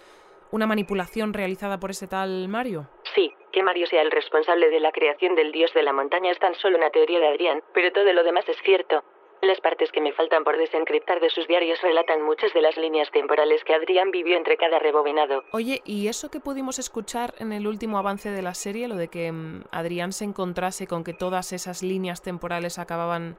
una 0.52 0.66
manipulación 0.66 1.34
realizada 1.34 1.80
por 1.80 1.92
ese 1.92 2.08
tal 2.08 2.48
Mario. 2.48 2.88
Sí, 3.14 3.32
que 3.52 3.62
Mario 3.62 3.86
sea 3.86 4.02
el 4.02 4.10
responsable 4.10 4.70
de 4.70 4.80
la 4.80 4.92
creación 4.92 5.36
del 5.36 5.52
dios 5.52 5.72
de 5.74 5.84
la 5.84 5.94
montaña 5.94 6.32
es 6.32 6.40
tan 6.40 6.56
solo 6.56 6.78
una 6.78 6.90
teoría 6.90 7.20
de 7.20 7.28
Adrián, 7.28 7.64
pero 7.74 7.92
todo 7.92 8.12
lo 8.12 8.24
demás 8.24 8.50
es 8.50 8.58
cierto. 8.64 9.04
Las 9.42 9.62
partes 9.62 9.90
que 9.94 10.02
me 10.02 10.12
faltan 10.12 10.44
por 10.44 10.58
desencriptar 10.58 11.22
de 11.22 11.30
sus 11.30 11.48
diarios 11.48 11.82
relatan 11.82 12.22
muchas 12.22 12.54
de 12.54 12.62
las 12.62 12.76
líneas 12.76 13.10
temporales 13.12 13.64
que 13.64 13.74
Adrián 13.74 14.12
vivió 14.12 14.36
entre 14.36 14.58
cada 14.58 14.80
rebobinado. 14.80 15.44
Oye, 15.54 15.82
¿y 15.86 16.10
eso 16.10 16.30
que 16.30 16.42
pudimos 16.42 16.78
escuchar 16.78 17.34
en 17.40 17.54
el 17.54 17.66
último 17.66 17.98
avance 17.98 18.32
de 18.32 18.42
la 18.42 18.54
serie, 18.54 18.90
lo 18.90 18.96
de 18.96 19.08
que 19.08 19.32
mmm, 19.32 19.64
Adrián 19.72 20.12
se 20.12 20.26
encontrase 20.26 20.88
con 20.88 21.06
que 21.06 21.14
todas 21.14 21.54
esas 21.54 21.84
líneas 21.84 22.22
temporales 22.22 22.80
acababan 22.80 23.38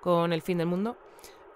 con 0.00 0.32
el 0.32 0.40
fin 0.40 0.58
del 0.58 0.66
mundo, 0.66 0.96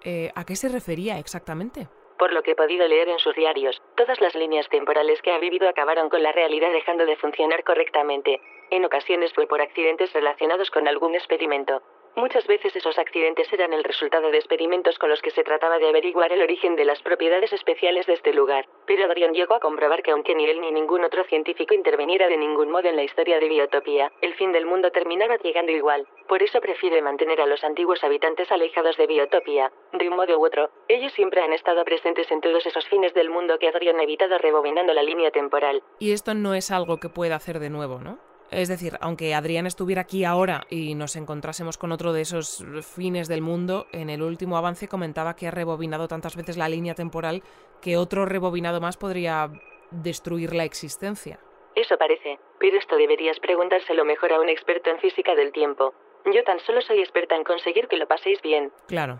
eh, 0.04 0.30
¿a 0.35 0.44
qué 0.44 0.54
se 0.54 0.68
refería 0.68 1.18
exactamente? 1.18 1.88
Por 2.18 2.32
lo 2.32 2.42
que 2.42 2.50
he 2.50 2.54
podido 2.54 2.87
leer 2.87 3.08
en 3.08 3.18
sus 3.18 3.35
diarios, 3.35 3.80
todas 3.96 4.20
las 4.20 4.35
líneas 4.35 4.68
temporales 4.68 5.20
que 5.22 5.32
ha 5.32 5.38
vivido 5.38 5.68
acabaron 5.68 6.11
con 6.11 6.22
la 6.22 6.32
realidad 6.32 6.70
dejando 6.72 7.06
de 7.06 7.16
funcionar 7.16 7.64
correctamente. 7.64 8.40
En 8.70 8.84
ocasiones 8.84 9.32
fue 9.32 9.47
por 9.47 9.62
accidentes 9.62 10.12
relacionados 10.12 10.70
con 10.70 10.86
algún 10.86 11.14
experimento. 11.14 11.82
Muchas 12.14 12.46
veces 12.46 12.76
esos 12.76 12.98
accidentes 12.98 13.50
eran 13.52 13.72
el 13.72 13.84
resultado 13.84 14.30
de 14.30 14.36
experimentos 14.36 14.98
con 14.98 15.08
los 15.08 15.22
que 15.22 15.30
se 15.30 15.44
trataba 15.44 15.78
de 15.78 15.88
averiguar 15.88 16.30
el 16.30 16.42
origen 16.42 16.76
de 16.76 16.84
las 16.84 17.00
propiedades 17.00 17.54
especiales 17.54 18.06
de 18.06 18.12
este 18.12 18.34
lugar. 18.34 18.66
Pero 18.86 19.06
Adrian 19.06 19.32
llegó 19.32 19.54
a 19.54 19.60
comprobar 19.60 20.02
que 20.02 20.10
aunque 20.10 20.34
ni 20.34 20.44
él 20.44 20.60
ni 20.60 20.72
ningún 20.72 21.04
otro 21.04 21.24
científico 21.24 21.72
interviniera 21.72 22.28
de 22.28 22.36
ningún 22.36 22.70
modo 22.70 22.88
en 22.88 22.96
la 22.96 23.02
historia 23.02 23.40
de 23.40 23.48
Biotopía, 23.48 24.12
el 24.20 24.34
fin 24.34 24.52
del 24.52 24.66
mundo 24.66 24.90
terminaba 24.90 25.36
llegando 25.36 25.72
igual. 25.72 26.06
Por 26.28 26.42
eso 26.42 26.60
prefiere 26.60 27.00
mantener 27.00 27.40
a 27.40 27.46
los 27.46 27.64
antiguos 27.64 28.04
habitantes 28.04 28.52
alejados 28.52 28.98
de 28.98 29.06
Biotopía. 29.06 29.72
De 29.94 30.08
un 30.08 30.16
modo 30.16 30.38
u 30.38 30.46
otro, 30.46 30.70
ellos 30.88 31.12
siempre 31.12 31.40
han 31.40 31.54
estado 31.54 31.82
presentes 31.84 32.30
en 32.30 32.42
todos 32.42 32.66
esos 32.66 32.86
fines 32.88 33.14
del 33.14 33.30
mundo 33.30 33.58
que 33.58 33.68
Adrian 33.68 33.98
ha 33.98 34.02
evitado 34.02 34.36
rebobinando 34.36 34.92
la 34.92 35.02
línea 35.02 35.30
temporal. 35.30 35.82
Y 35.98 36.12
esto 36.12 36.34
no 36.34 36.54
es 36.54 36.70
algo 36.70 36.98
que 36.98 37.08
pueda 37.08 37.36
hacer 37.36 37.58
de 37.58 37.70
nuevo, 37.70 38.00
¿no? 38.00 38.32
Es 38.53 38.68
decir, 38.68 38.98
aunque 39.00 39.34
Adrián 39.34 39.66
estuviera 39.66 40.03
aquí 40.03 40.24
ahora 40.24 40.66
y 40.68 40.94
nos 40.94 41.16
encontrásemos 41.16 41.78
con 41.78 41.90
otro 41.90 42.12
de 42.12 42.20
esos 42.20 42.62
fines 42.94 43.26
del 43.26 43.40
mundo, 43.40 43.86
en 43.92 44.11
el 44.11 44.22
último 44.22 44.59
avance 44.59 44.88
comentaba 44.88 45.34
que 45.34 45.48
ha 45.48 45.50
rebobinado 45.50 46.07
tantas 46.07 46.36
veces 46.36 46.59
la 46.59 46.68
línea 46.68 46.94
temporal 46.94 47.42
que 47.80 47.96
otro 47.96 48.26
rebobinado 48.26 48.80
más 48.80 48.98
podría 48.98 49.50
destruir 49.90 50.55
la 50.55 50.64
existencia. 50.64 51.40
Eso 51.74 51.96
parece, 51.96 52.38
pero 52.61 52.76
esto 52.76 52.96
deberías 52.96 53.40
preguntárselo 53.40 54.05
mejor 54.05 54.32
a 54.32 54.40
un 54.40 54.50
experto 54.50 54.90
en 54.90 54.98
física 54.98 55.34
del 55.34 55.50
tiempo. 55.53 55.94
Yo 56.26 56.44
tan 56.44 56.61
solo 56.61 56.82
soy 56.82 57.00
experta 57.00 57.34
en 57.34 57.44
conseguir 57.44 57.88
que 57.88 57.96
lo 57.96 58.07
paséis 58.07 58.40
bien. 58.42 58.70
Claro. 58.86 59.18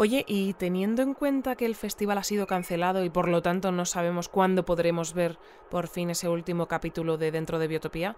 Oye, 0.00 0.24
y 0.28 0.54
teniendo 0.54 1.02
en 1.02 1.12
cuenta 1.12 1.56
que 1.56 1.66
el 1.66 1.74
festival 1.74 2.18
ha 2.18 2.22
sido 2.22 2.46
cancelado 2.46 3.02
y 3.02 3.10
por 3.10 3.26
lo 3.28 3.42
tanto 3.42 3.72
no 3.72 3.84
sabemos 3.84 4.28
cuándo 4.28 4.64
podremos 4.64 5.12
ver 5.12 5.38
por 5.72 5.88
fin 5.88 6.10
ese 6.10 6.28
último 6.28 6.68
capítulo 6.68 7.16
de 7.16 7.32
Dentro 7.32 7.58
de 7.58 7.66
Biotopía, 7.66 8.14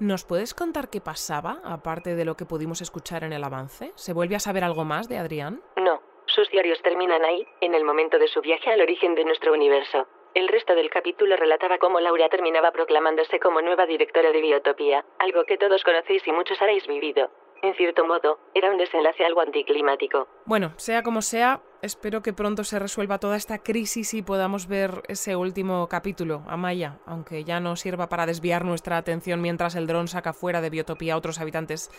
¿nos 0.00 0.24
puedes 0.24 0.54
contar 0.54 0.90
qué 0.90 1.00
pasaba, 1.00 1.60
aparte 1.62 2.16
de 2.16 2.24
lo 2.24 2.36
que 2.36 2.46
pudimos 2.46 2.82
escuchar 2.82 3.22
en 3.22 3.32
el 3.32 3.44
avance? 3.44 3.92
¿Se 3.94 4.12
vuelve 4.12 4.34
a 4.34 4.40
saber 4.40 4.64
algo 4.64 4.84
más 4.84 5.08
de 5.08 5.18
Adrián? 5.18 5.62
No, 5.76 6.02
sus 6.26 6.50
diarios 6.50 6.82
terminan 6.82 7.24
ahí, 7.24 7.46
en 7.60 7.76
el 7.76 7.84
momento 7.84 8.18
de 8.18 8.26
su 8.26 8.40
viaje 8.40 8.72
al 8.72 8.80
origen 8.80 9.14
de 9.14 9.24
nuestro 9.24 9.52
universo. 9.52 10.08
El 10.34 10.48
resto 10.48 10.74
del 10.74 10.90
capítulo 10.90 11.36
relataba 11.36 11.78
cómo 11.78 12.00
Laura 12.00 12.28
terminaba 12.28 12.72
proclamándose 12.72 13.38
como 13.38 13.62
nueva 13.62 13.86
directora 13.86 14.32
de 14.32 14.40
Biotopía, 14.40 15.04
algo 15.20 15.44
que 15.44 15.58
todos 15.58 15.84
conocéis 15.84 16.26
y 16.26 16.32
muchos 16.32 16.60
habéis 16.60 16.88
vivido. 16.88 17.30
En 17.62 17.74
cierto 17.74 18.06
modo, 18.06 18.38
era 18.54 18.70
un 18.70 18.78
desenlace 18.78 19.24
algo 19.24 19.42
anticlimático. 19.42 20.26
Bueno, 20.46 20.72
sea 20.76 21.02
como 21.02 21.20
sea, 21.20 21.60
espero 21.82 22.22
que 22.22 22.32
pronto 22.32 22.64
se 22.64 22.78
resuelva 22.78 23.18
toda 23.18 23.36
esta 23.36 23.58
crisis 23.58 24.14
y 24.14 24.22
podamos 24.22 24.66
ver 24.66 25.02
ese 25.08 25.36
último 25.36 25.86
capítulo, 25.88 26.42
Amaya, 26.48 27.00
aunque 27.06 27.44
ya 27.44 27.60
no 27.60 27.76
sirva 27.76 28.08
para 28.08 28.24
desviar 28.24 28.64
nuestra 28.64 28.96
atención 28.96 29.42
mientras 29.42 29.74
el 29.74 29.86
dron 29.86 30.08
saca 30.08 30.32
fuera 30.32 30.62
de 30.62 30.70
Biotopía 30.70 31.14
a 31.14 31.16
otros 31.18 31.38
habitantes. 31.38 31.90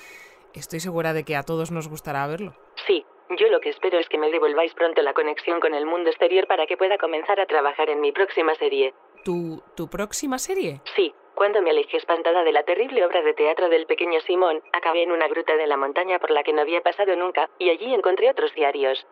Estoy 0.55 0.79
segura 0.79 1.13
de 1.13 1.23
que 1.23 1.35
a 1.35 1.43
todos 1.43 1.71
nos 1.71 1.87
gustará 1.87 2.25
verlo. 2.25 2.55
Sí, 2.87 3.05
yo 3.37 3.47
lo 3.49 3.61
que 3.61 3.69
espero 3.69 3.99
es 3.99 4.09
que 4.09 4.17
me 4.17 4.31
devolváis 4.31 4.73
pronto 4.73 5.01
la 5.03 5.13
conexión 5.13 5.59
con 5.59 5.75
el 5.75 5.85
mundo 5.85 6.09
exterior 6.09 6.47
para 6.47 6.65
que 6.65 6.75
pueda 6.75 6.97
comenzar 6.97 7.39
a 7.39 7.45
trabajar 7.45 7.89
en 7.89 8.01
mi 8.01 8.11
próxima 8.11 8.55
serie. 8.55 8.93
¿Tu, 9.23 9.61
tu 9.75 9.87
próxima 9.87 10.39
serie? 10.39 10.81
Sí, 10.95 11.13
cuando 11.41 11.63
me 11.63 11.71
alejé 11.71 11.97
espantada 11.97 12.43
de 12.43 12.51
la 12.51 12.61
terrible 12.61 13.03
obra 13.03 13.23
de 13.23 13.33
teatro 13.33 13.67
del 13.67 13.87
pequeño 13.87 14.19
Simón, 14.27 14.61
acabé 14.73 15.01
en 15.01 15.11
una 15.11 15.27
gruta 15.27 15.57
de 15.57 15.65
la 15.65 15.75
montaña 15.75 16.19
por 16.19 16.29
la 16.29 16.43
que 16.43 16.53
no 16.53 16.61
había 16.61 16.81
pasado 16.81 17.15
nunca, 17.15 17.49
y 17.57 17.71
allí 17.71 17.91
encontré 17.95 18.29
otros 18.29 18.53
diarios. 18.53 19.07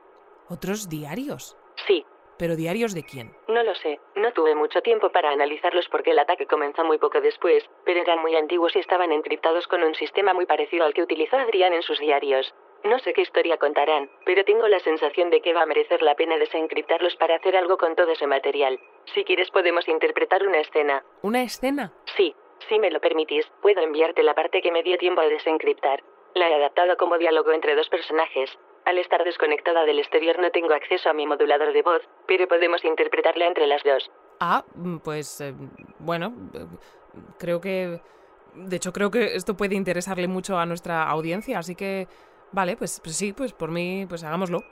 ¿Otros 0.48 0.88
diarios? 0.88 1.58
Sí. 1.88 2.06
¿Pero 2.38 2.56
diarios 2.56 2.94
de 2.94 3.04
quién? 3.04 3.36
No 3.48 3.64
lo 3.64 3.74
sé. 3.74 4.00
No 4.16 4.32
tuve 4.32 4.54
mucho 4.54 4.84
tiempo 4.84 5.10
para 5.12 5.32
analizarlos 5.32 5.90
porque 5.90 6.12
el 6.12 6.20
ataque 6.20 6.46
comenzó 6.46 6.86
muy 6.86 7.00
poco 7.00 7.20
después, 7.20 7.68
pero 7.84 8.00
eran 8.00 8.22
muy 8.22 8.36
antiguos 8.36 8.76
y 8.76 8.80
estaban 8.80 9.12
encriptados 9.12 9.66
con 9.66 9.82
un 9.82 9.96
sistema 9.96 10.36
muy 10.36 10.46
parecido 10.46 10.86
al 10.86 10.94
que 10.94 11.02
utilizó 11.02 11.36
Adrián 11.36 11.74
en 11.74 11.82
sus 11.82 11.98
diarios. 11.98 12.54
No 12.84 12.98
sé 13.00 13.14
qué 13.14 13.22
historia 13.22 13.58
contarán, 13.58 14.10
pero 14.26 14.44
tengo 14.46 14.68
la 14.68 14.80
sensación 14.80 15.30
de 15.30 15.42
que 15.42 15.54
va 15.54 15.64
a 15.64 15.66
merecer 15.66 16.02
la 16.02 16.16
pena 16.16 16.38
desencriptarlos 16.38 17.16
para 17.18 17.36
hacer 17.36 17.56
algo 17.58 17.78
con 17.78 17.96
todo 17.96 18.12
ese 18.12 18.26
material. 18.26 18.80
Si 19.14 19.24
quieres 19.26 19.52
podemos 19.52 19.88
interpretar 19.88 20.46
una 20.48 20.60
escena. 20.60 21.04
¿Una 21.22 21.44
escena? 21.44 21.92
Sí, 22.18 22.34
si 22.70 22.80
me 22.80 22.90
lo 22.92 23.00
permitís, 23.00 23.46
puedo 23.62 23.82
enviarte 23.82 24.24
la 24.24 24.34
parte 24.34 24.62
que 24.62 24.72
me 24.72 24.84
dio 24.84 24.98
tiempo 24.98 25.22
a 25.22 25.28
desencriptar. 25.28 26.04
La 26.36 26.50
he 26.50 26.54
adaptado 26.54 26.96
como 26.98 27.18
diálogo 27.18 27.52
entre 27.52 27.76
dos 27.76 27.90
personajes. 27.90 28.50
Al 28.86 28.98
estar 28.98 29.24
desconectada 29.24 29.84
del 29.86 30.00
exterior 30.00 30.40
no 30.40 30.52
tengo 30.52 30.74
acceso 30.74 31.10
a 31.10 31.14
mi 31.14 31.28
modulador 31.28 31.74
de 31.74 31.82
voz, 31.82 32.02
pero 32.28 32.48
podemos 32.48 32.84
interpretarla 32.86 33.46
entre 33.46 33.68
las 33.68 33.84
dos. 33.84 34.10
Ah, 34.40 34.64
pues 35.04 35.42
eh, 35.42 35.54
bueno, 36.00 36.34
eh, 36.54 36.66
creo 37.38 37.60
que... 37.60 38.00
De 38.56 38.76
hecho, 38.78 38.92
creo 38.92 39.12
que 39.12 39.36
esto 39.36 39.56
puede 39.56 39.76
interesarle 39.76 40.28
mucho 40.28 40.58
a 40.58 40.66
nuestra 40.66 41.08
audiencia, 41.08 41.60
así 41.60 41.76
que 41.76 42.08
Vale, 42.52 42.76
pues, 42.78 43.00
pues 43.04 43.16
sí, 43.16 43.34
pues 43.34 43.54
por 43.54 43.72
mí, 43.72 44.06
pues 44.08 44.24
hagámoslo. 44.24 44.64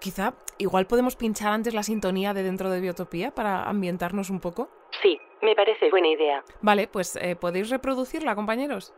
Quizá, 0.00 0.34
igual 0.58 0.86
podemos 0.86 1.16
pinchar 1.16 1.52
antes 1.52 1.74
la 1.74 1.82
sintonía 1.82 2.34
de 2.34 2.42
dentro 2.42 2.70
de 2.70 2.80
Biotopía 2.80 3.30
para 3.30 3.64
ambientarnos 3.68 4.30
un 4.30 4.40
poco. 4.40 4.68
Sí, 5.02 5.18
me 5.42 5.54
parece 5.54 5.90
buena 5.90 6.08
idea. 6.08 6.44
Vale, 6.60 6.88
pues 6.88 7.16
eh, 7.16 7.36
podéis 7.36 7.70
reproducirla, 7.70 8.34
compañeros. 8.34 8.92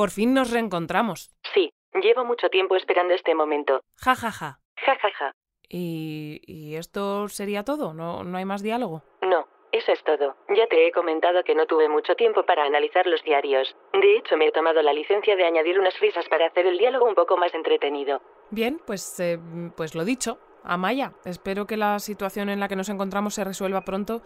Por 0.00 0.08
fin 0.08 0.32
nos 0.32 0.50
reencontramos. 0.50 1.30
Sí, 1.52 1.74
llevo 2.02 2.24
mucho 2.24 2.48
tiempo 2.48 2.74
esperando 2.74 3.12
este 3.12 3.34
momento. 3.34 3.82
Ja, 3.96 4.14
ja, 4.14 4.30
ja. 4.30 4.58
Ja, 4.76 4.96
ja, 4.96 5.10
ja. 5.18 5.32
¿Y, 5.68 6.40
y 6.46 6.76
esto 6.76 7.28
sería 7.28 7.64
todo? 7.64 7.92
¿No, 7.92 8.24
¿No 8.24 8.38
hay 8.38 8.46
más 8.46 8.62
diálogo? 8.62 9.02
No, 9.20 9.46
eso 9.72 9.92
es 9.92 10.02
todo. 10.02 10.36
Ya 10.56 10.66
te 10.68 10.86
he 10.86 10.90
comentado 10.90 11.44
que 11.44 11.54
no 11.54 11.66
tuve 11.66 11.90
mucho 11.90 12.14
tiempo 12.14 12.46
para 12.46 12.64
analizar 12.64 13.06
los 13.06 13.22
diarios. 13.24 13.76
De 13.92 14.16
hecho, 14.16 14.38
me 14.38 14.46
he 14.46 14.52
tomado 14.52 14.80
la 14.80 14.94
licencia 14.94 15.36
de 15.36 15.44
añadir 15.44 15.78
unas 15.78 16.00
risas 16.00 16.26
para 16.30 16.46
hacer 16.46 16.64
el 16.64 16.78
diálogo 16.78 17.04
un 17.04 17.14
poco 17.14 17.36
más 17.36 17.52
entretenido. 17.52 18.22
Bien, 18.48 18.80
pues, 18.86 19.20
eh, 19.20 19.38
pues 19.76 19.94
lo 19.94 20.06
dicho. 20.06 20.38
Amaya, 20.64 21.12
espero 21.26 21.66
que 21.66 21.76
la 21.76 21.98
situación 21.98 22.48
en 22.48 22.58
la 22.58 22.68
que 22.68 22.76
nos 22.76 22.88
encontramos 22.88 23.34
se 23.34 23.44
resuelva 23.44 23.82
pronto 23.82 24.22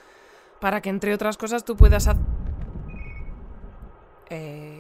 para 0.60 0.80
que, 0.80 0.90
entre 0.90 1.12
otras 1.12 1.36
cosas, 1.36 1.64
tú 1.64 1.76
puedas... 1.76 2.08
eh, 4.30 4.73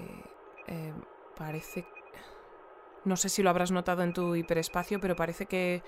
parece... 1.36 1.86
No 3.04 3.16
sé 3.16 3.28
si 3.28 3.42
lo 3.42 3.50
habrás 3.50 3.70
notado 3.70 4.02
en 4.02 4.12
tu 4.14 4.34
hiperespacio, 4.34 4.98
pero 5.00 5.14
parece 5.14 5.46
que 5.46 5.82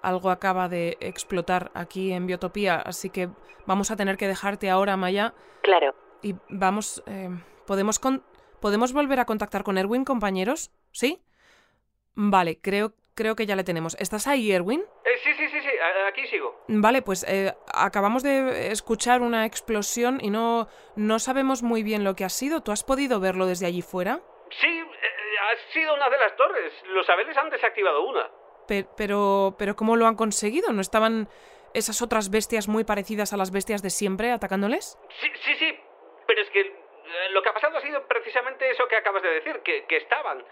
algo 0.00 0.30
acaba 0.30 0.68
de 0.68 0.96
explotar 1.00 1.70
aquí 1.74 2.12
en 2.12 2.26
Biotopía, 2.26 2.76
así 2.76 3.10
que 3.10 3.28
vamos 3.66 3.90
a 3.90 3.96
tener 3.96 4.16
que 4.16 4.26
dejarte 4.26 4.70
ahora, 4.70 4.96
Maya, 4.96 5.34
Claro. 5.62 5.94
y 6.22 6.34
vamos... 6.48 7.02
eh, 7.06 7.28
¿podemos, 7.66 7.98
con- 7.98 8.24
¿Podemos 8.60 8.92
volver 8.92 9.20
a 9.20 9.26
contactar 9.26 9.64
con 9.64 9.76
Erwin, 9.78 10.04
compañeros? 10.04 10.70
¿Sí? 10.92 11.20
Vale, 12.14 12.58
creo, 12.60 12.94
creo 13.14 13.36
que 13.36 13.46
ya 13.46 13.54
le 13.56 13.64
tenemos. 13.64 13.96
¿Estás 14.00 14.26
ahí, 14.26 14.50
Erwin? 14.50 14.80
Eh, 14.80 15.08
sí, 15.24 15.30
sí, 15.36 15.48
sí, 15.48 15.60
sí, 15.60 15.68
aquí 16.08 16.26
sigo. 16.28 16.64
Vale, 16.68 17.02
pues 17.02 17.24
eh, 17.28 17.54
acabamos 17.72 18.22
de 18.22 18.70
escuchar 18.72 19.20
una 19.22 19.44
explosión 19.46 20.18
y 20.22 20.30
no, 20.30 20.68
no 20.96 21.18
sabemos 21.18 21.62
muy 21.62 21.82
bien 21.82 22.02
lo 22.04 22.14
que 22.16 22.24
ha 22.24 22.28
sido. 22.28 22.62
¿Tú 22.62 22.72
has 22.72 22.82
podido 22.84 23.20
verlo 23.20 23.46
desde 23.46 23.66
allí 23.66 23.82
fuera? 23.82 24.20
Sí, 24.60 24.82
ha 25.52 25.72
sido 25.72 25.94
una 25.94 26.08
de 26.10 26.18
las 26.18 26.36
torres. 26.36 26.72
Los 26.88 27.08
abeles 27.08 27.36
han 27.36 27.50
desactivado 27.50 28.02
una. 28.02 28.30
Pe- 28.66 28.86
pero, 28.96 29.54
pero 29.58 29.74
¿cómo 29.76 29.96
lo 29.96 30.06
han 30.06 30.16
conseguido? 30.16 30.72
¿No 30.72 30.80
estaban 30.80 31.28
esas 31.74 32.02
otras 32.02 32.30
bestias 32.30 32.68
muy 32.68 32.84
parecidas 32.84 33.32
a 33.32 33.36
las 33.36 33.50
bestias 33.50 33.82
de 33.82 33.90
siempre 33.90 34.30
atacándoles? 34.30 34.98
Sí, 35.20 35.28
sí, 35.44 35.54
sí, 35.56 35.78
pero 36.26 36.42
es 36.42 36.50
que 36.50 36.60
eh, 36.60 36.72
lo 37.32 37.42
que 37.42 37.48
ha 37.48 37.54
pasado 37.54 37.76
ha 37.76 37.80
sido 37.80 38.06
precisamente 38.06 38.70
eso 38.70 38.86
que 38.88 38.96
acabas 38.96 39.22
de 39.22 39.30
decir, 39.30 39.60
que, 39.64 39.84
que 39.86 39.96
estaban. 39.96 40.44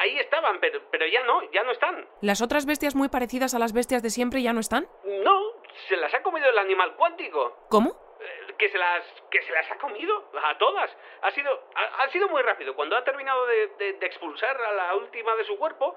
Ahí 0.00 0.18
estaban, 0.18 0.60
pero, 0.60 0.80
pero 0.90 1.06
ya 1.06 1.24
no, 1.24 1.42
ya 1.52 1.62
no 1.64 1.72
están. 1.72 2.06
¿Las 2.20 2.42
otras 2.42 2.66
bestias 2.66 2.94
muy 2.94 3.08
parecidas 3.08 3.54
a 3.54 3.58
las 3.58 3.72
bestias 3.72 4.02
de 4.02 4.10
siempre 4.10 4.42
ya 4.42 4.52
no 4.52 4.60
están? 4.60 4.86
No, 5.04 5.40
se 5.88 5.96
las 5.96 6.12
ha 6.14 6.22
comido 6.22 6.48
el 6.48 6.58
animal 6.58 6.94
cuántico. 6.96 7.56
¿Cómo? 7.70 7.96
Que 8.58 8.68
se 8.70 8.78
las, 8.78 9.04
que 9.30 9.42
se 9.42 9.52
las 9.52 9.68
ha 9.70 9.76
comido 9.78 10.30
a 10.42 10.56
todas. 10.58 10.90
Ha 11.22 11.30
sido, 11.32 11.68
ha, 11.74 12.02
ha 12.04 12.08
sido 12.10 12.28
muy 12.28 12.40
rápido. 12.42 12.74
Cuando 12.76 12.96
ha 12.96 13.02
terminado 13.04 13.44
de, 13.46 13.66
de- 13.78 13.92
de 13.94 14.06
expulsar 14.06 14.56
a 14.60 14.72
la 14.72 14.94
última 14.94 15.34
de 15.34 15.44
su 15.44 15.58
cuerpo, 15.58 15.96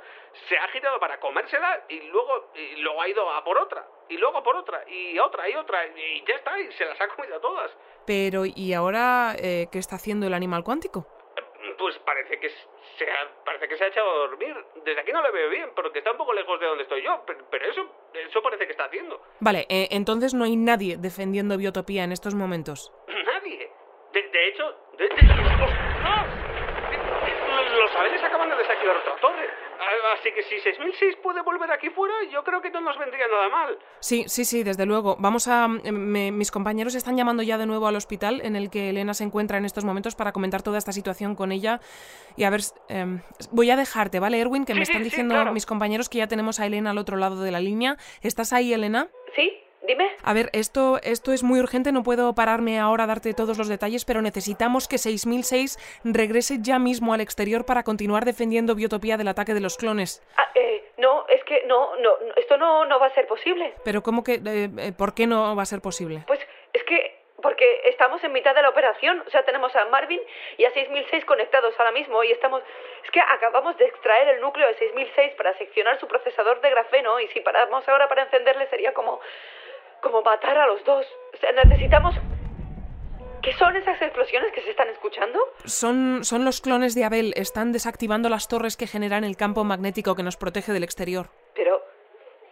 se 0.50 0.58
ha 0.58 0.68
girado 0.70 1.00
para 1.00 1.20
comérsela 1.20 1.84
y 1.90 2.02
luego, 2.08 2.52
y 2.56 2.78
luego 2.78 3.02
ha 3.02 3.08
ido 3.08 3.30
a 3.30 3.44
por 3.44 3.58
otra. 3.60 3.86
Y 4.10 4.18
luego 4.18 4.38
a 4.40 4.44
por 4.44 4.56
otra. 4.56 4.84
Y 4.88 5.20
otra 5.20 5.48
y 5.50 5.56
otra. 5.56 5.86
Y 5.86 6.24
ya 6.28 6.36
está. 6.36 6.60
Y 6.60 6.72
se 6.74 6.86
las 6.86 7.00
ha 7.00 7.08
comido 7.10 7.36
a 7.38 7.42
todas. 7.42 7.72
Pero, 8.06 8.44
¿y 8.46 8.74
ahora 8.74 9.36
eh, 9.38 9.68
qué 9.72 9.78
está 9.80 9.96
haciendo 9.98 10.26
el 10.28 10.34
animal 10.34 10.64
cuántico? 10.64 11.06
Pues 11.78 11.98
parece 12.00 12.40
que 12.40 12.50
se 12.98 13.06
ha, 13.10 13.44
parece 13.44 13.68
que 13.68 13.78
se 13.78 13.84
ha 13.84 13.88
echado 13.88 14.10
a 14.10 14.18
dormir. 14.28 14.56
Desde 14.84 15.02
aquí 15.02 15.12
no 15.12 15.22
le 15.22 15.32
veo 15.32 15.50
bien, 15.50 15.72
porque 15.76 16.00
está 16.00 16.12
un 16.12 16.18
poco 16.18 16.34
lejos 16.34 16.60
de 16.60 16.66
donde 16.66 16.84
estoy 16.84 17.04
yo. 17.04 17.24
Pero, 17.26 17.66
eso, 17.66 17.86
eso 18.14 18.42
parece 18.42 18.66
que 18.66 18.72
está 18.72 18.86
haciendo. 18.86 19.22
Vale, 19.40 19.66
eh, 19.70 19.88
entonces 19.92 20.34
no 20.34 20.46
hay 20.46 20.56
nadie 20.56 20.98
defendiendo 20.98 21.58
Biotopía 21.58 22.04
en 22.04 22.12
estos 22.12 22.36
momentos. 22.36 22.92
Nadie. 23.08 23.70
De, 24.14 24.48
hecho, 24.48 24.76
de, 24.98 25.10
los 27.78 27.92
saberes 27.92 28.24
acaban 28.24 28.50
de 28.50 28.56
desactivar 28.56 28.98
otra 28.98 29.16
torre. 29.18 29.50
Así 30.14 30.32
que 30.34 30.44
si 30.44 30.60
6006 30.60 31.18
puede 31.22 31.42
volver 31.42 31.72
aquí 31.72 31.90
fuera, 31.90 32.14
yo 32.32 32.44
creo 32.44 32.62
que 32.62 32.70
no 32.70 32.82
nos 32.82 32.98
vendría 32.98 33.28
nada 33.28 33.50
mal. 33.50 33.78
Sí, 34.00 34.26
sí, 34.28 34.46
sí, 34.46 34.64
desde 34.64 34.86
luego. 34.86 35.18
Vamos 35.20 35.48
a. 35.48 35.68
mis 35.68 36.52
compañeros 36.52 36.96
están 36.96 37.18
llamando 37.18 37.44
ya 37.44 37.58
de 37.58 37.66
nuevo 37.66 37.88
al 37.88 37.96
hospital 37.96 38.42
en 38.44 38.56
el 38.56 38.70
que 38.70 38.90
Elena 38.90 39.14
se 39.14 39.24
encuentra 39.24 39.58
en 39.58 39.66
estos 39.66 39.86
momentos 39.86 40.16
para 40.16 40.32
comentar 40.32 40.64
toda 40.64 40.78
esta 40.78 40.92
situación 40.92 41.36
con 41.36 41.52
ella. 41.52 41.80
Y 42.36 42.44
a 42.44 42.50
ver. 42.50 42.62
Em, 42.90 43.22
voy 43.52 43.70
a 43.70 43.76
dejarte, 43.76 44.20
¿vale, 44.20 44.40
Erwin? 44.40 44.66
Que 44.66 44.74
me 44.74 44.82
están 44.82 45.04
diciendo 45.04 45.52
mis 45.52 45.66
compañeros 45.66 46.10
que 46.10 46.18
ya 46.18 46.28
tenemos 46.28 46.60
a 46.60 46.66
Elena 46.66 46.92
al 46.92 46.98
otro 46.98 47.18
lado 47.18 47.42
de 47.42 47.52
la 47.52 47.60
línea. 47.60 47.98
¿Estás 48.22 48.54
ahí, 48.54 48.74
Elena? 48.74 49.10
Sí. 49.36 49.52
Dime. 49.88 50.12
A 50.22 50.34
ver, 50.34 50.50
esto, 50.52 51.00
esto 51.02 51.32
es 51.32 51.44
muy 51.44 51.60
urgente, 51.62 51.94
no 51.94 52.04
puedo 52.04 52.36
pararme 52.36 52.78
ahora 52.78 53.06
a 53.06 53.08
darte 53.08 53.34
todos 53.34 53.58
los 53.58 53.70
detalles, 53.70 54.04
pero 54.04 54.22
necesitamos 54.22 54.90
que 54.90 54.98
6006 54.98 55.78
regrese 56.04 56.58
ya 56.62 56.78
mismo 56.78 57.14
al 57.14 57.22
exterior 57.22 57.66
para 57.66 57.84
continuar 57.84 58.26
defendiendo 58.26 58.76
Biotopía 58.76 59.16
del 59.16 59.30
ataque 59.30 59.54
de 59.54 59.62
los 59.62 59.78
clones. 59.78 60.22
Ah, 60.36 60.50
eh, 60.56 60.92
no, 60.98 61.26
es 61.30 61.42
que 61.46 61.64
no, 61.68 61.96
no, 61.98 62.12
esto 62.36 62.58
no, 62.58 62.84
no 62.86 63.00
va 63.00 63.08
a 63.08 63.14
ser 63.14 63.28
posible. 63.28 63.74
Pero 63.86 64.04
¿cómo 64.04 64.26
que, 64.26 64.34
eh, 64.34 64.70
eh, 64.78 64.92
por 64.92 65.14
qué 65.14 65.26
no 65.26 65.56
va 65.56 65.64
a 65.64 65.66
ser 65.66 65.80
posible? 65.80 66.24
Pues 66.28 66.42
es 66.74 66.84
que 66.84 67.18
porque 67.42 67.82
estamos 67.86 68.24
en 68.24 68.32
mitad 68.32 68.56
de 68.56 68.62
la 68.62 68.70
operación, 68.70 69.24
o 69.26 69.30
sea, 69.30 69.44
tenemos 69.44 69.74
a 69.76 69.86
Marvin 69.86 70.20
y 70.58 70.66
a 70.66 70.72
6006 70.72 71.24
conectados 71.26 71.74
ahora 71.78 71.92
mismo 71.92 72.24
y 72.24 72.32
estamos... 72.32 72.64
Es 73.04 73.12
que 73.12 73.22
acabamos 73.22 73.78
de 73.78 73.86
extraer 73.86 74.30
el 74.30 74.42
núcleo 74.42 74.68
de 74.68 74.74
6006 74.76 75.34
para 75.36 75.56
seccionar 75.58 76.00
su 76.00 76.08
procesador 76.08 76.60
de 76.62 76.72
grafeno 76.72 77.20
y 77.20 77.28
si 77.28 77.40
paramos 77.42 77.88
ahora 77.88 78.10
para 78.10 78.24
encenderle 78.24 78.68
sería 78.70 78.94
como 78.94 79.22
como 80.02 80.22
matar 80.22 80.58
a 80.58 80.68
los 80.68 80.84
dos. 80.84 81.06
O 81.34 81.38
sea, 81.38 81.52
necesitamos... 81.64 82.16
¿Qué 83.42 83.54
son 83.54 83.76
esas 83.78 84.02
explosiones 84.02 84.52
que 84.52 84.62
se 84.62 84.72
están 84.72 84.90
escuchando? 84.90 85.40
Son, 85.64 86.26
son 86.26 86.44
los 86.44 86.60
clones 86.60 86.96
de 86.96 87.06
Abel. 87.06 87.34
Están 87.38 87.72
desactivando 87.72 88.28
las 88.28 88.50
torres 88.50 88.76
que 88.76 88.88
generan 88.88 89.24
el 89.24 89.38
campo 89.38 89.64
magnético 89.64 90.16
que 90.16 90.24
nos 90.24 90.36
protege 90.36 90.74
del 90.74 90.84
exterior. 90.84 91.30
Pero, 91.56 91.82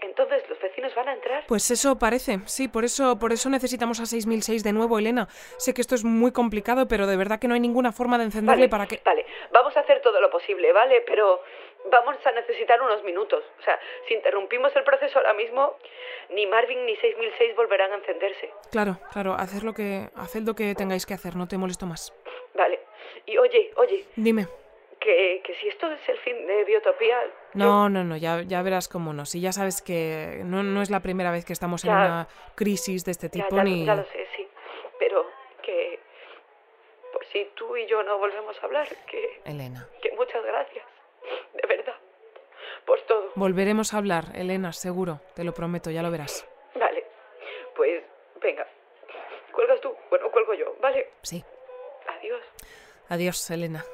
entonces, 0.02 0.44
¿los 0.48 0.58
vecinos 0.62 0.96
van 0.96 1.10
a 1.10 1.14
entrar? 1.14 1.44
Pues 1.48 1.70
eso 1.70 2.00
parece. 2.00 2.40
Sí, 2.46 2.70
por 2.70 2.86
eso, 2.86 3.20
por 3.20 3.34
eso 3.34 3.50
necesitamos 3.50 4.00
a 4.00 4.06
6006 4.06 4.64
de 4.64 4.72
nuevo, 4.72 4.98
Elena. 4.98 5.28
Sé 5.58 5.74
que 5.74 5.82
esto 5.82 5.96
es 5.96 6.06
muy 6.06 6.32
complicado, 6.32 6.88
pero 6.88 7.08
de 7.08 7.18
verdad 7.18 7.40
que 7.40 7.50
no 7.50 7.56
hay 7.56 7.60
ninguna 7.60 7.92
forma 7.92 8.18
de 8.18 8.26
encenderle 8.26 8.70
para 8.70 8.86
que... 8.86 9.02
Vale, 9.04 9.26
vamos 9.52 9.76
a 9.76 9.82
hacer 9.82 10.02
todo 10.02 10.22
lo 10.22 10.30
posible, 10.30 10.72
¿vale? 10.72 11.04
Pero 11.06 11.42
vamos 11.92 12.18
a 12.26 12.32
necesitar 12.32 12.82
unos 12.82 13.04
minutos. 13.04 13.44
O 13.60 13.64
sea, 13.64 13.80
si 14.08 14.14
interrumpimos 14.14 14.76
el 14.76 14.84
proceso 14.84 15.20
ahora 15.20 15.34
mismo, 15.34 15.76
ni 16.30 16.46
Marvin 16.48 16.86
ni 16.86 16.96
6006 16.96 17.56
volverán 17.56 17.92
a 17.92 17.96
encenderse. 17.96 18.52
Claro, 18.72 18.98
claro, 19.12 19.34
hacer 19.34 19.64
lo 19.64 19.74
que, 19.74 20.10
haced 20.16 20.44
lo 20.44 20.56
que 20.56 20.76
tengáis 20.76 21.06
que 21.06 21.14
hacer, 21.14 21.36
no 21.36 21.48
te 21.48 21.58
molesto 21.58 21.86
más. 21.86 22.14
Vale. 22.54 22.80
Y 23.26 23.38
oye, 23.38 23.72
oye. 23.76 24.06
Dime. 24.16 24.48
Que, 25.00 25.42
que 25.44 25.54
si 25.56 25.68
esto 25.68 25.92
es 25.92 26.10
el 26.10 26.18
fin 26.18 26.48
de 26.48 26.64
Biotopía... 26.64 27.22
No, 27.54 27.90
no, 27.90 28.04
no, 28.04 28.18
ya, 28.18 28.42
ya 28.42 28.64
verás 28.64 28.88
cómo 28.88 29.14
no. 29.14 29.26
Si 29.26 29.40
ya 29.40 29.52
sabes 29.52 29.84
que 29.84 30.42
no, 30.44 30.64
no 30.64 30.82
es 30.82 30.90
la 30.90 31.02
primera 31.02 31.32
vez 31.32 31.46
que 31.46 31.54
estamos 31.54 31.86
en 31.86 31.92
una 31.92 32.28
crisis 32.56 33.06
de 33.06 33.12
este 33.12 33.30
tipo, 33.30 33.62
ni... 33.62 33.86
Ya 33.86 33.96
lo 33.96 34.04
sé, 34.06 34.28
sí. 34.36 34.48
Pero 34.98 35.28
que... 35.62 36.00
Por 37.14 37.24
si 37.28 37.48
tú 37.54 37.78
y 37.78 37.86
yo 37.86 38.02
no 38.02 38.18
volvemos 38.18 38.58
a 38.60 38.66
hablar, 38.66 38.88
que... 39.06 39.42
Elena. 39.46 39.88
Que 40.02 40.12
muchas 40.14 40.44
gracias 40.44 40.95
de 41.54 41.68
verdad, 41.68 41.96
por 42.86 43.02
todo. 43.02 43.32
Volveremos 43.36 43.94
a 43.94 43.98
hablar, 43.98 44.26
Elena, 44.36 44.74
seguro, 44.74 45.22
te 45.36 45.44
lo 45.44 45.54
prometo, 45.54 45.92
ya 45.92 46.02
lo 46.02 46.12
verás. 46.12 46.48
Vale, 46.76 47.06
pues 47.76 48.04
venga, 48.42 48.68
cuelgas 49.52 49.82
tú, 49.82 49.96
bueno, 50.10 50.30
cuelgo 50.32 50.54
yo, 50.54 50.76
¿vale? 50.82 51.10
Sí. 51.22 51.44
Adiós. 52.08 52.42
Adiós, 53.10 53.50
Elena. 53.52 53.86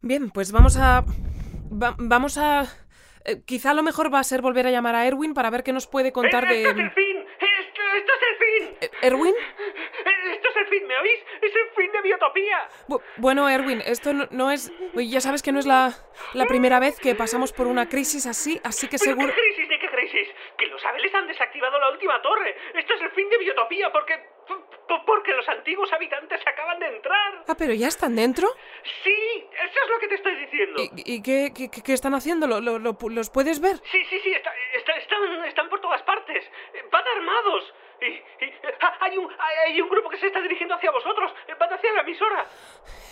Bien, 0.00 0.30
pues 0.30 0.52
vamos 0.52 0.76
a... 0.76 1.02
vamos 1.70 2.36
a... 2.36 2.66
Eh, 3.24 3.42
quizá 3.46 3.72
lo 3.72 3.82
mejor 3.82 4.12
va 4.12 4.18
a 4.18 4.24
ser 4.24 4.42
volver 4.42 4.66
a 4.66 4.70
llamar 4.70 4.94
a 4.94 5.06
Erwin 5.06 5.32
para 5.32 5.48
ver 5.48 5.62
qué 5.62 5.72
nos 5.72 5.86
puede 5.86 6.12
contar 6.12 6.46
de... 6.46 6.62
¡Esto 6.62 6.70
es 6.72 6.84
el 6.84 6.90
fin! 6.90 7.16
¡Esto, 7.16 7.80
esto 7.96 8.12
es 8.12 8.22
el 8.28 8.36
fin! 8.44 8.76
Eh, 8.82 8.90
¿me 10.82 10.98
oís? 10.98 11.20
¡Es 11.40 11.52
el 11.54 11.68
fin 11.76 11.92
de 11.92 12.02
Biotopía! 12.02 12.68
bueno, 13.16 13.48
Erwin, 13.48 13.82
esto 13.84 14.12
no, 14.12 14.50
es... 14.50 14.72
Ya 14.94 15.20
sabes 15.20 15.42
que 15.42 15.52
no 15.52 15.58
es 15.58 15.66
la, 15.66 15.92
la 16.32 16.46
primera 16.46 16.80
vez 16.80 16.98
que 16.98 17.14
pasamos 17.14 17.52
por 17.52 17.66
una 17.66 17.88
crisis 17.88 18.26
así, 18.26 18.60
así 18.64 18.88
que 18.88 18.98
seguro... 18.98 19.28
¿Qué 19.28 19.40
crisis? 19.40 19.68
¿De 19.68 19.78
qué 19.78 19.88
crisis? 19.88 20.28
Que 20.58 20.66
los 20.66 20.84
Abeles 20.84 21.14
han 21.14 21.26
desactivado 21.26 21.78
la 21.78 21.90
última 21.90 22.20
torre. 22.22 22.56
Esto 22.74 22.94
es 22.94 23.02
el 23.02 23.10
fin 23.10 23.28
de 23.30 23.38
Biotopía 23.38 23.92
porque... 23.92 24.34
Porque 25.06 25.32
los 25.32 25.48
antiguos 25.48 25.90
habitantes 25.92 26.40
acaban 26.46 26.78
de 26.78 26.86
entrar. 26.86 27.44
Ah, 27.48 27.54
pero 27.56 27.72
ya 27.72 27.88
están 27.88 28.14
dentro. 28.14 28.46
Sí, 29.02 29.46
eso 29.50 29.80
es 29.82 29.90
lo 29.90 29.98
que 29.98 30.08
te 30.08 30.14
estoy 30.16 30.36
diciendo. 30.36 30.82
¿Y, 30.96 31.22
qué, 31.22 31.52
qué, 31.54 31.92
están 31.92 32.14
haciendo? 32.14 32.46
¿Lo, 32.46 32.60
lo, 32.60 32.78
los 32.78 33.30
puedes 33.30 33.60
ver? 33.60 33.76
Sí, 33.90 34.04
sí, 34.10 34.20
sí, 34.22 34.34
están, 34.34 34.54
están 35.46 35.68
por 35.70 35.80
todas 35.80 36.02
partes. 36.02 36.44
Van 36.90 37.04
armados. 37.16 37.72
Y, 38.04 38.22
ah, 38.80 38.96
hay, 39.00 39.16
un, 39.16 39.34
hay 39.38 39.80
un 39.80 39.88
grupo 39.88 40.10
que 40.10 40.18
se 40.18 40.26
está 40.26 40.40
dirigiendo 40.40 40.74
hacia 40.74 40.90
vosotros. 40.90 41.32
Van 41.58 41.72
hacia 41.72 41.92
la 41.92 42.00
emisora. 42.02 42.46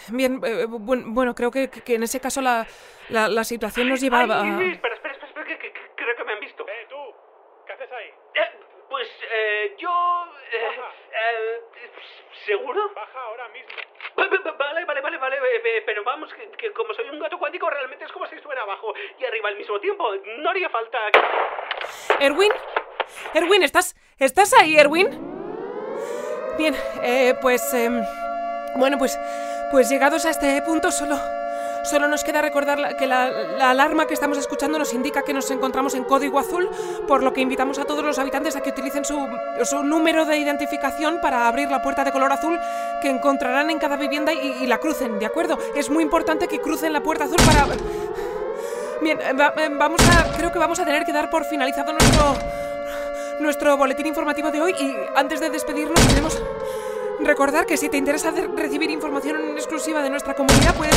Bien, 0.08 0.40
eh, 0.44 0.66
bueno, 0.68 1.34
creo 1.34 1.50
que, 1.50 1.70
que, 1.70 1.94
en 1.94 2.02
ese 2.02 2.20
caso 2.20 2.40
la, 2.40 2.66
la, 3.08 3.28
la 3.28 3.44
situación 3.44 3.88
nos 3.88 4.00
lleva 4.00 4.20
a... 4.20 4.24
Espera, 4.24 4.94
espera, 4.94 5.14
espera, 5.14 5.46
que, 5.46 5.58
que, 5.58 5.72
creo 5.96 6.16
que 6.16 6.24
me 6.24 6.32
han 6.32 6.40
visto. 6.40 6.66
Eh, 6.68 6.86
tú, 6.88 6.96
¿qué 7.66 7.72
haces 7.72 7.90
ahí? 7.92 8.10
Eh, 8.34 8.50
pues 8.90 9.08
eh, 9.32 9.74
yo... 9.78 10.26
Eh, 10.52 10.80
eh, 11.12 11.90
¿Seguro? 12.44 12.92
Baja 12.94 13.20
ahora 13.22 13.48
mismo. 13.48 13.70
Vale, 14.16 14.84
vale, 14.84 15.00
vale, 15.00 15.18
vale, 15.18 15.36
eh, 15.36 15.82
pero 15.86 16.02
vamos, 16.04 16.32
que, 16.34 16.72
como 16.72 16.92
soy 16.92 17.08
un 17.08 17.20
gato 17.20 17.38
cuántico, 17.38 17.70
realmente 17.70 18.04
es 18.04 18.12
como 18.12 18.26
si 18.26 18.34
estuviera 18.34 18.62
abajo 18.62 18.92
y 19.18 19.24
arriba 19.24 19.48
al 19.48 19.56
mismo 19.56 19.78
tiempo. 19.80 20.12
No 20.38 20.50
haría 20.50 20.68
falta... 20.68 20.98
Erwin, 22.18 22.52
Erwin, 23.34 23.62
¿estás, 23.62 23.94
¿estás 24.24 24.52
ahí, 24.52 24.76
Erwin? 24.76 25.08
Bien, 26.58 26.74
eh, 27.02 27.34
pues... 27.40 27.62
Eh, 27.74 27.90
bueno, 28.76 28.98
pues, 28.98 29.18
pues 29.70 29.88
llegados 29.88 30.24
a 30.24 30.30
este 30.30 30.60
punto 30.62 30.90
solo... 30.90 31.18
Solo 31.84 32.06
nos 32.06 32.22
queda 32.22 32.40
recordar 32.40 32.96
que 32.96 33.08
la, 33.08 33.24
alarma 33.58 34.06
que 34.06 34.14
estamos 34.14 34.38
escuchando 34.38 34.78
nos 34.78 34.94
indica 34.94 35.22
que 35.22 35.34
nos 35.34 35.50
encontramos 35.50 35.96
en 35.96 36.04
código 36.04 36.38
azul, 36.38 36.70
por 37.08 37.24
lo 37.24 37.32
que 37.32 37.40
invitamos 37.40 37.80
a 37.80 37.84
todos 37.84 38.04
los 38.04 38.20
habitantes 38.20 38.54
a 38.54 38.60
que 38.60 38.70
utilicen 38.70 39.04
su, 39.04 39.18
su 39.64 39.82
número 39.82 40.24
de 40.24 40.38
identificación 40.38 41.20
para 41.20 41.48
abrir 41.48 41.68
la 41.72 41.82
puerta 41.82 42.04
de 42.04 42.12
color 42.12 42.30
azul 42.30 42.56
que 43.00 43.10
encontrarán 43.10 43.68
en 43.68 43.80
cada 43.80 43.96
vivienda 43.96 44.32
y, 44.32 44.64
la 44.68 44.78
crucen, 44.78 45.18
¿de 45.18 45.26
acuerdo? 45.26 45.58
Es 45.74 45.90
muy 45.90 46.04
importante 46.04 46.46
que 46.46 46.60
crucen 46.60 46.92
la 46.92 47.02
puerta 47.02 47.24
azul 47.24 47.38
para... 47.44 47.66
Bien, 49.00 49.18
eh, 49.20 49.32
vamos. 49.76 50.00
Creo 50.36 50.52
que 50.52 50.60
vamos 50.60 50.78
a 50.78 50.84
tener 50.84 51.04
que 51.04 51.12
dar 51.12 51.30
por 51.30 51.44
finalizado 51.44 51.92
nuestro 51.92 52.36
nuestro 53.40 53.76
boletín 53.76 54.06
informativo 54.06 54.50
de 54.50 54.60
hoy 54.60 54.72
y 54.78 54.94
antes 55.14 55.40
de 55.40 55.50
despedirnos 55.50 56.00
queremos 56.06 56.42
recordar 57.20 57.66
que 57.66 57.76
si 57.76 57.88
te 57.88 57.96
interesa 57.96 58.32
recibir 58.56 58.90
información 58.90 59.36
exclusiva 59.56 60.02
de 60.02 60.10
nuestra 60.10 60.34
comunidad 60.34 60.74
puedes, 60.74 60.96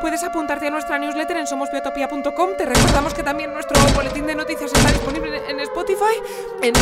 puedes 0.00 0.22
apuntarte 0.22 0.66
a 0.66 0.70
nuestra 0.70 0.98
newsletter 0.98 1.38
en 1.38 1.46
somosbiotopia.com. 1.46 2.50
Te 2.56 2.66
recordamos 2.66 3.14
que 3.14 3.22
también 3.22 3.52
nuestro 3.52 3.80
boletín 3.94 4.26
de 4.26 4.34
noticias 4.34 4.72
está 4.72 4.92
disponible 4.92 5.42
en 5.48 5.60
Spotify, 5.60 6.14
en, 6.62 6.74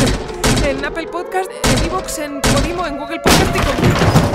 en 0.69 0.83
Apple 0.83 1.07
Podcast, 1.07 1.49
en 1.49 1.85
Evox, 1.85 2.19
en 2.19 2.41
Podimo, 2.41 2.85
en 2.85 2.97
Google 2.97 3.21
Podcast 3.21 3.55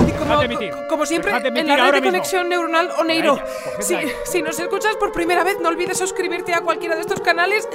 y 0.07 0.11
como, 0.13 0.87
como, 0.87 1.05
siempre 1.05 1.31
en 1.31 1.67
la 1.67 1.91
red 1.91 2.01
de 2.01 2.01
conexión 2.01 2.49
neuronal 2.49 2.89
Oneiro. 2.99 3.39
Si, 3.79 3.95
si 4.25 4.41
nos 4.41 4.57
escuchas 4.57 4.95
por 4.95 5.11
primera 5.11 5.43
vez 5.43 5.59
no 5.61 5.69
olvides 5.69 5.97
suscribirte 5.97 6.53
a 6.53 6.61
cualquiera 6.61 6.95
de 6.95 7.01
estos 7.01 7.19
canales 7.19 7.67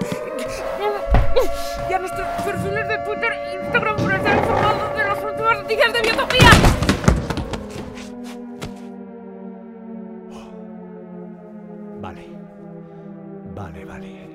y 1.88 1.92
a 1.92 1.98
nuestros 2.00 2.26
perfiles 2.44 2.88
de 2.88 2.98
Twitter 2.98 3.32
e 3.32 3.54
Instagram 3.62 3.96
para 3.96 4.16
estar 4.16 4.38
informados 4.38 4.96
de 4.96 5.04
las 5.04 5.24
últimas 5.24 5.62
noticias 5.62 5.92
de 5.92 6.00
Biotopía. 6.02 6.50
Vale. 12.00 12.26
Vale, 13.54 13.84
vale. 13.84 14.30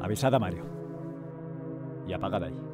Avisad 0.00 0.34
a 0.34 0.38
Mario. 0.38 0.73
Y 2.06 2.12
apagad 2.12 2.44
ahí. 2.44 2.73